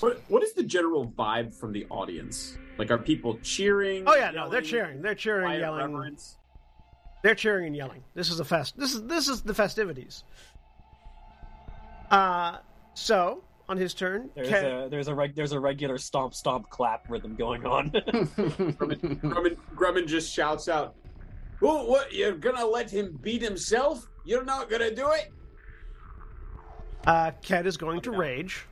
[0.00, 2.58] What what is the general vibe from the audience?
[2.76, 4.04] Like, are people cheering?
[4.06, 5.00] Oh yeah, no, they're cheering.
[5.00, 5.94] They're cheering, yelling.
[5.94, 6.36] reverence?
[7.22, 8.04] They're cheering and yelling.
[8.14, 8.78] This is a fest.
[8.78, 10.22] This is this is the festivities.
[12.10, 12.58] Uh
[12.94, 16.70] so on his turn, There's Ked- a there's a reg, there's a regular stomp stomp
[16.70, 17.90] clap rhythm going on.
[17.90, 20.94] Grummund, Grummund, Grummund just shouts out,
[21.60, 22.12] "Oh, what?
[22.12, 24.06] You're gonna let him beat himself?
[24.24, 25.32] You're not gonna do it?"
[27.06, 28.64] Uh, Ked is going to rage.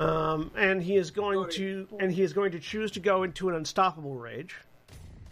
[0.00, 3.48] Um, and he is going to and he is going to choose to go into
[3.48, 4.56] an unstoppable rage.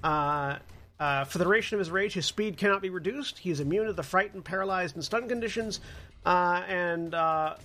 [0.04, 0.58] Uh,
[1.02, 3.36] uh, for the duration of his rage, his speed cannot be reduced.
[3.36, 5.80] He is immune to the frightened, paralyzed, and stunned conditions.
[6.24, 7.56] Uh, and uh,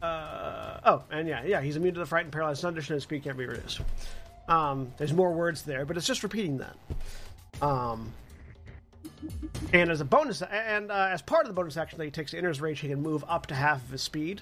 [0.00, 2.94] uh, oh, and yeah, yeah, he's immune to the frightened, paralyzed, stunned condition.
[2.94, 3.82] His speed can't be reduced.
[4.48, 6.76] Um, there's more words there, but it's just repeating that.
[7.60, 8.14] Um,
[9.74, 12.30] and as a bonus, and uh, as part of the bonus action that he takes
[12.30, 14.40] to enter his rage, he can move up to half of his speed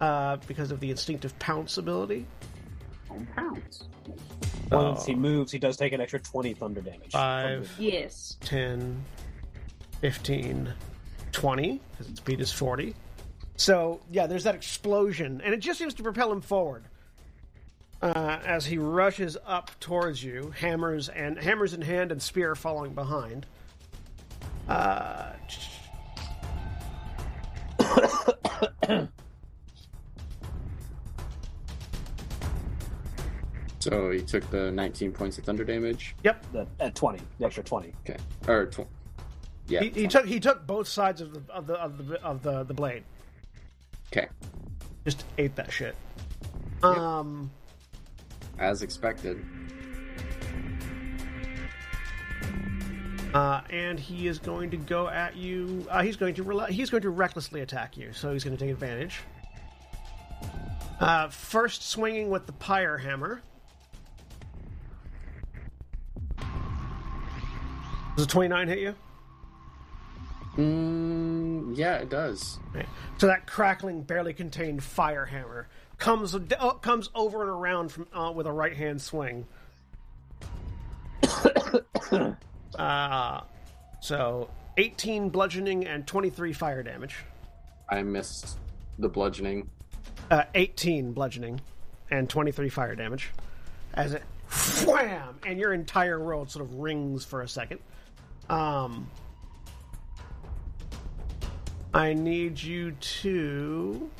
[0.00, 2.24] uh, because of the instinctive pounce ability.
[3.36, 3.88] Pounds.
[4.70, 7.12] Once he moves, he does take an extra 20 thunder damage.
[7.12, 7.68] Five.
[7.68, 7.82] Thunder.
[7.82, 8.36] Yes.
[8.44, 9.04] 10,
[10.00, 10.72] 15,
[11.32, 12.94] 20, because its speed is 40.
[13.56, 16.84] So, yeah, there's that explosion, and it just seems to propel him forward.
[18.02, 22.92] Uh, as he rushes up towards you, hammers and hammers in hand and spear following
[22.94, 23.46] behind.
[24.68, 25.32] Uh,
[33.84, 36.16] so he took the 19 points of thunder damage.
[36.24, 37.92] yep, The, at 20, the extra 20.
[38.08, 38.16] Okay.
[38.48, 38.86] Or, tw-
[39.66, 39.82] yeah.
[39.82, 42.64] he, he took he took both sides of the of the of the, of the,
[42.64, 43.04] the blade.
[44.12, 44.28] Okay.
[45.04, 45.94] Just ate that shit.
[46.82, 47.50] Um.
[48.58, 49.44] As expected.
[53.34, 55.84] Uh, and he is going to go at you.
[55.90, 58.64] Uh, he's going to rel- he's going to recklessly attack you, so he's going to
[58.64, 59.20] take advantage.
[61.00, 63.42] Uh, first, swinging with the pyre hammer.
[68.16, 68.94] Does a twenty-nine hit you?
[70.56, 72.58] Mm, yeah, it does.
[72.72, 72.86] Right.
[73.18, 75.68] So that crackling, barely contained fire hammer
[75.98, 76.38] comes uh,
[76.74, 79.46] comes over and around from uh, with a right hand swing.
[82.78, 83.40] uh,
[84.00, 87.16] so eighteen bludgeoning and twenty-three fire damage.
[87.88, 88.58] I missed
[88.98, 89.68] the bludgeoning.
[90.30, 91.60] Uh, eighteen bludgeoning
[92.10, 93.30] and twenty-three fire damage.
[93.94, 94.22] As it
[94.86, 97.80] wham, and your entire world sort of rings for a second.
[98.48, 99.10] Um,
[101.92, 104.10] I need you to.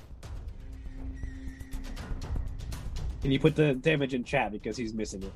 [3.23, 5.33] Can you put the damage in chat because he's missing it?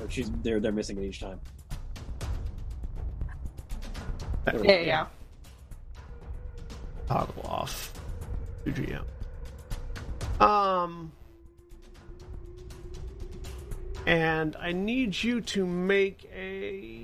[0.00, 1.40] Or she's they're they're missing it each time.
[4.44, 5.06] There you go.
[7.06, 7.92] toggle off
[8.66, 9.04] GM.
[10.40, 11.12] Um,
[14.06, 17.01] and I need you to make a.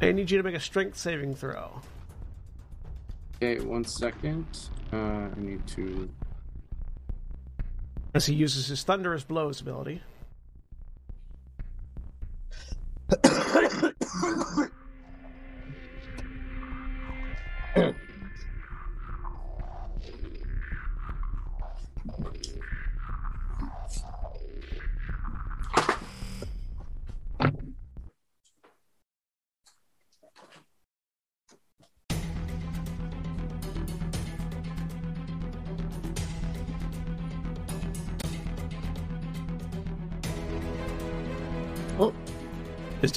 [0.00, 1.82] I need you to make a strength saving throw.
[3.36, 4.46] Okay, one second.
[4.92, 6.08] Uh, I need to.
[8.14, 10.02] As he uses his thunderous blows ability.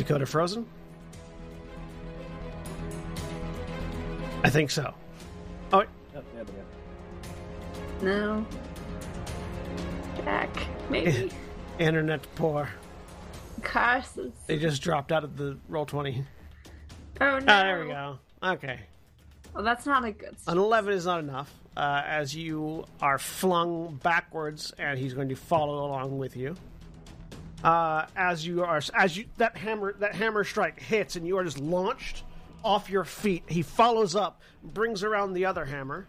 [0.03, 0.65] Dakota frozen?
[4.43, 4.93] I think so.
[5.71, 5.87] Oh, wait.
[6.13, 6.51] Oh, yeah, there we
[8.01, 8.05] go.
[8.05, 8.45] No.
[10.17, 10.49] attack,
[10.89, 11.31] maybe.
[11.79, 12.67] Internet poor.
[13.61, 14.33] Curses.
[14.45, 16.25] They just dropped out of the roll twenty.
[17.21, 17.45] Oh no.
[17.47, 18.19] Ah, there we go.
[18.43, 18.81] Okay.
[19.55, 20.35] Well, that's not a good.
[20.47, 25.35] An 11 is not enough, uh, as you are flung backwards, and he's going to
[25.35, 26.55] follow along with you.
[27.63, 31.45] Uh, as you are, as you that hammer that hammer strike hits, and you are
[31.45, 32.23] just launched
[32.63, 33.43] off your feet.
[33.47, 36.05] He follows up, brings around the other hammer.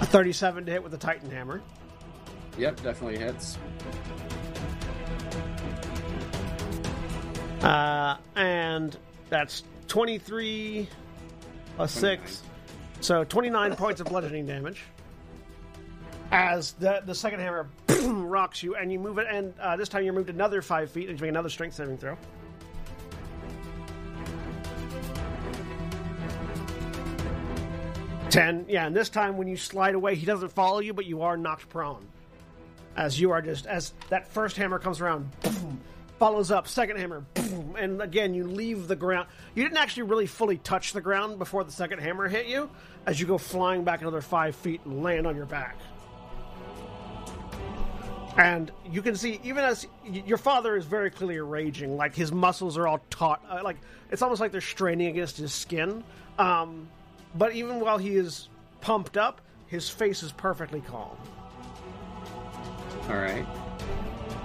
[0.00, 1.60] A 37 to hit with the Titan hammer.
[2.56, 3.58] Yep, definitely hits.
[7.62, 8.96] Uh, and
[9.28, 12.42] that's 23 a plus 6.
[13.00, 14.82] So 29 points of bludgeoning damage.
[16.32, 17.68] As the, the second hammer
[18.02, 21.08] rocks you, and you move it, and uh, this time you're moved another 5 feet,
[21.08, 22.16] and you make another strength saving throw.
[28.28, 31.22] Ten, yeah, and this time when you slide away, he doesn't follow you, but you
[31.22, 32.04] are knocked prone.
[32.96, 35.80] As you are just, as that first hammer comes around, boom,
[36.18, 39.28] follows up, second hammer, boom, and again you leave the ground.
[39.54, 42.70] You didn't actually really fully touch the ground before the second hammer hit you,
[43.06, 45.76] as you go flying back another five feet and land on your back.
[48.36, 52.76] And you can see, even as your father is very clearly raging, like his muscles
[52.76, 53.78] are all taut, uh, like
[54.10, 56.04] it's almost like they're straining against his skin.
[56.38, 56.88] Um,
[57.34, 58.50] but even while he is
[58.82, 61.16] pumped up, his face is perfectly calm.
[63.08, 63.46] All right.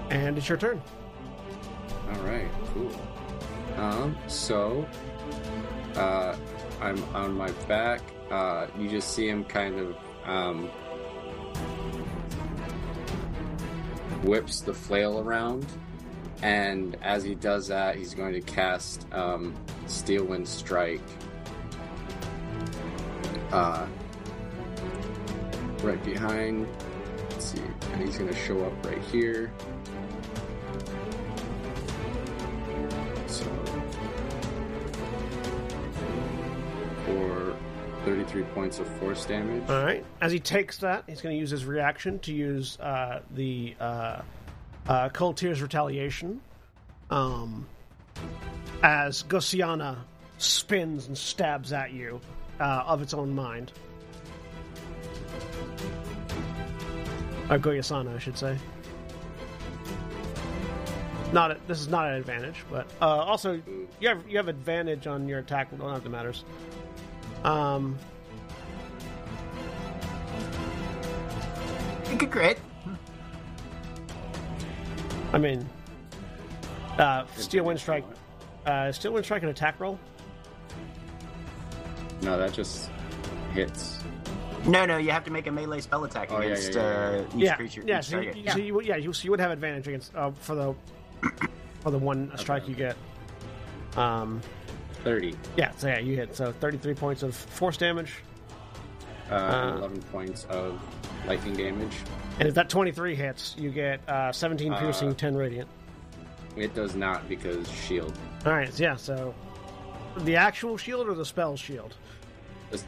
[0.09, 0.81] And it's your turn.
[2.11, 2.49] All right.
[2.73, 2.91] Cool.
[3.77, 4.17] Um.
[4.27, 4.87] So,
[5.95, 6.35] uh,
[6.79, 8.01] I'm on my back.
[8.29, 10.69] Uh, you just see him kind of um
[14.23, 15.65] whips the flail around,
[16.41, 19.55] and as he does that, he's going to cast um,
[19.87, 21.01] Steel Wind Strike.
[23.51, 23.85] Uh,
[25.83, 26.67] right behind.
[27.31, 27.61] Let's see,
[27.93, 29.51] and he's going to show up right here.
[38.05, 39.69] 33 points of force damage.
[39.69, 40.03] All right.
[40.21, 44.21] As he takes that, he's going to use his reaction to use uh, the uh,
[44.87, 46.41] uh, Cold Tears Retaliation.
[47.09, 47.67] Um,
[48.83, 49.97] as Gosiana
[50.37, 52.19] spins and stabs at you
[52.59, 53.71] uh, of its own mind.
[57.49, 58.57] Or Goyasana, I should say.
[61.33, 63.61] Not a, this is not an advantage, but uh, also
[63.99, 65.69] you have you have advantage on your attack.
[65.71, 66.43] Well, not that matters.
[67.43, 67.97] Um,
[72.09, 72.59] You could crit.
[75.33, 75.67] I mean,
[76.97, 78.03] uh, Steel Wind Strike.
[78.65, 79.97] Uh, Steel Wind Strike an attack roll?
[82.21, 82.89] No, that just
[83.53, 83.99] hits.
[84.67, 86.81] No, no, you have to make a melee spell attack Oh, yeah, yeah, against yeah,
[86.81, 87.83] uh, each yeah, creature.
[87.87, 87.99] yeah.
[87.99, 88.43] each So you, target.
[88.45, 90.75] you- so you would- yeah, you, so you would have advantage against uh, for the
[91.79, 92.95] for the one strike you get.
[93.97, 94.41] Um,
[95.03, 95.35] 30.
[95.57, 96.35] yeah, so yeah, you hit.
[96.35, 98.13] So thirty-three points of force damage,
[99.29, 100.79] Uh, Uh, 11 points of
[101.25, 101.95] lightning damage.
[102.39, 105.69] and if that twenty-three hits, you get uh, seventeen piercing, Uh, ten radiant.
[106.57, 108.13] It does not because shield.
[108.45, 108.95] All right, yeah.
[108.97, 109.33] So
[110.17, 111.95] the actual shield or the spell shield?
[112.71, 112.85] Just-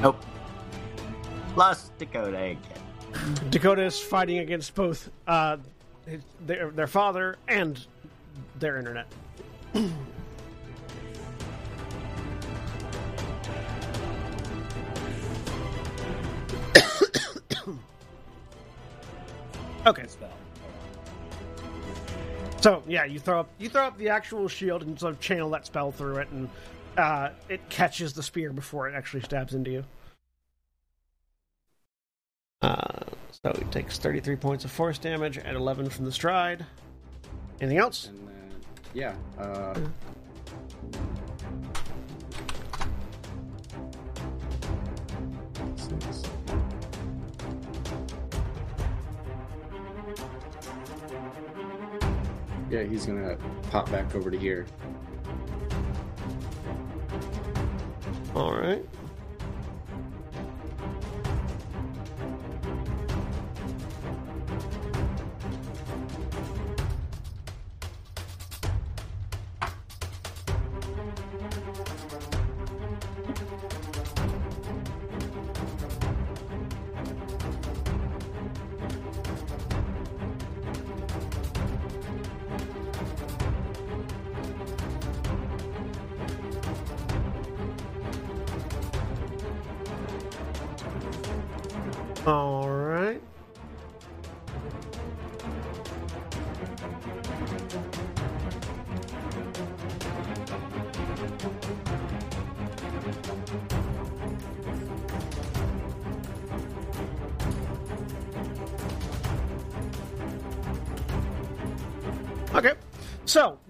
[0.00, 0.16] Nope.
[1.56, 2.58] Lost Dakota again.
[3.50, 5.58] Dakota is fighting against both uh,
[6.06, 7.84] his, their their father and
[8.58, 9.06] their internet.
[19.86, 20.06] okay.
[22.60, 25.50] So yeah, you throw up you throw up the actual shield and sort of channel
[25.50, 26.48] that spell through it, and
[26.96, 29.84] uh, it catches the spear before it actually stabs into you.
[32.62, 33.00] Uh,
[33.30, 36.66] so he takes 33 points of force damage and 11 from the stride.
[37.60, 38.08] Anything else?
[38.08, 38.60] And then,
[38.92, 39.14] yeah.
[39.38, 39.78] Uh,
[45.76, 46.22] six.
[52.70, 53.36] Yeah, he's gonna
[53.70, 54.66] pop back over to here.
[58.34, 58.84] All right.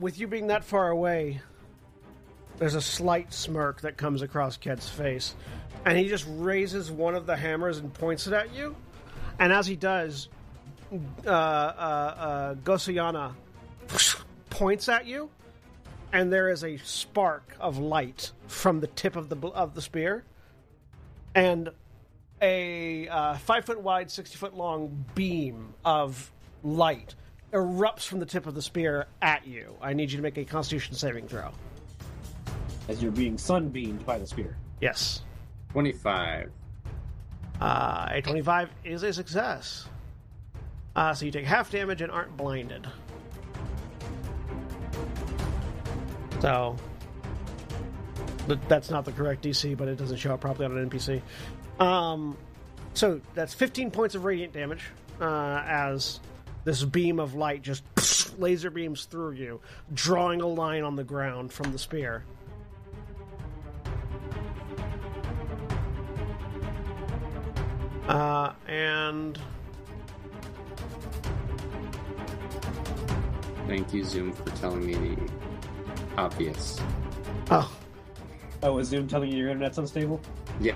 [0.01, 1.41] With you being that far away,
[2.59, 5.35] there's a slight smirk that comes across Ked's face,
[5.85, 8.75] and he just raises one of the hammers and points it at you.
[9.39, 10.29] And as he does,
[11.25, 13.35] uh, uh, uh, Gosayana
[14.51, 15.31] points at you,
[16.13, 20.25] and there is a spark of light from the tip of the of the spear,
[21.35, 21.71] and
[22.43, 26.33] a uh, five foot wide, sixty foot long beam of
[26.63, 27.15] light
[27.53, 29.75] erupts from the tip of the spear at you.
[29.81, 31.51] I need you to make a Constitution saving throw.
[32.89, 34.57] As you're being sunbeamed by the spear.
[34.81, 35.23] Yes.
[35.73, 36.51] 25.
[37.61, 39.87] Uh, a 25 is a success.
[40.97, 42.87] Uh, so you take half damage and aren't blinded.
[46.41, 46.77] So.
[48.49, 51.21] but That's not the correct DC, but it doesn't show up properly on an NPC.
[51.79, 52.37] Um,
[52.95, 54.85] so that's 15 points of radiant damage
[55.21, 56.21] uh, as
[56.65, 57.83] this beam of light just
[58.39, 59.61] laser beams through you,
[59.95, 62.25] drawing a line on the ground from the spear.
[68.09, 69.39] Uh, and
[73.67, 75.17] Thank you, Zoom, for telling me the
[76.19, 76.81] obvious.
[77.53, 77.71] oh,
[78.65, 80.21] Oh, is Zoom telling you your internet's unstable?
[80.61, 80.75] Yeah.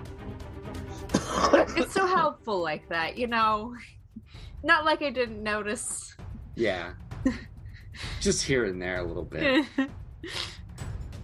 [1.77, 3.74] it's so helpful like that, you know.
[4.65, 6.16] Not like I didn't notice.
[6.55, 6.95] Yeah.
[8.20, 9.66] Just here and there a little bit.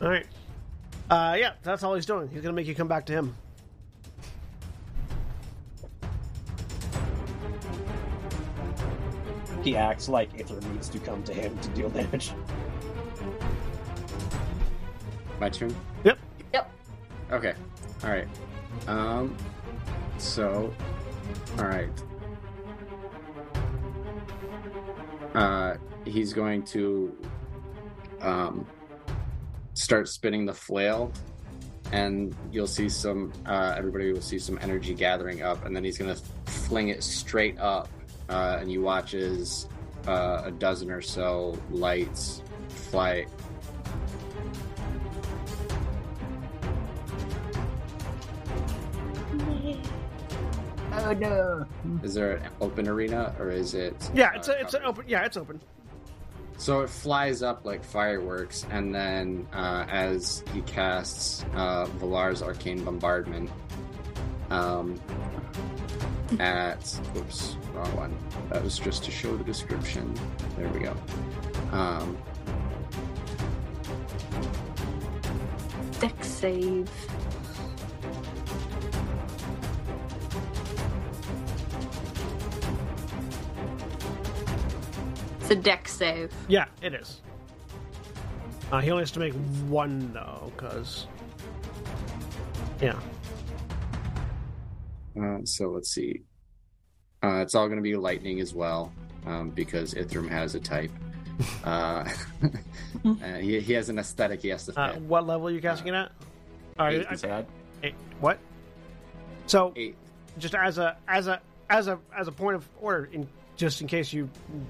[0.03, 0.27] all right.
[1.09, 2.29] Uh, yeah, that's all he's doing.
[2.29, 3.35] He's gonna make you come back to him.
[9.63, 12.33] He acts like Ither needs to come to him to deal damage.
[15.41, 15.75] My turn?
[16.05, 16.19] Yep.
[16.53, 16.71] Yep.
[17.33, 17.55] Okay.
[18.05, 18.29] All right.
[18.87, 19.35] Um.
[20.19, 20.75] So.
[21.59, 21.89] All right.
[25.35, 25.75] Uh,
[26.05, 27.17] he's going to
[28.21, 28.67] um
[29.75, 31.13] start spinning the flail,
[31.93, 33.33] and you'll see some.
[33.47, 36.17] Uh, everybody will see some energy gathering up, and then he's gonna
[36.47, 37.89] fling it straight up,
[38.29, 39.67] uh, and you watch as
[40.07, 43.27] uh, a dozen or so lights fly
[51.11, 51.67] Oh no.
[52.05, 54.11] Is there an open arena or is it?
[54.15, 55.05] Yeah, it's uh, a, it's a open.
[55.09, 55.61] Yeah, it's open.
[56.57, 62.85] So it flies up like fireworks, and then uh, as he casts uh, Valar's arcane
[62.85, 63.51] bombardment
[64.51, 65.01] um,
[66.39, 68.17] at oops, wrong one.
[68.51, 70.15] That was just to show the description.
[70.57, 70.95] There we go.
[71.73, 72.17] Um,
[75.99, 76.89] Deck save.
[85.51, 86.33] It's a deck save.
[86.47, 87.23] Yeah, it is.
[88.71, 89.35] Uh, he only has to make
[89.67, 91.09] one though, because
[92.81, 92.97] yeah.
[95.21, 96.23] uh, so let's see.
[97.25, 98.93] Uh, it's all going to be lightning as well,
[99.27, 100.93] um, because Ithrim has a type.
[101.65, 102.07] Uh,
[103.05, 104.79] uh, he, he has an aesthetic he has to fit.
[104.79, 106.13] Uh, what level are you casting it at?
[106.79, 107.47] All right, Eight, I-
[107.83, 108.39] eight- what?
[109.47, 109.97] So, Eight.
[110.37, 111.41] just as a as a
[111.71, 113.27] as a as a point of order, in
[113.61, 114.29] just in case you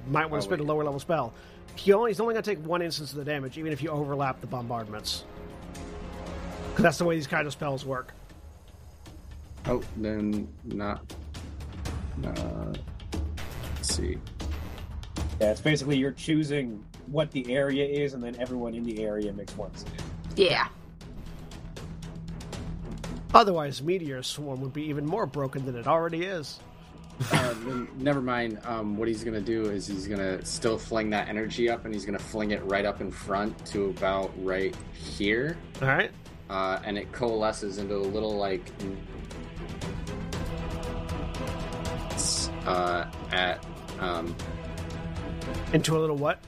[0.08, 1.32] might want Oh, to spend a lower level spell,
[1.76, 3.88] he only he's only going to take one instance of the damage, even if you
[3.88, 5.24] overlap the bombardments.
[6.70, 8.12] Because that's the way these kind of spells work.
[9.66, 11.14] Oh, then not.
[12.24, 12.74] Uh,
[13.76, 14.18] let's see.
[15.40, 19.32] Yeah, it's basically you're choosing what the area is, and then everyone in the area
[19.32, 19.90] makes one save.
[20.36, 20.68] Yeah.
[23.32, 26.58] Otherwise, Meteor Swarm would be even more broken than it already is.
[27.32, 27.54] Uh,
[27.96, 28.58] never mind.
[28.64, 32.04] Um, what he's gonna do is he's gonna still fling that energy up, and he's
[32.06, 36.10] gonna fling it right up in front to about right here, All right.
[36.48, 38.62] uh, and it coalesces into a little like.
[42.66, 43.64] Uh, at
[44.00, 44.34] um,
[45.72, 46.38] Into a little what?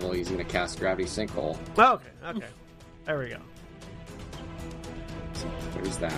[0.00, 1.58] well, he's gonna cast gravity sinkhole.
[1.76, 2.08] Oh, okay.
[2.26, 2.46] Okay.
[3.04, 3.36] There we go.
[5.34, 6.12] So there's that.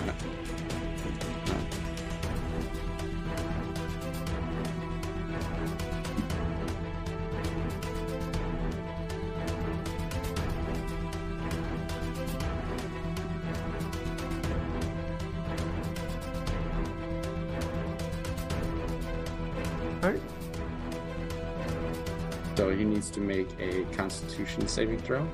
[23.13, 25.27] To make a Constitution saving throw.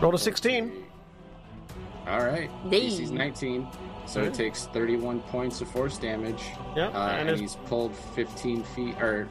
[0.00, 0.84] Roll a 16.
[2.06, 2.50] All right.
[2.70, 2.90] Dang.
[2.90, 3.68] DC's 19.
[4.06, 6.42] So it takes 31 points of force damage.
[6.76, 6.94] Yep.
[6.94, 9.28] Uh, and and he's pulled 15 feet, or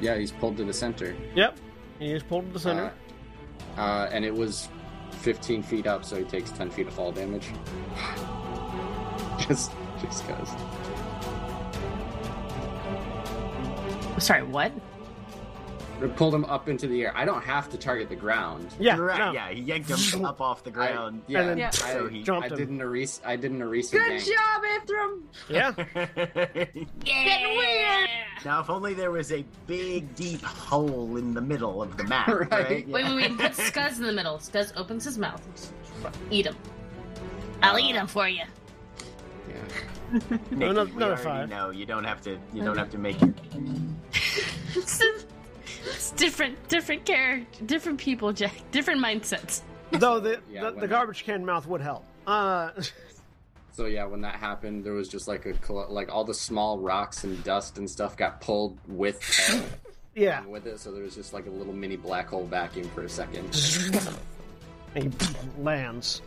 [0.00, 1.16] yeah, he's pulled to the center.
[1.34, 1.58] Yep.
[1.98, 2.92] He is pulled to the center.
[3.76, 4.68] Uh, uh, and it was
[5.20, 7.48] 15 feet up, so he takes 10 feet of fall damage.
[9.48, 10.50] just, just cause.
[14.18, 14.72] Sorry, what?
[16.00, 17.12] It pulled him up into the air.
[17.16, 18.74] I don't have to target the ground.
[18.80, 18.96] yeah.
[18.96, 19.18] right.
[19.18, 19.32] no.
[19.32, 21.22] Yeah, he yanked him up off the I, ground.
[21.28, 21.68] yeah, then Yeah.
[21.68, 22.56] I, so he jumped I him.
[22.58, 23.20] did an erase.
[23.24, 23.90] I did an erase.
[23.90, 24.24] Good yank.
[24.24, 25.22] job, Ithrim.
[25.48, 25.70] Yeah.
[27.04, 28.10] Getting weird.
[28.44, 32.26] now, if only there was a big, deep hole in the middle of the map,
[32.28, 32.50] Right.
[32.50, 32.88] right?
[32.88, 33.38] Wait, wait, wait.
[33.38, 34.38] Put Skuzz in the middle.
[34.38, 35.40] Skuzz opens his mouth.
[36.32, 36.56] Eat him.
[37.62, 38.42] I'll uh, eat him for you.
[39.52, 40.18] Yeah.
[40.50, 41.48] Nikki, Another- we another already five.
[41.48, 42.38] know you don't have to.
[42.52, 43.34] You don't have to make it.
[44.74, 45.02] It's,
[45.84, 48.54] it's different, different character, different people, Jack.
[48.70, 49.62] Different mindsets.
[49.90, 52.04] Though the, Yeah, the, the when- garbage can mouth would help.
[52.26, 52.70] Uh,
[53.74, 57.24] So yeah, when that happened, there was just like a like all the small rocks
[57.24, 59.18] and dust and stuff got pulled with
[60.14, 60.44] yeah.
[60.44, 60.78] with it.
[60.78, 63.46] So there was just like a little mini black hole vacuum for a second.
[64.94, 65.28] And he
[65.62, 66.20] lands.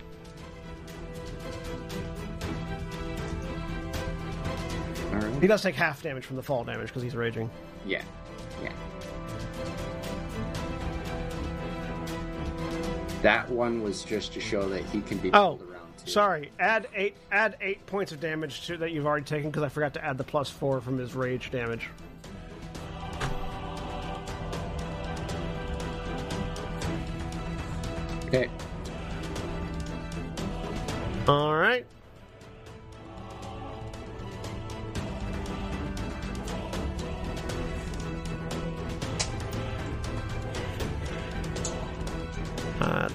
[5.16, 5.42] Right.
[5.42, 7.50] He does take half damage from the fall damage because he's raging.
[7.86, 8.02] Yeah.
[8.62, 8.72] Yeah.
[13.22, 15.60] That one was just to show that he can be Oh.
[16.06, 19.70] Sorry, add eight add eight points of damage to that you've already taken because I
[19.70, 21.90] forgot to add the plus four from his rage damage.
[28.28, 28.50] Okay.
[31.28, 31.88] All right.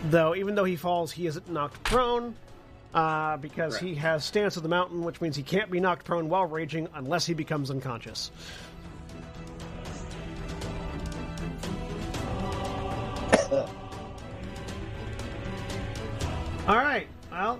[0.04, 2.34] Though, even though he falls, he isn't knocked prone
[2.94, 6.28] uh, because he has stance of the mountain, which means he can't be knocked prone
[6.28, 8.30] while raging unless he becomes unconscious.
[16.68, 17.06] All right.
[17.30, 17.58] Well,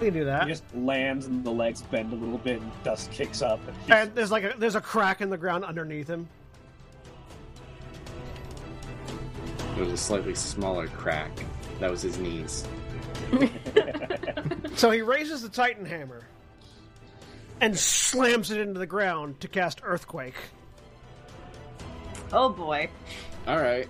[0.00, 0.44] we can do that.
[0.44, 3.60] He just lands and the legs bend a little bit and dust kicks up.
[3.66, 6.28] And And there's like a there's a crack in the ground underneath him.
[9.78, 11.30] There was a slightly smaller crack.
[11.78, 12.66] That was his knees.
[14.74, 16.22] So he raises the Titan hammer
[17.60, 20.36] and slams it into the ground to cast Earthquake.
[22.32, 22.88] Oh boy.
[23.48, 23.88] All right.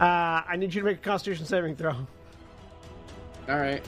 [0.00, 1.90] Uh, I need you to make a Constitution saving throw.
[1.90, 2.06] All
[3.58, 3.84] right.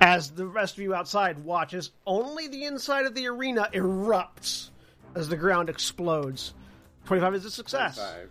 [0.00, 4.70] As the rest of you outside watches, only the inside of the arena erupts
[5.14, 6.54] as the ground explodes.
[7.04, 7.98] Twenty-five is a success.
[7.98, 8.30] Five.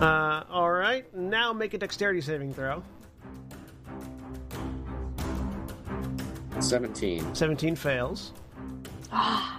[0.00, 2.82] Uh, all right, now make a Dexterity saving throw.
[6.60, 7.34] Seventeen.
[7.34, 8.32] Seventeen fails.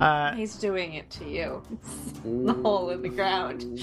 [0.00, 1.62] Uh, He's doing it to you.
[2.22, 3.82] the hole in the ground.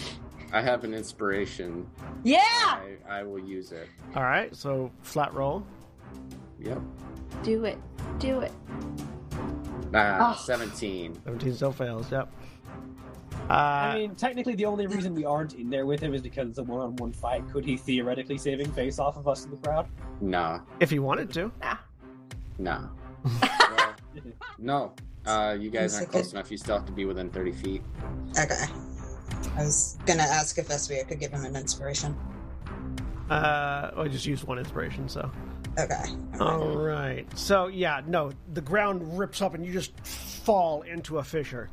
[0.52, 1.88] I have an inspiration.
[2.24, 2.38] Yeah!
[2.44, 3.88] I, I will use it.
[4.16, 5.66] all right, so flat roll.
[6.60, 6.80] Yep.
[7.42, 7.80] Do it.
[8.20, 8.52] Do it.
[9.96, 10.44] Ah, Oh.
[10.46, 11.16] 17.
[11.24, 12.32] 17 still fails, yep.
[13.50, 16.48] Uh, I mean, technically, the only reason we aren't in there with him is because
[16.50, 17.44] it's a one-on-one fight.
[17.52, 19.88] Could he theoretically saving face off of us in the crowd?
[20.22, 20.62] No.
[20.80, 21.52] if he wanted to.
[21.62, 21.76] Nah.
[22.58, 22.90] No.
[23.42, 23.96] well,
[24.60, 24.94] no.
[25.26, 26.38] Uh, you guys One aren't close second.
[26.40, 26.52] enough.
[26.52, 27.82] You still have to be within 30 feet.
[28.38, 28.66] Okay.
[29.58, 32.16] I was gonna ask if Vespia could give him an inspiration.
[33.30, 35.30] Uh, I just used one inspiration, so.
[35.80, 36.04] Okay.
[36.40, 37.26] All right.
[37.38, 41.70] So yeah, no, the ground rips up and you just fall into a fissure.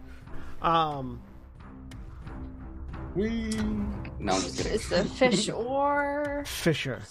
[0.62, 1.20] Um,
[3.14, 3.50] We.
[4.18, 4.72] No, I'm just kidding.
[4.74, 7.02] It's a fish or fissure.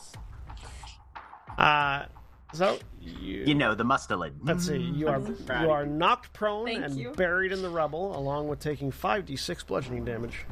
[1.58, 2.06] Uh,
[2.54, 4.34] so you, You know, the mustelid.
[4.44, 4.78] let's see.
[4.78, 5.20] You are
[5.62, 7.12] you are knocked prone Thank and you.
[7.12, 10.46] buried in the rubble, along with taking five d six bludgeoning damage.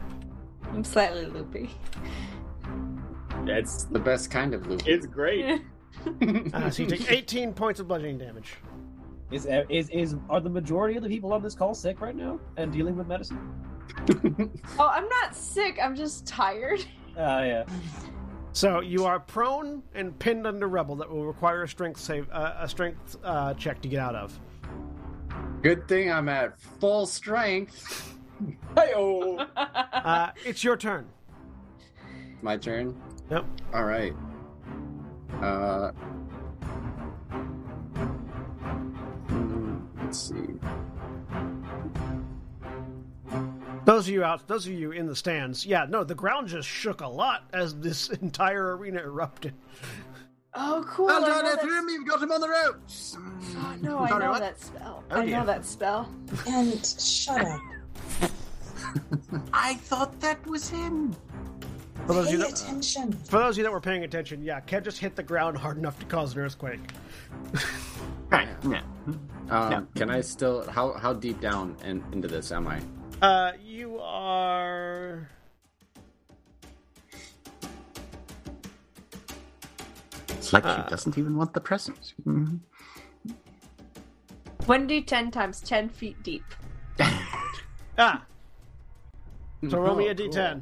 [0.73, 1.69] I'm slightly loopy.
[3.45, 4.87] That's The best kind of loop.
[4.87, 5.61] it's great.
[6.53, 8.53] Uh, so you take eighteen points of bludgeoning damage.
[9.31, 12.39] Is is is are the majority of the people on this call sick right now
[12.55, 13.39] and dealing with medicine?
[14.79, 15.77] Oh, I'm not sick.
[15.81, 16.83] I'm just tired.
[17.19, 17.63] Ah, yeah.
[18.53, 22.53] So you are prone and pinned under rubble that will require a strength save, uh,
[22.59, 24.39] a strength uh, check to get out of.
[25.63, 28.13] Good thing I'm at full strength.
[28.75, 29.37] Hey-oh.
[29.55, 31.07] Uh, it's your turn.
[32.43, 32.95] my turn.
[33.31, 33.45] Yep.
[33.73, 34.13] All right.
[35.41, 35.91] Uh,
[39.27, 40.45] mm, let's see.
[43.87, 46.67] Those of you out, those of you in the stands, yeah, no, the ground just
[46.67, 49.53] shook a lot as this entire arena erupted.
[50.53, 51.05] Oh, cool.
[51.05, 53.15] Well I done, know Ephraim, that- you've got him on the ropes.
[53.17, 54.41] Oh, no, I Sorry, know what?
[54.41, 55.03] that spell.
[55.09, 55.39] Oh, I dear.
[55.39, 56.13] know that spell.
[56.49, 57.61] And shut up.
[59.53, 61.15] I thought that was him.
[62.07, 63.13] For those, of you that, attention.
[63.13, 65.77] for those of you that were paying attention, yeah, Kev just hit the ground hard
[65.77, 66.81] enough to cause an earthquake.
[68.29, 68.49] Right.
[68.69, 68.81] Yeah.
[69.49, 69.81] Um, Yeah.
[69.95, 70.69] Can I still?
[70.69, 72.81] How how deep down in, into this am I?
[73.21, 75.29] Uh, you are.
[80.29, 82.13] It's like Uh, she doesn't even want the presents.
[82.25, 82.59] Mhm.
[84.67, 86.43] 1d10 times 10 feet deep.
[87.99, 88.23] Ah,
[89.67, 90.61] so roll me a d10.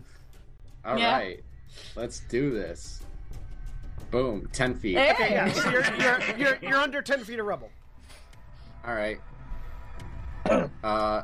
[0.86, 1.82] All right, Yeah.
[1.98, 3.02] let's do this.
[4.10, 4.96] Boom, ten feet.
[4.98, 5.12] Hey!
[5.12, 7.70] Okay, yeah, so you're, you're, you're, you're under 10 feet of rubble.
[8.88, 9.20] All right.
[10.84, 11.24] Uh,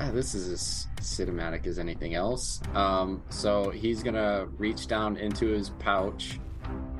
[0.00, 2.60] uh, this is as cinematic as anything else.
[2.74, 6.38] Um, so he's gonna reach down into his pouch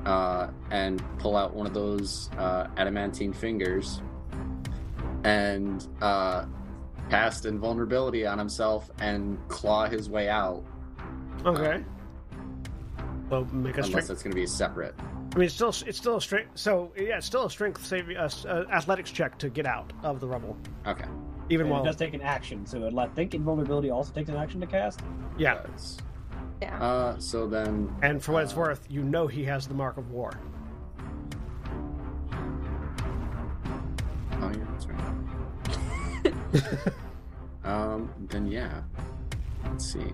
[0.05, 4.01] uh, and pull out one of those uh, adamantine fingers
[5.23, 6.45] and uh,
[7.09, 10.63] cast invulnerability on himself and claw his way out.
[11.45, 11.83] Okay.
[13.29, 14.07] So make a Unless strength.
[14.07, 14.95] that's gonna be separate.
[14.99, 16.51] I mean, it's still it's still a strength.
[16.55, 20.19] So yeah, it's still a strength save, uh, uh, athletics check to get out of
[20.19, 20.57] the rubble,
[20.87, 21.05] Okay.
[21.49, 24.35] Even And while it does take an action, so I think invulnerability also takes an
[24.35, 25.01] action to cast.
[25.37, 25.61] yeah.
[25.67, 25.97] Does.
[26.61, 26.81] Yeah.
[26.83, 30.09] Uh, so then And for what it's worth, you know he has the mark of
[30.11, 30.31] war.
[34.39, 36.93] Oh yeah, that's right.
[37.63, 38.81] um, then yeah.
[39.65, 40.13] Let's see.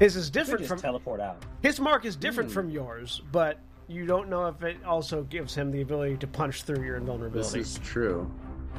[0.00, 1.44] His is different from teleport out.
[1.62, 2.54] his mark is different Hmm.
[2.54, 6.62] from yours, but you don't know if it also gives him the ability to punch
[6.62, 7.58] through your invulnerability.
[7.60, 8.30] This is true.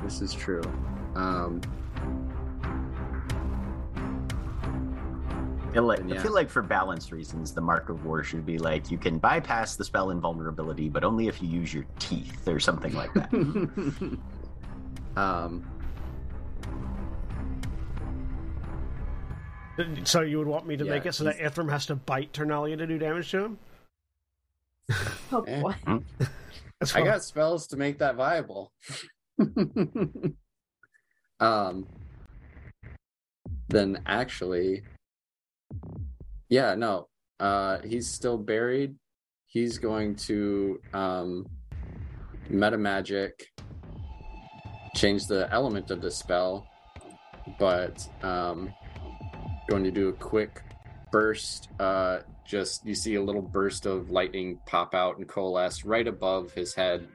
[0.04, 0.62] This is true.
[1.16, 1.62] Um,
[5.70, 6.16] I feel, like, Yeah.
[6.16, 9.18] I feel like for balance reasons, the mark of war should be like you can
[9.18, 13.30] bypass the spell invulnerability, but only if you use your teeth or something like that.
[15.18, 15.66] um,
[20.06, 21.96] So you would want me to Yeah, make it so that he's- Ithrim has to
[21.96, 23.60] bite Ternalia to do damage to him?
[25.32, 25.76] Oh, boy.
[26.94, 28.72] I got spells to make that viable.
[31.40, 31.88] um,
[33.70, 34.84] then actually,
[36.50, 37.08] yeah, no.
[37.40, 38.96] Uh, he's still buried.
[39.48, 41.46] He's going to um,
[42.50, 43.48] meta magic,
[44.96, 46.68] change the element of the spell,
[47.60, 48.74] but um,
[49.70, 50.62] going to do a quick
[51.12, 51.70] burst.
[51.80, 56.52] Uh, just you see a little burst of lightning pop out and coalesce right above
[56.54, 57.08] his head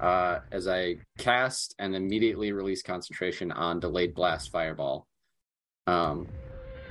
[0.00, 5.06] uh, as I cast and immediately release concentration on delayed blast fireball.
[5.86, 6.28] Um,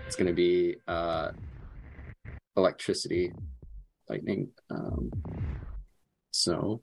[0.06, 1.32] it's going to be uh,
[2.56, 3.34] electricity,
[4.10, 4.50] lightning.
[4.70, 5.12] Um,
[6.32, 6.82] so,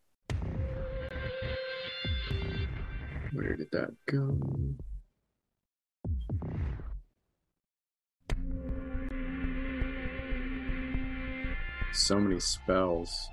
[3.32, 4.38] where did that go?
[11.92, 13.28] So many spells.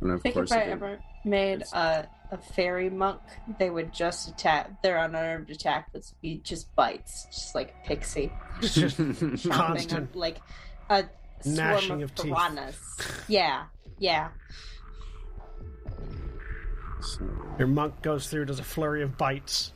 [0.00, 3.20] And I of think course, if I again- ever made a, a fairy monk,
[3.58, 4.82] they would just attack.
[4.82, 8.32] Their unarmed attack would be just bites, just like a pixie.
[8.62, 8.96] It's just
[9.50, 10.14] constant.
[10.14, 10.38] on, like
[10.88, 11.04] a
[11.42, 12.24] swarm Gnashing of of teeth.
[12.34, 13.24] piranhas.
[13.28, 13.64] Yeah,
[13.98, 14.28] yeah.
[17.02, 17.26] So,
[17.58, 19.72] Your monk goes through, does a flurry of bites.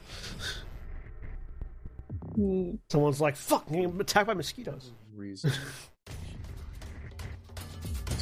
[2.35, 2.73] Hmm.
[2.91, 5.53] Someone's like, "Fuck, I'm attacked by mosquitoes." reason.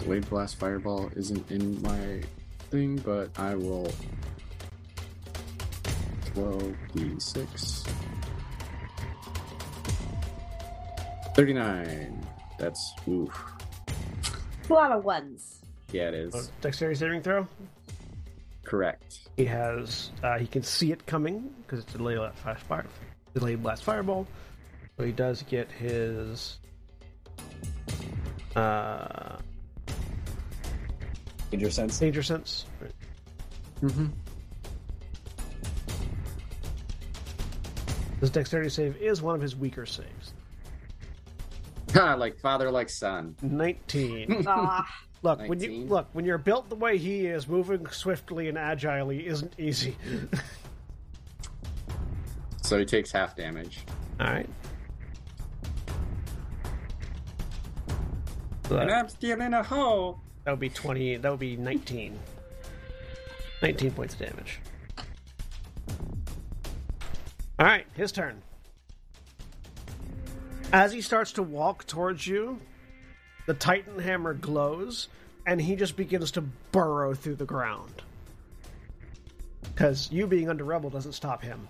[0.02, 2.22] Delayed blast fireball isn't in my
[2.70, 3.92] thing, but I will.
[6.34, 7.88] 12d6.
[11.34, 12.26] 39.
[12.58, 13.44] That's oof.
[14.68, 15.60] A lot of ones.
[15.92, 16.50] Yeah, it Uh.
[16.60, 17.46] Dexterity saving throw.
[18.64, 19.28] Correct.
[19.36, 20.10] He has.
[20.22, 22.86] Uh, he can see it coming because it's a delayed blast fire.
[23.34, 24.26] Delayed blast fireball.
[24.96, 26.58] So he does get his.
[28.56, 29.36] Uh,
[31.52, 31.98] Danger sense.
[31.98, 32.64] Danger sense.
[32.80, 32.92] Right.
[33.82, 34.06] Mm-hmm.
[38.20, 40.32] His dexterity save is one of his weaker saves.
[41.94, 43.36] Ah, like father, like son.
[43.42, 44.44] Nineteen.
[44.48, 44.88] Ah.
[45.24, 45.48] Look 19.
[45.48, 49.52] when you look when you're built the way he is, moving swiftly and agilely isn't
[49.58, 49.94] easy.
[52.62, 53.80] so he takes half damage.
[54.18, 54.48] All right.
[58.70, 61.16] And I'm stealing a hole that would be 20.
[61.16, 62.19] That would be 19.
[63.62, 64.60] 19 points of damage.
[67.59, 68.43] All right, his turn.
[70.73, 72.59] As he starts to walk towards you,
[73.47, 75.09] the Titan hammer glows,
[75.47, 78.02] and he just begins to burrow through the ground.
[79.62, 81.69] Because you being under rubble doesn't stop him.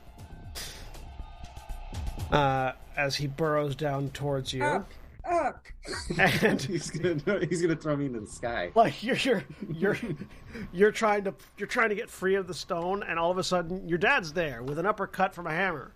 [2.31, 4.91] Uh, as he burrows down towards you, Up,
[5.25, 5.65] up.
[6.19, 8.71] and he's gonna he's gonna throw me into the sky.
[8.75, 9.99] like you're you're you're
[10.73, 13.45] you're trying to you're trying to get free of the stone, and all of a
[13.45, 15.95] sudden your dad's there with an uppercut from a hammer.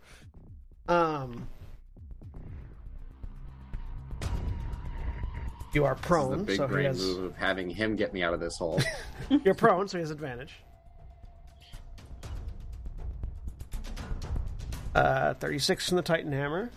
[0.89, 1.49] Um,
[5.73, 7.03] you are This is the big so brain has.
[7.03, 8.81] move of having him get me out of this hole.
[9.45, 10.55] You're prone, so he has advantage.
[14.95, 16.71] Uh, 36 from the Titan Hammer.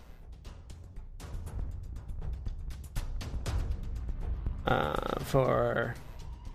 [4.70, 4.94] Uh,
[5.24, 5.96] for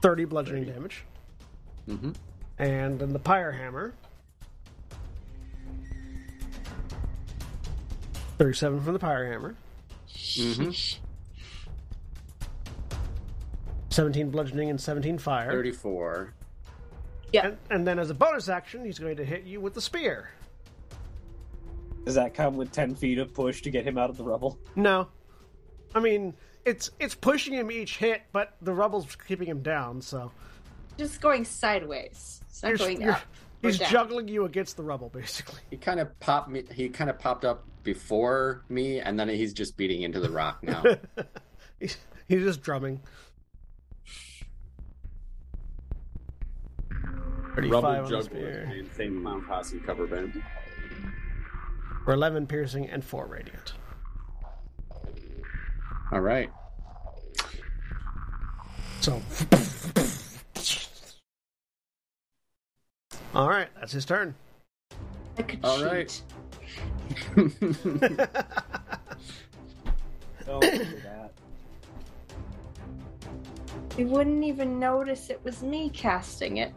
[0.00, 1.04] 30 bludgeoning damage.
[1.88, 2.12] mm-hmm.
[2.60, 3.92] And then the Pyre Hammer.
[8.38, 9.56] 37 from the Pyre Hammer.
[10.08, 10.70] Mm-hmm.
[13.90, 15.50] 17 bludgeoning and 17 fire.
[15.50, 16.32] Thirty-four.
[17.34, 20.30] And, and then as a bonus action, he's going to hit you with the spear.
[22.04, 24.58] Does that come with ten feet of push to get him out of the rubble?
[24.76, 25.08] No.
[25.94, 26.34] I mean,
[26.64, 30.30] it's it's pushing him each hit, but the rubble's keeping him down, so
[30.98, 32.40] Just going sideways.
[32.48, 33.22] It's not You're- going you're- up.
[33.62, 33.90] he's down.
[33.90, 35.60] juggling you against the rubble, basically.
[35.70, 36.64] He kind of popped me.
[36.72, 40.62] He kind of popped up before me, and then he's just beating into the rock
[40.62, 40.82] now.
[41.80, 41.96] he's,
[42.28, 43.00] he's just drumming.
[47.56, 48.66] 35 Rubble on the juggler, spear.
[48.72, 50.42] the insane Mount Passing cover band.
[52.04, 53.74] For 11 piercing and 4 radiant.
[56.14, 56.48] All right.
[59.00, 59.20] So.
[63.34, 64.32] Alright, that's his turn.
[65.36, 65.86] I could All cheat.
[65.86, 66.22] right.
[70.46, 71.32] Don't do that.
[73.96, 76.72] He wouldn't even notice it was me casting it.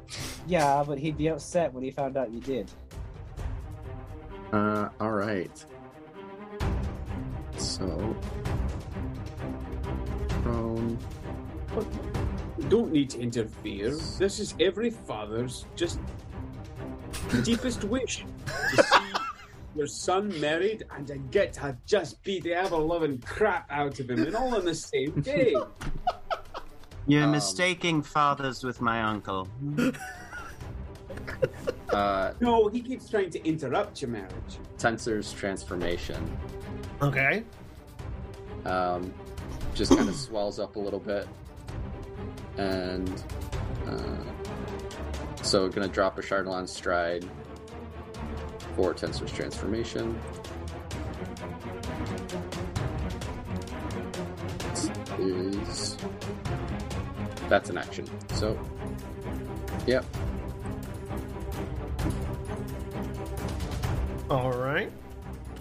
[0.48, 2.72] Yeah, but he'd be upset when he found out you did.
[4.52, 5.64] Uh, all right.
[7.58, 8.16] So,
[12.70, 13.96] Don't need to interfere.
[14.20, 16.00] This is every father's just
[17.44, 18.26] deepest wish
[18.76, 19.00] to see
[19.76, 24.10] your son married and to get to just beat the ever loving crap out of
[24.10, 25.56] him, and all on the same day.
[27.08, 29.48] You're Um, mistaking fathers with my uncle.
[31.90, 34.60] Uh, No, he keeps trying to interrupt your marriage.
[34.78, 36.38] Tenser's transformation.
[37.02, 37.44] Okay.
[38.66, 39.14] Um,
[39.74, 41.28] just kind of swells up a little bit,
[42.58, 43.24] and
[43.88, 47.26] uh, so gonna drop Ashardalon stride
[48.76, 50.20] for Tenser's transformation.
[54.70, 54.90] This
[55.20, 55.98] is
[57.50, 58.08] that's an action.
[58.34, 58.60] So,
[59.86, 60.06] yep.
[64.30, 64.92] Alright.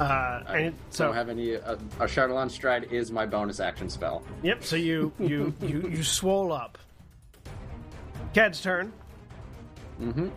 [0.01, 1.57] Uh, I and so don't have any.
[1.57, 4.25] Uh, Ashardalon stride is my bonus action spell.
[4.43, 4.65] Yep.
[4.65, 6.77] So you you you you swole up.
[8.37, 8.93] Ked's turn.
[9.99, 10.29] Mm-hmm.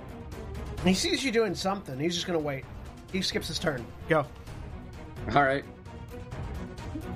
[0.87, 1.99] He sees you doing something.
[1.99, 2.63] He's just gonna wait.
[3.11, 3.85] He skips his turn.
[4.07, 4.25] Go.
[5.35, 5.65] All right.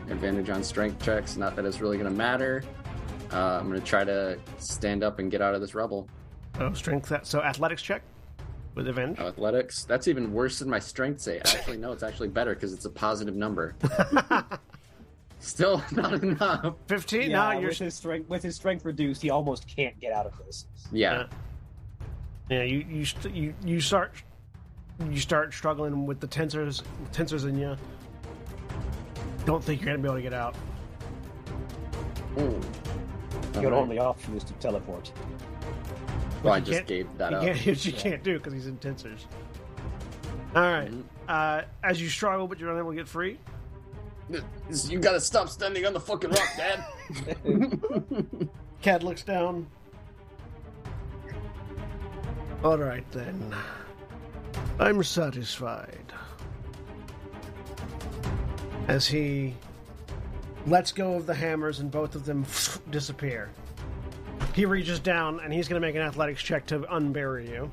[0.10, 1.38] Advantage on strength checks.
[1.38, 2.66] Not that it's really going to matter.
[3.32, 6.10] Uh, I'm going to try to stand up and get out of this rubble.
[6.60, 7.08] Oh, strength.
[7.08, 8.02] That so athletics check
[8.76, 9.20] with advantage.
[9.22, 9.86] Oh, athletics.
[9.86, 11.44] That's even worse than my strength save.
[11.46, 13.76] Actually, no, it's actually better because it's a positive number.
[15.44, 16.76] Still not enough.
[16.88, 17.32] Fifteen.
[17.32, 20.26] Yeah, no, you're with his strength with his strength reduced, he almost can't get out
[20.26, 20.68] of this.
[20.92, 21.26] Yeah.
[22.50, 24.14] Yeah, you you st- you you start
[25.12, 27.76] you start struggling with the tensors tensors in you.
[29.46, 30.56] Don't think you're gonna be able to get out.
[32.40, 32.42] Ooh.
[32.42, 33.74] Your All right.
[33.74, 35.12] only option is to teleport.
[36.42, 37.44] Well, I You just can't- gave that up.
[37.44, 39.26] Can't, you can't do because he's in tensors.
[40.56, 40.90] All right.
[40.90, 41.02] Mm-hmm.
[41.28, 43.38] Uh, as you struggle, but you're unable to get free.
[44.30, 46.84] You got to stop standing on the fucking rock, Dad.
[48.82, 49.68] Cad looks down.
[52.64, 53.54] All right then.
[54.80, 56.14] I'm satisfied.
[58.88, 59.56] As he
[60.66, 62.46] lets go of the hammers and both of them
[62.90, 63.50] disappear.
[64.54, 67.70] He reaches down and he's going to make an athletics check to unbury you.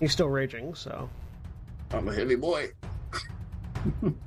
[0.00, 1.08] He's still raging, so.
[1.90, 2.70] I'm a heavy boy.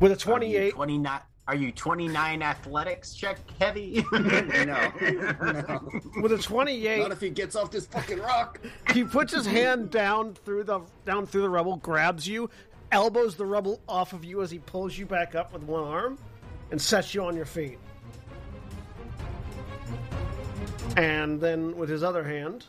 [0.00, 4.04] With a Are you 28, 29 are you 29 athletics check heavy?
[4.12, 5.90] no, no.
[6.22, 8.60] with a 28, Not if he gets off this fucking rock.
[8.94, 12.48] he puts his hand down through the down through the rubble, grabs you,
[12.92, 16.18] elbows the rubble off of you as he pulls you back up with one arm,
[16.70, 17.78] and sets you on your feet.
[20.96, 22.66] And then with his other hand,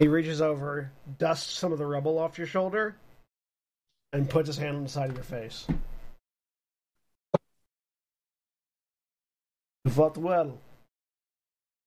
[0.00, 2.96] he reaches over, dusts some of the rubble off your shoulder,
[4.12, 5.66] and puts his hand on the side of your face.
[9.84, 10.58] You fought well.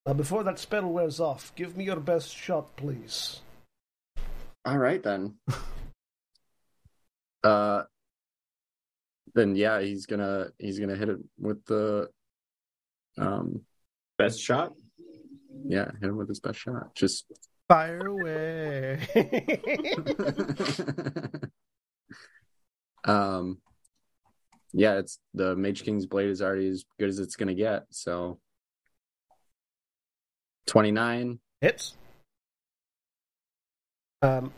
[0.06, 3.42] Now, before that spell wears off, give me your best shot, please.
[4.64, 5.36] All right then.
[7.44, 7.84] Uh,
[9.36, 12.08] then yeah, he's gonna he's gonna hit it with the
[13.18, 13.60] um
[14.18, 14.72] Best shot.
[15.66, 16.96] yeah hit him with his best shot.
[16.96, 17.26] Just
[17.70, 19.00] Fire away.
[23.06, 23.58] um
[24.76, 27.86] yeah, it's the Mage King's blade is already as good as it's gonna get.
[27.92, 28.40] So
[30.66, 31.40] twenty nine.
[31.62, 31.96] Hits.
[34.22, 34.52] Um,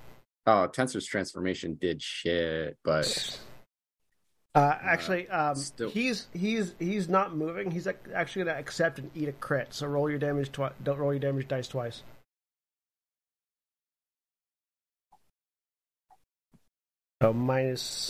[0.48, 3.40] Oh, Tenser's transformation did shit, but
[4.54, 7.72] uh, actually, um, still- he's he's he's not moving.
[7.72, 9.74] He's actually going to accept and eat a crit.
[9.74, 10.74] So roll your damage twice.
[10.84, 12.04] Don't roll your damage dice twice.
[17.22, 18.10] So minus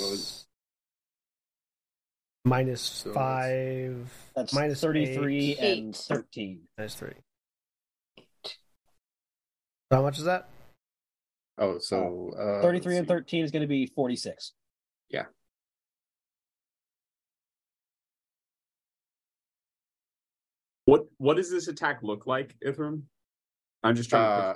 [2.44, 4.11] What minus So five.
[4.36, 5.84] That's minus 33 eight.
[5.84, 6.61] and 13.
[6.77, 7.14] Minus three.
[9.91, 10.49] How much is that?
[11.57, 13.14] oh, so uh, 33 and see.
[13.14, 14.52] 13 is going to be 46.
[15.10, 15.26] Yeah.
[20.86, 23.03] What what does this attack look like, Ithrim?
[23.84, 24.48] I'm just trying to.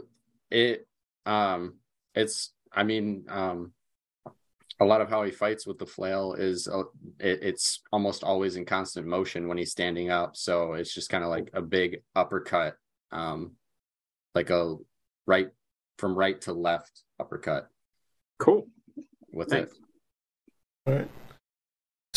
[0.00, 0.02] Uh,
[0.50, 0.86] it
[1.26, 1.74] um
[2.14, 3.72] it's i mean um
[4.78, 6.80] a lot of how he fights with the flail is uh,
[7.18, 11.24] it, it's almost always in constant motion when he's standing up so it's just kind
[11.24, 12.76] of like a big uppercut
[13.12, 13.52] um
[14.34, 14.76] like a
[15.26, 15.48] right
[15.98, 17.68] from right to left uppercut
[18.38, 18.66] Cool.
[19.32, 19.62] with Nice.
[19.62, 19.72] it
[20.86, 21.10] All right.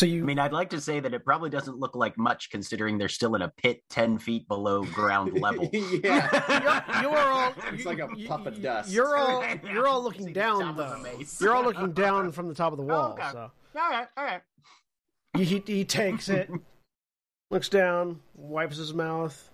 [0.00, 2.48] So you I mean, I'd like to say that it probably doesn't look like much
[2.48, 5.68] considering they're still in a pit 10 feet below ground level.
[5.74, 8.90] yeah you are all It's you- like a you- puff of dust.
[8.90, 9.70] You're all Right now.
[9.72, 11.02] you're all looking See the down though.
[11.02, 11.36] the.
[11.40, 13.12] You're all looking down from the top of the wall.
[13.12, 13.28] Okay.
[13.30, 14.40] So all right, all right.
[15.36, 16.50] he, he he takes it,
[17.50, 19.50] looks down, wipes his mouth,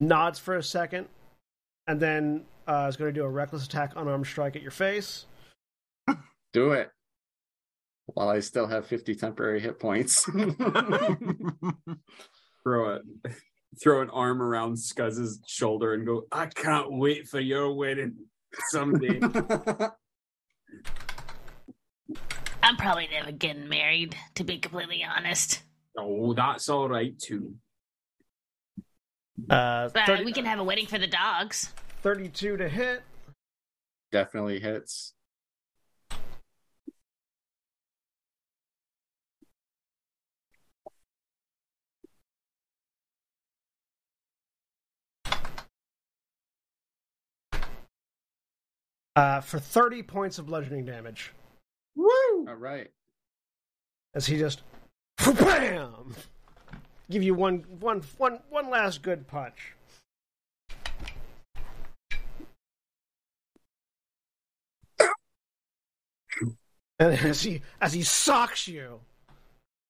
[0.00, 1.06] nods for a second,
[1.86, 5.26] and then uh, is going to do a reckless attack unarmed strike at your face.
[6.54, 6.90] do it
[8.14, 10.24] while i still have 50 temporary hit points
[12.64, 13.02] throw it.
[13.82, 16.24] Throw an arm around Skuzz's shoulder and go.
[16.30, 18.16] I can't wait for your wedding
[18.70, 19.18] someday.
[22.62, 25.62] I'm probably never getting married, to be completely honest.
[25.98, 27.54] oh, that's all right too.
[29.48, 31.72] Uh, But 30 we can have a wedding for the dogs.
[32.02, 33.02] 32 to hit.
[34.10, 35.14] definitely hits
[49.14, 51.32] Uh, for 30 points of bludgeoning damage.
[51.94, 52.46] Woo!
[52.48, 52.90] all right
[54.14, 54.62] as he just
[55.18, 56.14] bam
[57.10, 59.74] give you one one one one last good punch.
[66.98, 69.00] And as he as he socks you,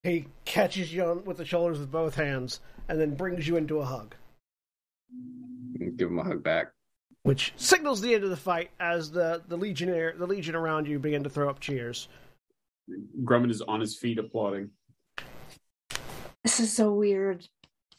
[0.01, 2.59] he catches you on, with the shoulders with both hands,
[2.89, 4.15] and then brings you into a hug,
[5.95, 6.71] give him a hug back
[7.23, 10.99] which signals the end of the fight as the the legionnaire the legion around you
[10.99, 12.07] begin to throw up cheers.
[13.23, 14.69] Grummund is on his feet applauding.
[16.43, 17.47] This is so weird.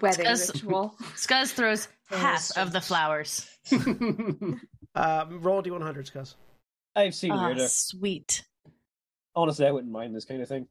[0.01, 0.95] Wedding Skuzz- ritual.
[1.17, 3.49] Skuzz throws Oh, half of the flowers.
[3.73, 4.61] Um,
[5.41, 6.35] roll d one hundred, Skuzz.
[6.95, 7.67] I've seen Ah, weirder.
[7.69, 8.45] sweet.
[9.35, 10.67] Honestly, I wouldn't mind this kind of thing.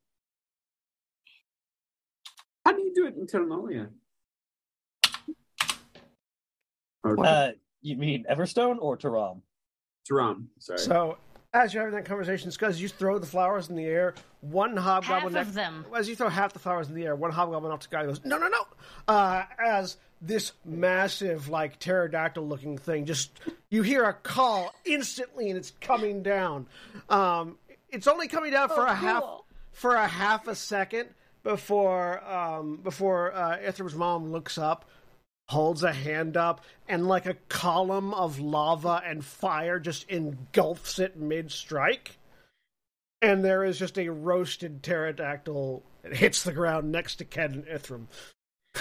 [2.63, 3.89] How do you do it in Terminalia?
[7.03, 7.51] Uh,
[7.83, 9.41] you mean Everstone or Taram?
[10.09, 10.79] Taram, sorry.
[10.79, 11.17] So
[11.53, 14.15] as you're having that conversation, Skuzz, you throw the flowers in the air.
[14.41, 15.85] One hobgoblin, Half hobgoblin of them.
[15.95, 18.05] as you throw half the flowers in the air, one hobgoblin up to the guy
[18.05, 18.65] goes, "No, no, no!"
[19.07, 23.39] Uh, as this massive, like pterodactyl-looking thing, just
[23.69, 26.65] you hear a call instantly, and it's coming down.
[27.09, 27.57] Um,
[27.89, 29.23] it's only coming down for Oh, a half
[29.71, 31.09] for a half a second
[31.43, 34.85] before um, before uh, Ithrim's mom looks up,
[35.49, 41.17] holds a hand up, and like a column of lava and fire just engulfs it
[41.17, 42.17] mid strike.
[43.21, 47.65] And there is just a roasted pterodactyl that hits the ground next to Ked and
[47.65, 48.07] Ithrim.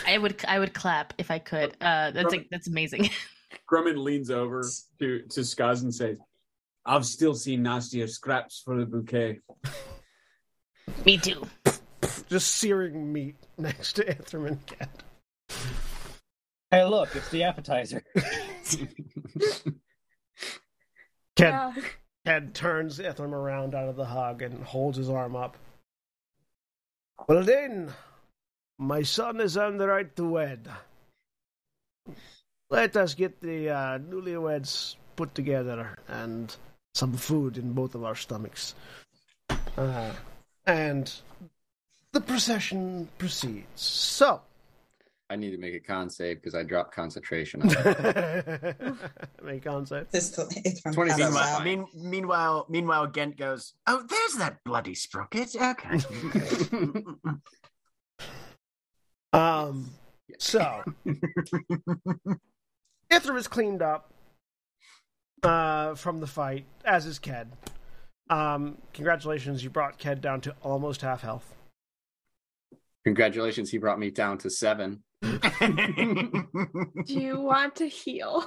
[0.06, 1.76] I would I would clap if I could.
[1.80, 3.10] Uh, that's like, that's amazing.
[3.70, 4.62] Grummund leans over
[4.98, 6.16] to to Skuzz and says,
[6.86, 9.40] "I've still seen nastier scraps for the bouquet."
[11.05, 11.47] Me too.
[12.28, 14.89] Just searing meat next to Ithrim and Ked.
[16.73, 18.03] Hey, look, it's the appetizer.
[21.36, 21.74] Ked, Yeah.
[22.24, 25.59] Ked turns Ithrim around out of the hug and holds his arm up.
[27.28, 27.93] Well then,
[28.78, 30.66] my son is on the right to wed.
[32.70, 36.57] Let us get the uh, newlyweds put together and
[36.94, 38.74] some food in both of our stomachs.
[39.77, 40.12] Uh,
[40.66, 41.12] and
[42.12, 43.66] the procession proceeds.
[43.82, 44.40] So,
[45.32, 47.60] I need to make a con save because I dropped concentration.
[49.42, 50.12] make concept.
[50.12, 51.32] This it's from 27.
[51.32, 56.00] Meanwhile, mean, meanwhile, meanwhile, Ghent goes, "Oh, there's that bloody sprocket." Okay.
[59.34, 59.88] Um,
[60.38, 60.82] so
[63.10, 64.12] Ithrim is cleaned up
[65.42, 67.48] uh, from the fight, as is Ked.
[68.28, 71.54] Um, congratulations, you brought Ked down to almost half health.
[73.04, 75.02] Congratulations, he brought me down to seven.
[77.07, 78.44] Do you want to heal?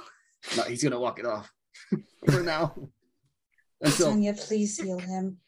[0.56, 1.50] No, he's gonna walk it off
[2.30, 2.74] for now.
[3.80, 5.38] Until Sonia, please heal him.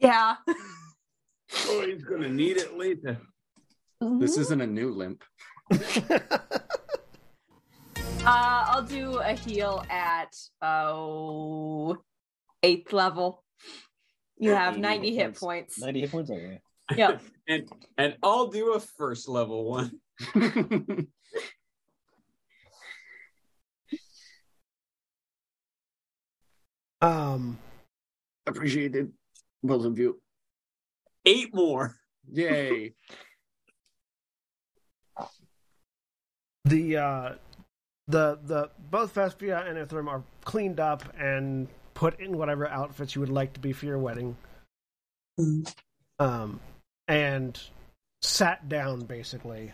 [0.00, 0.36] Yeah.
[1.66, 3.18] Oh, he's gonna need it later.
[4.00, 5.24] this isn't a new limp.
[8.24, 11.96] Uh, I'll do a heal at oh
[12.62, 13.42] eighth level.
[14.36, 15.40] You have 90 hit hit points.
[15.40, 15.80] points.
[15.80, 16.30] 90 hit points?
[16.30, 16.60] Okay.
[16.94, 17.22] Yep.
[17.48, 19.92] and and I'll do a first level one.
[27.00, 27.58] Um,
[28.46, 29.12] Appreciated,
[29.62, 30.20] both of you.
[31.24, 31.96] Eight more.
[32.30, 32.94] Yay!
[36.64, 37.34] the uh,
[38.08, 43.20] the the both Vespia and Ithrim are cleaned up and put in whatever outfits you
[43.20, 44.36] would like to be for your wedding.
[45.38, 45.72] Mm.
[46.18, 46.60] Um,
[47.06, 47.60] and
[48.22, 49.72] sat down basically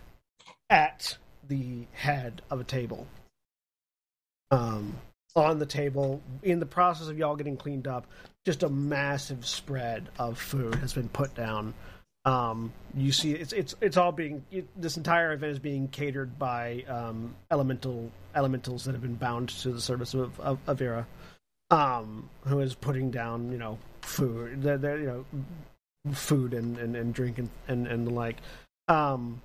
[0.70, 1.16] at
[1.48, 3.06] the head of a table.
[4.50, 4.96] Um,
[5.36, 8.06] on the table, in the process of y'all getting cleaned up,
[8.44, 11.74] just a massive spread of food has been put down.
[12.24, 16.38] Um, you see, it's it's it's all being it, this entire event is being catered
[16.38, 21.04] by um, elemental elementals that have been bound to the service of of, of Avira,
[21.70, 26.96] um, who is putting down you know food, they're, they're, you know food and, and,
[26.96, 28.36] and drink and, and, and the like.
[28.88, 29.40] Um,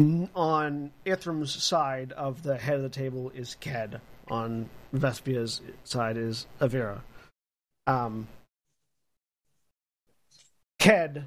[0.00, 4.00] on Ithrim's side of the head of the table is Ked.
[4.28, 7.00] On Vespia's side is Avira.
[7.86, 8.28] Um,
[10.78, 11.24] Ked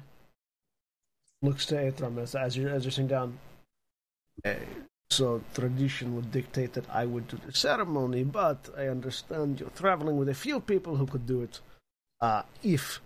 [1.42, 3.38] looks to Ithrim as, as you're as you're sitting down.
[4.44, 4.56] "Eh,
[5.10, 10.16] so tradition would dictate that I would do the ceremony, but I understand you're traveling
[10.16, 11.60] with a few people who could do it.
[12.20, 13.00] Uh, if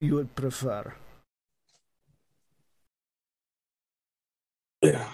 [0.00, 0.94] you would prefer.
[4.82, 5.08] Yeah.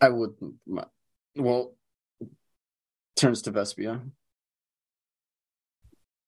[0.00, 0.34] I would.
[1.36, 1.74] Well,
[3.16, 4.00] turns to Vespia.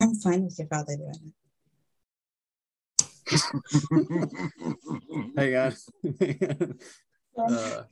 [0.00, 1.34] I'm fine with your father doing it.
[5.36, 5.88] Hey guys.
[7.38, 7.82] uh,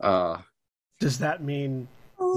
[0.00, 0.38] uh,
[1.00, 1.88] Does that mean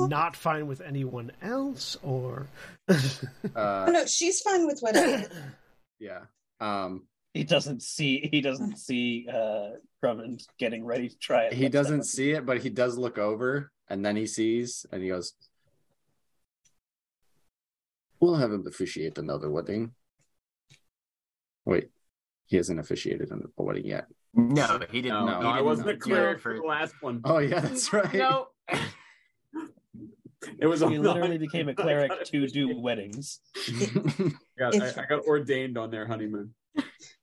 [0.07, 2.48] not fine with anyone else, or
[2.88, 2.98] uh,
[3.56, 5.28] Oh, no, she's fine with whatever.
[5.99, 6.22] yeah.
[6.60, 8.30] Um, He doesn't see.
[8.32, 9.72] He doesn't see uh,
[10.03, 11.53] Grummund getting ready to try it.
[11.53, 15.10] he doesn't see it, but he does look over, and then he sees, and he
[15.10, 15.34] goes,
[18.20, 19.91] "We'll have him officiate another wedding."
[21.66, 21.90] Wait,
[22.45, 24.06] he hasn't officiated a wedding yet.
[24.34, 25.26] no, he didn't.
[25.26, 27.22] No, No, he I didn't wasn't a do for for- the last one.
[27.26, 28.14] Oh yeah, that's right.
[28.14, 28.48] No.
[30.59, 33.39] It was He literally became a cleric to do weddings.
[33.57, 36.53] I got, I, I got ordained on their honeymoon.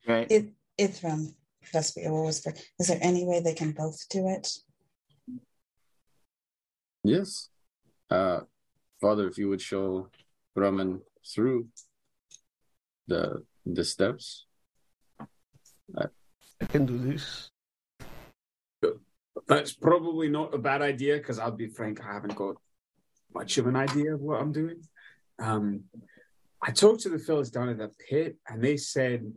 [0.06, 0.30] Right.
[0.30, 1.34] It, Ithrim,
[1.72, 4.48] Vespia will whisper, is there any way they can both do it?
[7.04, 7.48] yes,
[8.10, 8.40] uh,
[9.00, 10.08] Father, if you would show
[10.56, 11.68] Grummund through
[13.06, 14.46] the the steps.
[15.96, 17.50] I can do this.
[19.48, 22.56] That's probably not a bad idea because I'll be frank, I haven't got
[23.34, 24.82] much of an idea of what I'm doing.
[25.38, 25.84] Um,
[26.62, 29.32] I talked to the fellas down at the pit, and they said,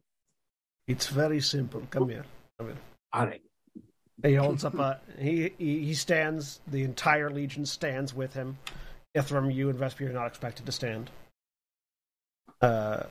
[0.88, 1.82] It's very simple.
[1.90, 2.26] Come here.
[2.60, 2.78] Come here.
[3.14, 3.42] "All right,
[4.24, 5.00] He holds up a.
[5.18, 6.60] He, he he stands.
[6.68, 8.58] The entire legion stands with him.
[9.16, 11.10] Ithrim, you and Vespia are not expected to stand.
[12.62, 13.04] Uh,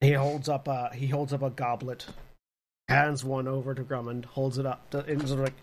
[0.00, 2.06] he holds up a he holds up a goblet,
[2.88, 5.54] hands one over to Grummund, holds it up, to, and sort of like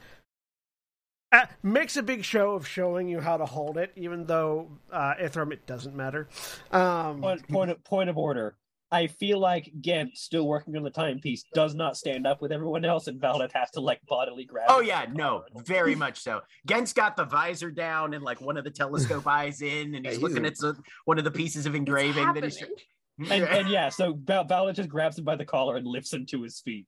[1.36, 5.14] uh, makes a big show of showing you how to hold it, even though uh,
[5.22, 6.28] Ithrim it doesn't matter.
[6.72, 8.56] Um, Point, point, of, point of order.
[8.92, 12.86] I feel like Ghent, still working on the timepiece, does not stand up with everyone
[12.86, 14.68] else, and Valdeth has to like bodily grab.
[14.70, 16.42] Oh yeah, no, very much so.
[16.68, 20.16] Ghent's got the visor down and like one of the telescope eyes in, and he's
[20.16, 22.64] he's looking a- at some, one of the pieces of engraving that he's.
[23.18, 26.26] And, and yeah, so Val- Valdeth just grabs him by the collar and lifts him
[26.28, 26.86] to his feet.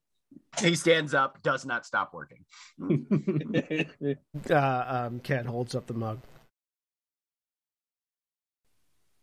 [0.60, 2.45] He stands up, does not stop working.
[4.49, 6.20] uh, um, Ked holds up the mug.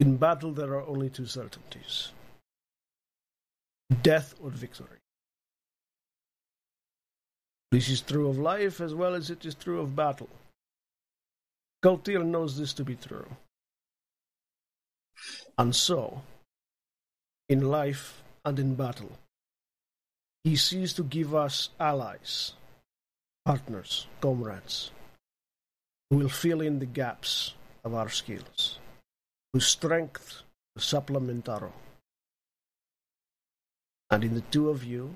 [0.00, 2.12] In battle, there are only two certainties
[4.02, 4.98] death or victory.
[7.70, 10.28] This is true of life as well as it is true of battle.
[11.84, 13.26] Galtier knows this to be true.
[15.58, 16.22] And so,
[17.48, 19.12] in life and in battle,
[20.44, 22.52] he sees to give us allies
[23.44, 24.90] partners, comrades,
[26.08, 27.54] who will fill in the gaps
[27.84, 28.78] of our skills,
[29.52, 30.42] whose strength
[30.74, 31.82] will supplement our own.
[34.10, 35.14] And in the two of you,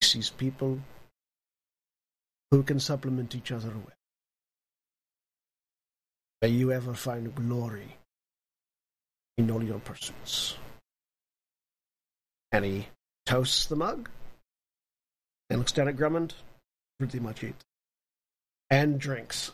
[0.00, 0.80] he sees people
[2.50, 3.96] who can supplement each other well.
[6.40, 7.98] May you ever find glory
[9.38, 10.56] in all your pursuits.
[12.50, 12.88] And he
[13.26, 14.08] toasts the mug
[15.50, 16.32] and looks down at Grummund.
[16.98, 17.54] Pretty much it.
[18.70, 19.52] And drinks.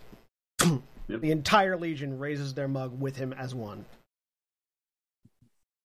[1.10, 1.22] Yep.
[1.22, 3.86] The entire legion raises their mug with him as one.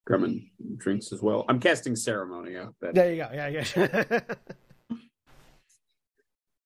[0.06, 1.46] Grummund drinks as well.
[1.48, 2.76] I'm casting ceremony out.
[2.82, 3.30] That There you go.
[3.34, 4.20] Yeah, yeah.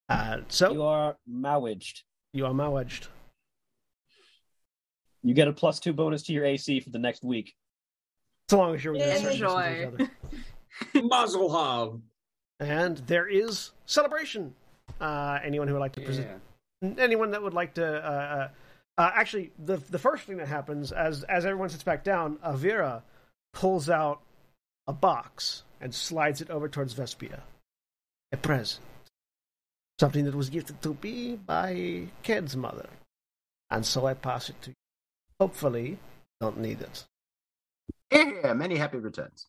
[0.10, 2.02] uh, so You are mowaged.
[2.34, 3.10] you are mowaged.
[5.22, 7.54] You get a plus two bonus to your AC for the next week.
[8.50, 10.08] So long as you're within certain distance of Enjoy.
[10.82, 11.08] Each other.
[11.08, 12.02] Mazel Tov.
[12.60, 14.54] And there is celebration.
[15.00, 16.28] Uh, anyone who would like to present
[16.82, 16.94] Yeah.
[16.98, 18.50] anyone that would like to uh, uh,
[19.02, 23.02] uh, actually the the first thing that happens as as everyone sits back down avira
[23.54, 24.22] pulls out
[24.88, 27.42] a box and slides it over towards vespia
[28.32, 28.82] a present
[30.00, 32.90] something that was gifted to me by ked's mother
[33.70, 34.76] and so i pass it to you
[35.40, 35.98] hopefully you
[36.40, 37.06] don't need it
[38.12, 39.46] Yeah, many happy returns.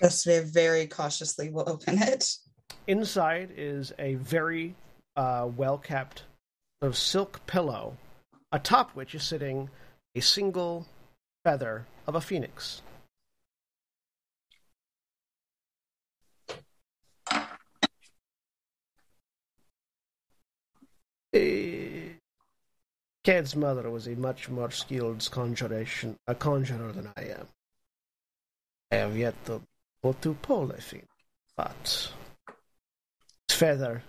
[0.00, 2.36] Just we very cautiously will open it.
[2.86, 4.74] inside is a very
[5.16, 6.22] uh, well kept
[6.80, 7.96] sort of silk pillow,
[8.52, 9.68] atop which is sitting
[10.14, 10.86] a single
[11.44, 12.82] feather of a phoenix.
[21.34, 22.14] Eh,
[23.24, 27.48] Ked's mother was a much more skilled conjuration, a conjurer than I am.
[28.90, 29.60] I have yet to
[30.02, 31.08] put to pull a phoenix,
[31.56, 32.12] but
[33.48, 34.02] feather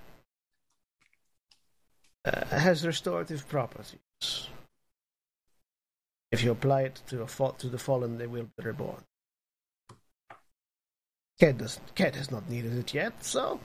[2.25, 3.99] uh, has restorative properties.
[6.31, 9.03] If you apply it to to the fallen, they will be reborn.
[11.39, 13.59] Cat does Cat has not needed it yet, so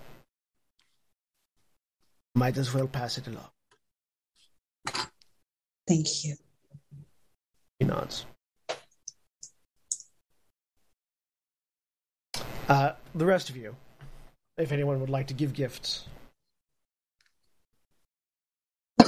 [2.35, 3.51] might as well pass it along.
[5.86, 6.36] Thank you.
[7.78, 8.25] He nods.
[12.68, 13.76] Uh, the rest of you,
[14.57, 16.07] if anyone would like to give gifts,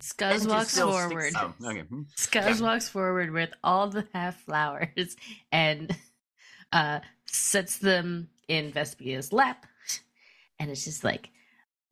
[0.00, 1.30] Skuzz walks forward.
[1.32, 1.80] sticks- Oh, okay.
[1.80, 2.02] hmm.
[2.16, 5.16] Skuzz walks forward with all the half flowers
[5.52, 5.96] and
[6.72, 9.66] uh, sets them in Vespia's lap.
[10.58, 11.30] And it's just like,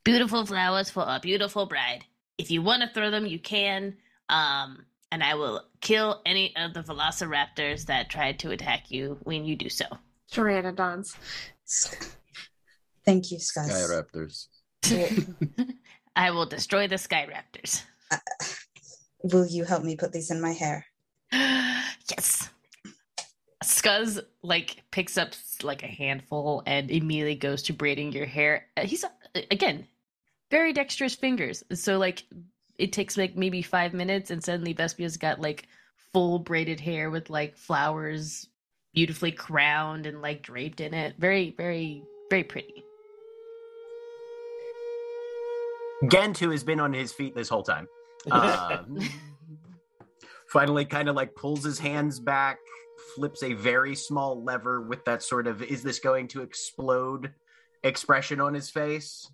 [0.04, 2.04] beautiful flowers for a beautiful bride.
[2.38, 3.96] If you want to throw them, you can.
[4.28, 9.44] Um, and I will kill any of the velociraptors that tried to attack you when
[9.44, 9.84] you do so.
[10.32, 11.16] Pteranodons.
[13.04, 13.66] Thank you, Sky.
[13.66, 14.46] Sky Raptors.
[16.16, 17.82] I will destroy the sky raptors.
[19.22, 20.86] Will you help me put these in my hair?
[21.32, 22.50] yes.
[23.62, 25.32] Skuzz like picks up
[25.62, 28.66] like a handful and immediately goes to braiding your hair.
[28.76, 29.08] Uh, He's uh,
[29.50, 29.86] again
[30.50, 32.24] very dexterous fingers, so like
[32.80, 35.68] it takes like maybe five minutes, and suddenly Vespia's got like
[36.12, 38.48] full braided hair with like flowers
[38.94, 41.14] beautifully crowned and like draped in it.
[41.18, 42.82] Very, very, very pretty.
[46.08, 47.86] Ghent, who has been on his feet this whole time,
[48.30, 48.98] Um,
[50.46, 52.58] finally, kind of like pulls his hands back,
[53.14, 57.32] flips a very small lever with that sort of "is this going to explode?"
[57.82, 59.30] expression on his face,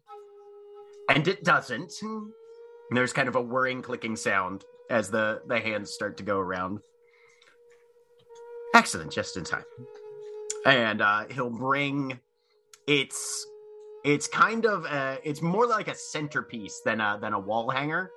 [1.08, 1.92] and it doesn't.
[2.90, 6.80] There's kind of a whirring, clicking sound as the the hands start to go around.
[8.74, 9.64] Excellent, just in time.
[10.64, 12.20] And uh, he'll bring
[12.86, 13.46] it's
[14.04, 18.10] it's kind of a, it's more like a centerpiece than a than a wall hanger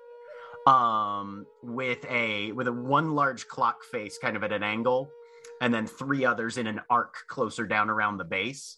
[0.67, 5.09] um with a with a one large clock face kind of at an angle
[5.61, 8.77] and then three others in an arc closer down around the base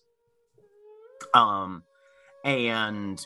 [1.33, 1.83] um
[2.45, 3.25] and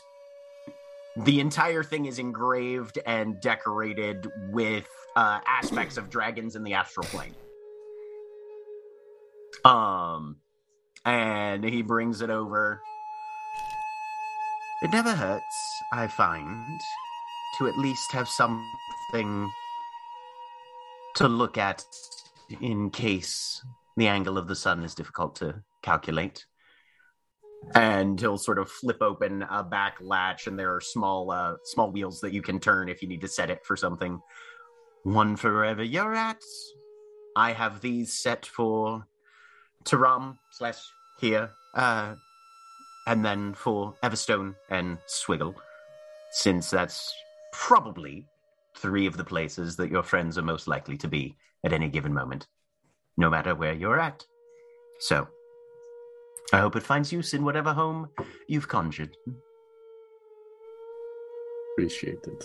[1.16, 7.06] the entire thing is engraved and decorated with uh aspects of dragons in the astral
[7.06, 7.34] plane
[9.64, 10.36] um
[11.04, 12.80] and he brings it over
[14.82, 16.80] it never hurts i find
[17.58, 19.50] to at least have something
[21.14, 21.82] to look at
[22.60, 23.64] in case
[23.96, 26.44] the angle of the sun is difficult to calculate.
[27.74, 31.90] And he'll sort of flip open a back latch, and there are small, uh, small
[31.90, 34.20] wheels that you can turn if you need to set it for something.
[35.02, 36.42] One for wherever you're at.
[37.36, 39.06] I have these set for
[39.84, 40.78] Taram slash
[41.20, 42.14] here, uh,
[43.06, 45.54] and then for Everstone and Swiggle,
[46.30, 47.12] since that's
[47.52, 48.26] probably
[48.76, 52.12] three of the places that your friends are most likely to be at any given
[52.12, 52.46] moment,
[53.16, 54.24] no matter where you're at.
[54.98, 55.28] So,
[56.52, 58.08] I hope it finds use in whatever home
[58.46, 59.16] you've conjured.
[61.74, 62.44] Appreciate it.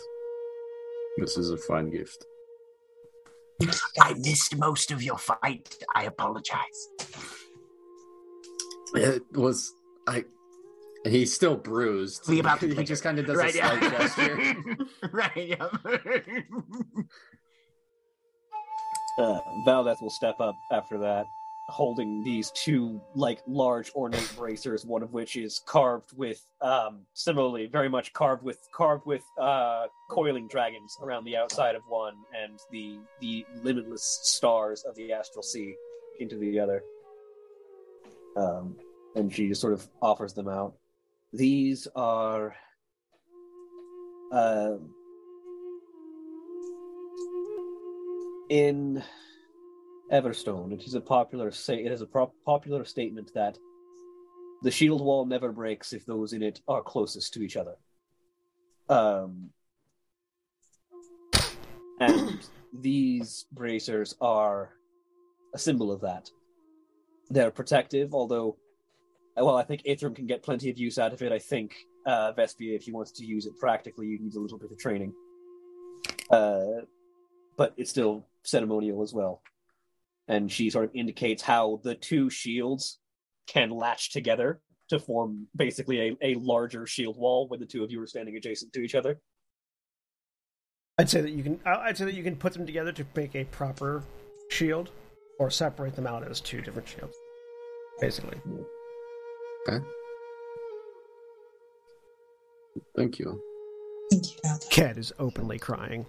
[1.17, 2.25] This is a fine gift.
[3.99, 5.77] I missed most of your fight.
[5.93, 6.87] I apologize.
[8.95, 9.71] It was
[10.07, 10.25] I.
[11.05, 12.27] He's still bruised.
[12.27, 13.79] We about he just kind of does Right, a yeah.
[13.79, 14.55] slight gesture.
[15.11, 15.67] right, yeah.
[19.19, 21.25] Uh, Valdeth will step up after that,
[21.71, 27.65] holding these two like large ornate bracers, one of which is carved with um, similarly
[27.67, 32.59] very much carved with carved with uh, coiling dragons around the outside of one, and
[32.71, 35.73] the the limitless stars of the astral sea
[36.19, 36.83] into the other.
[38.35, 38.75] Um,
[39.15, 40.75] and she just sort of offers them out.
[41.33, 42.55] These are.
[44.31, 44.77] Uh,
[48.51, 49.01] in
[50.11, 53.57] Everstone, it is a popular say it is a pro- popular statement that
[54.61, 57.75] the shield wall never breaks if those in it are closest to each other.
[58.89, 59.51] Um,
[62.01, 62.39] and
[62.73, 64.71] these bracers are
[65.53, 66.29] a symbol of that.
[67.29, 68.57] They're protective, although,
[69.37, 71.31] well, I think Ithrim can get plenty of use out of it.
[71.31, 71.73] I think
[72.05, 74.77] uh, Vespia, if you wants to use it practically, you need a little bit of
[74.77, 75.13] training.
[76.29, 76.83] Uh,
[77.55, 79.41] but it's still ceremonial as well.
[80.27, 82.99] And she sort of indicates how the two shields
[83.47, 87.91] can latch together to form basically a, a larger shield wall when the two of
[87.91, 89.19] you are standing adjacent to each other.
[90.97, 91.59] I'd say that you can.
[91.65, 94.03] I- I'd say that you can put them together to make a proper
[94.49, 94.91] shield,
[95.39, 97.15] or separate them out as two different shields.
[97.99, 98.37] Basically,
[99.67, 99.83] Okay.
[102.95, 103.41] Thank you.
[104.11, 104.69] Thank you, Valdeth.
[104.69, 106.05] Ked is openly crying.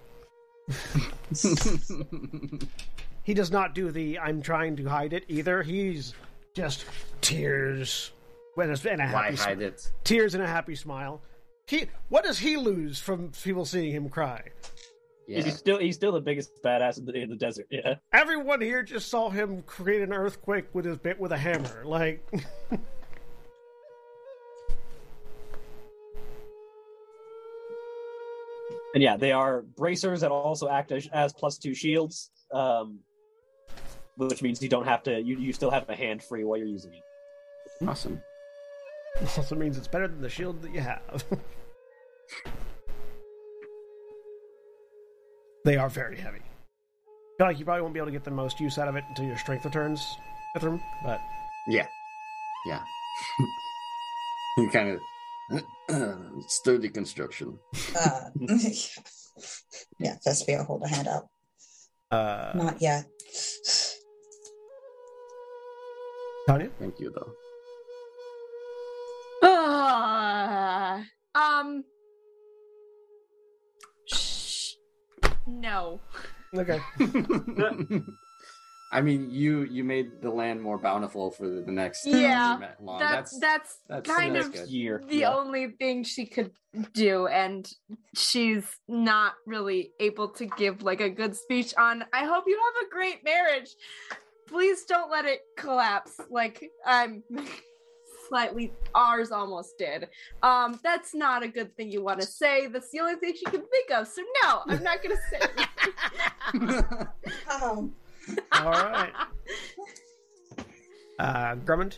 [3.23, 5.63] He does not do the "I'm trying to hide it" either.
[5.63, 6.13] He's
[6.55, 6.85] just
[7.21, 8.11] tears,
[8.55, 9.91] when it's and a Why happy hide smi- it?
[10.03, 11.21] tears and a happy smile.
[11.67, 14.49] He what does he lose from people seeing him cry?
[15.27, 15.41] Yeah.
[15.41, 17.67] He's still he's still the biggest badass in the, in the desert.
[17.69, 17.95] Yeah.
[18.11, 21.83] Everyone here just saw him create an earthquake with his bit with a hammer.
[21.85, 22.27] Like
[28.93, 32.99] And yeah, they are bracers that also act as, as plus two shields, um,
[34.17, 35.19] which means you don't have to.
[35.21, 37.01] You, you still have a hand free while you're using it.
[37.87, 38.21] Awesome.
[39.19, 41.23] This also means it's better than the shield that you have.
[45.65, 46.39] they are very heavy.
[46.39, 48.95] I feel like you probably won't be able to get the most use out of
[48.95, 50.05] it until your strength returns,
[50.57, 51.19] Ithrim, but
[51.67, 51.87] Yeah.
[52.67, 52.81] Yeah.
[54.57, 54.99] He kind
[55.51, 55.63] of
[56.47, 57.57] sturdy construction.
[57.99, 58.29] Uh,
[59.99, 61.27] yeah, Vespia, hold a hand up.
[62.11, 63.05] uh, Not yet.
[66.47, 66.69] Tanya?
[66.79, 67.31] Thank you, though.
[69.43, 71.03] Ah,
[71.35, 71.83] um.
[74.05, 74.73] Shh.
[75.47, 75.99] No.
[76.55, 76.79] Okay.
[78.93, 82.75] I mean, you you made the land more bountiful for the, the next Yeah, however
[82.79, 82.99] long.
[82.99, 84.55] That's that's, that's kind of.
[84.67, 85.01] Year.
[85.09, 86.51] the only thing she could
[86.93, 87.67] do, and
[88.13, 92.05] she's not really able to give like a good speech on.
[92.13, 93.69] I hope you have a great marriage.
[94.53, 96.21] Please don't let it collapse.
[96.29, 97.23] Like I'm
[98.29, 100.09] slightly ours almost did.
[100.43, 102.67] Um, that's not a good thing you want to say.
[102.67, 104.07] That's the only thing she can think of.
[104.07, 105.41] So no, I'm not gonna say.
[107.49, 107.91] Oh,
[108.51, 109.11] All right.
[111.19, 111.97] Uh, Grummund.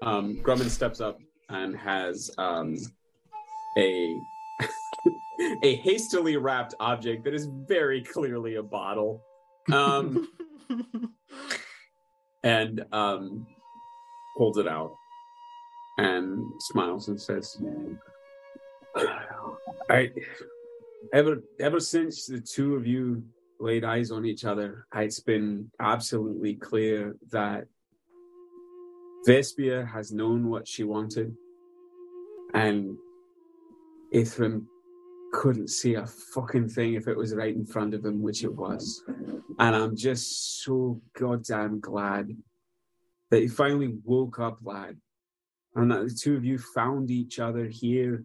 [0.00, 1.18] Um, Grummund steps up
[1.48, 2.76] and has um,
[3.76, 4.16] a
[5.64, 9.22] a hastily wrapped object that is very clearly a bottle,
[9.72, 10.28] um,
[12.42, 13.46] and um,
[14.36, 14.94] holds it out
[15.98, 17.60] and smiles and says,
[19.90, 20.10] "I
[21.12, 23.22] ever ever since the two of you
[23.58, 27.66] laid eyes on each other, it's been absolutely clear that."
[29.28, 31.36] Vespia has known what she wanted,
[32.54, 32.96] and
[34.14, 34.64] Ithrim
[35.32, 38.52] couldn't see a fucking thing if it was right in front of him, which it
[38.52, 39.02] was.
[39.58, 42.36] And I'm just so goddamn glad
[43.30, 44.96] that he finally woke up, lad,
[45.76, 48.24] and that the two of you found each other here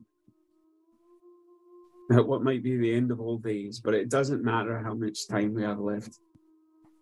[2.11, 5.27] at what might be the end of all days, but it doesn't matter how much
[5.27, 6.19] time we have left.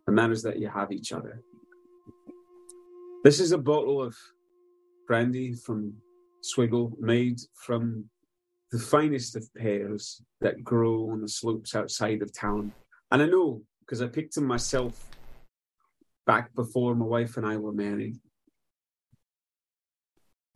[0.07, 1.41] It matters that you have each other.
[3.23, 4.15] This is a bottle of
[5.07, 5.93] brandy from
[6.43, 8.09] Swiggle, made from
[8.73, 12.73] the finest of pears that grow on the slopes outside of town.
[13.11, 15.11] And I know because I picked them myself
[16.25, 18.15] back before my wife and I were married.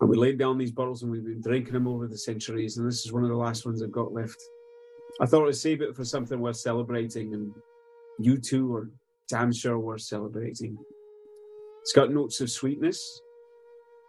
[0.02, 2.88] And we laid down these bottles and we've been drinking them over the centuries, and
[2.88, 4.42] this is one of the last ones I've got left.
[5.22, 7.52] I thought I'd save it for something worth celebrating, and
[8.20, 8.90] you two are
[9.30, 10.76] damn sure worth celebrating.
[11.82, 13.22] It's got notes of sweetness,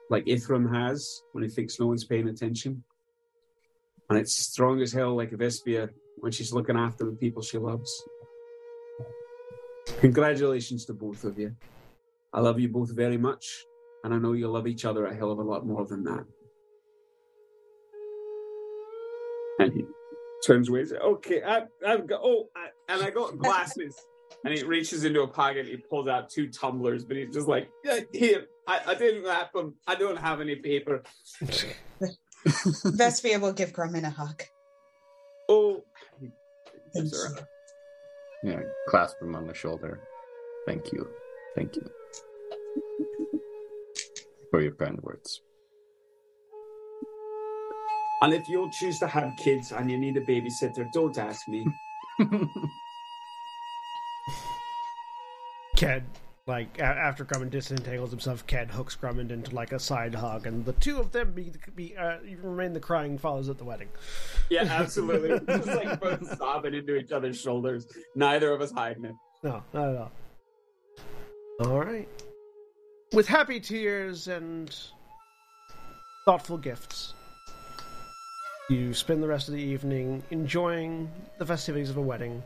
[0.09, 2.83] like Ithrim has when he thinks no one's paying attention.
[4.09, 7.59] And it's strong as hell, like a Vespia when she's looking after the people she
[7.59, 7.91] loves.
[10.01, 11.55] Congratulations to both of you.
[12.33, 13.65] I love you both very much,
[14.05, 16.25] and I know you love each other a hell of a lot more than that.
[19.59, 19.85] And he
[20.47, 23.95] turns away Okay, I, I've got, oh, I, and I got glasses.
[24.45, 25.67] And he reaches into a pocket.
[25.67, 29.55] He pulls out two tumblers, but he's just like, "Yeah, "Here, I, I didn't wrap
[29.55, 29.75] them.
[29.87, 31.03] I don't have any paper."
[32.49, 34.43] Vespia will give Grummund a hug.
[35.49, 35.85] Oh,
[36.94, 37.28] Thank you.
[38.43, 40.01] Yeah, clasp him on the shoulder.
[40.67, 41.09] Thank you.
[41.55, 41.91] Thank you.
[44.51, 45.41] For your kind words.
[48.23, 51.67] And if you choose to have kids and you need a babysitter, don't ask me.
[55.77, 56.02] Ked,
[56.49, 60.65] like a- after Grummund disentangles himself, Ked hooks Grummund into like a side hug, and
[60.65, 63.89] the two of them be, be uh, remain the crying fathers at the wedding.
[64.51, 65.39] Yeah, absolutely.
[65.47, 67.86] just like both sobbing into each other's shoulders.
[68.17, 69.15] Neither of us hiding it.
[69.44, 70.12] No, not at all.
[71.65, 72.09] All right.
[73.12, 74.75] With happy tears and
[76.25, 77.15] thoughtful gifts,
[78.70, 82.43] you spend the rest of the evening enjoying the festivities of a wedding.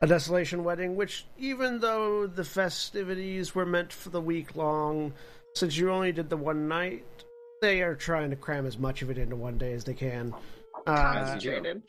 [0.00, 5.12] A desolation wedding, which, even though the festivities were meant for the week long,
[5.54, 7.04] since you only did the one night,
[7.60, 10.32] they are trying to cram as much of it into one day as they can.
[10.86, 11.38] Uh,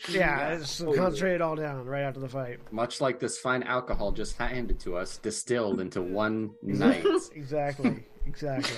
[0.09, 2.59] yeah, it's concentrate it all down right after the fight.
[2.71, 7.05] Much like this fine alcohol just handed to us, distilled into one night.
[7.35, 8.75] exactly, exactly.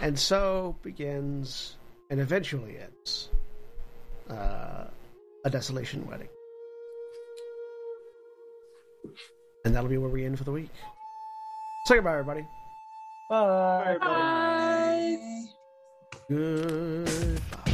[0.00, 1.76] And so begins
[2.08, 3.28] and eventually ends
[4.30, 4.84] uh,
[5.44, 6.28] a desolation wedding.
[9.68, 10.70] And that'll be where we end for the week.
[11.84, 12.46] Say goodbye, everybody.
[13.28, 13.98] Bye.
[14.00, 15.18] Bye.
[16.26, 17.72] Goodbye.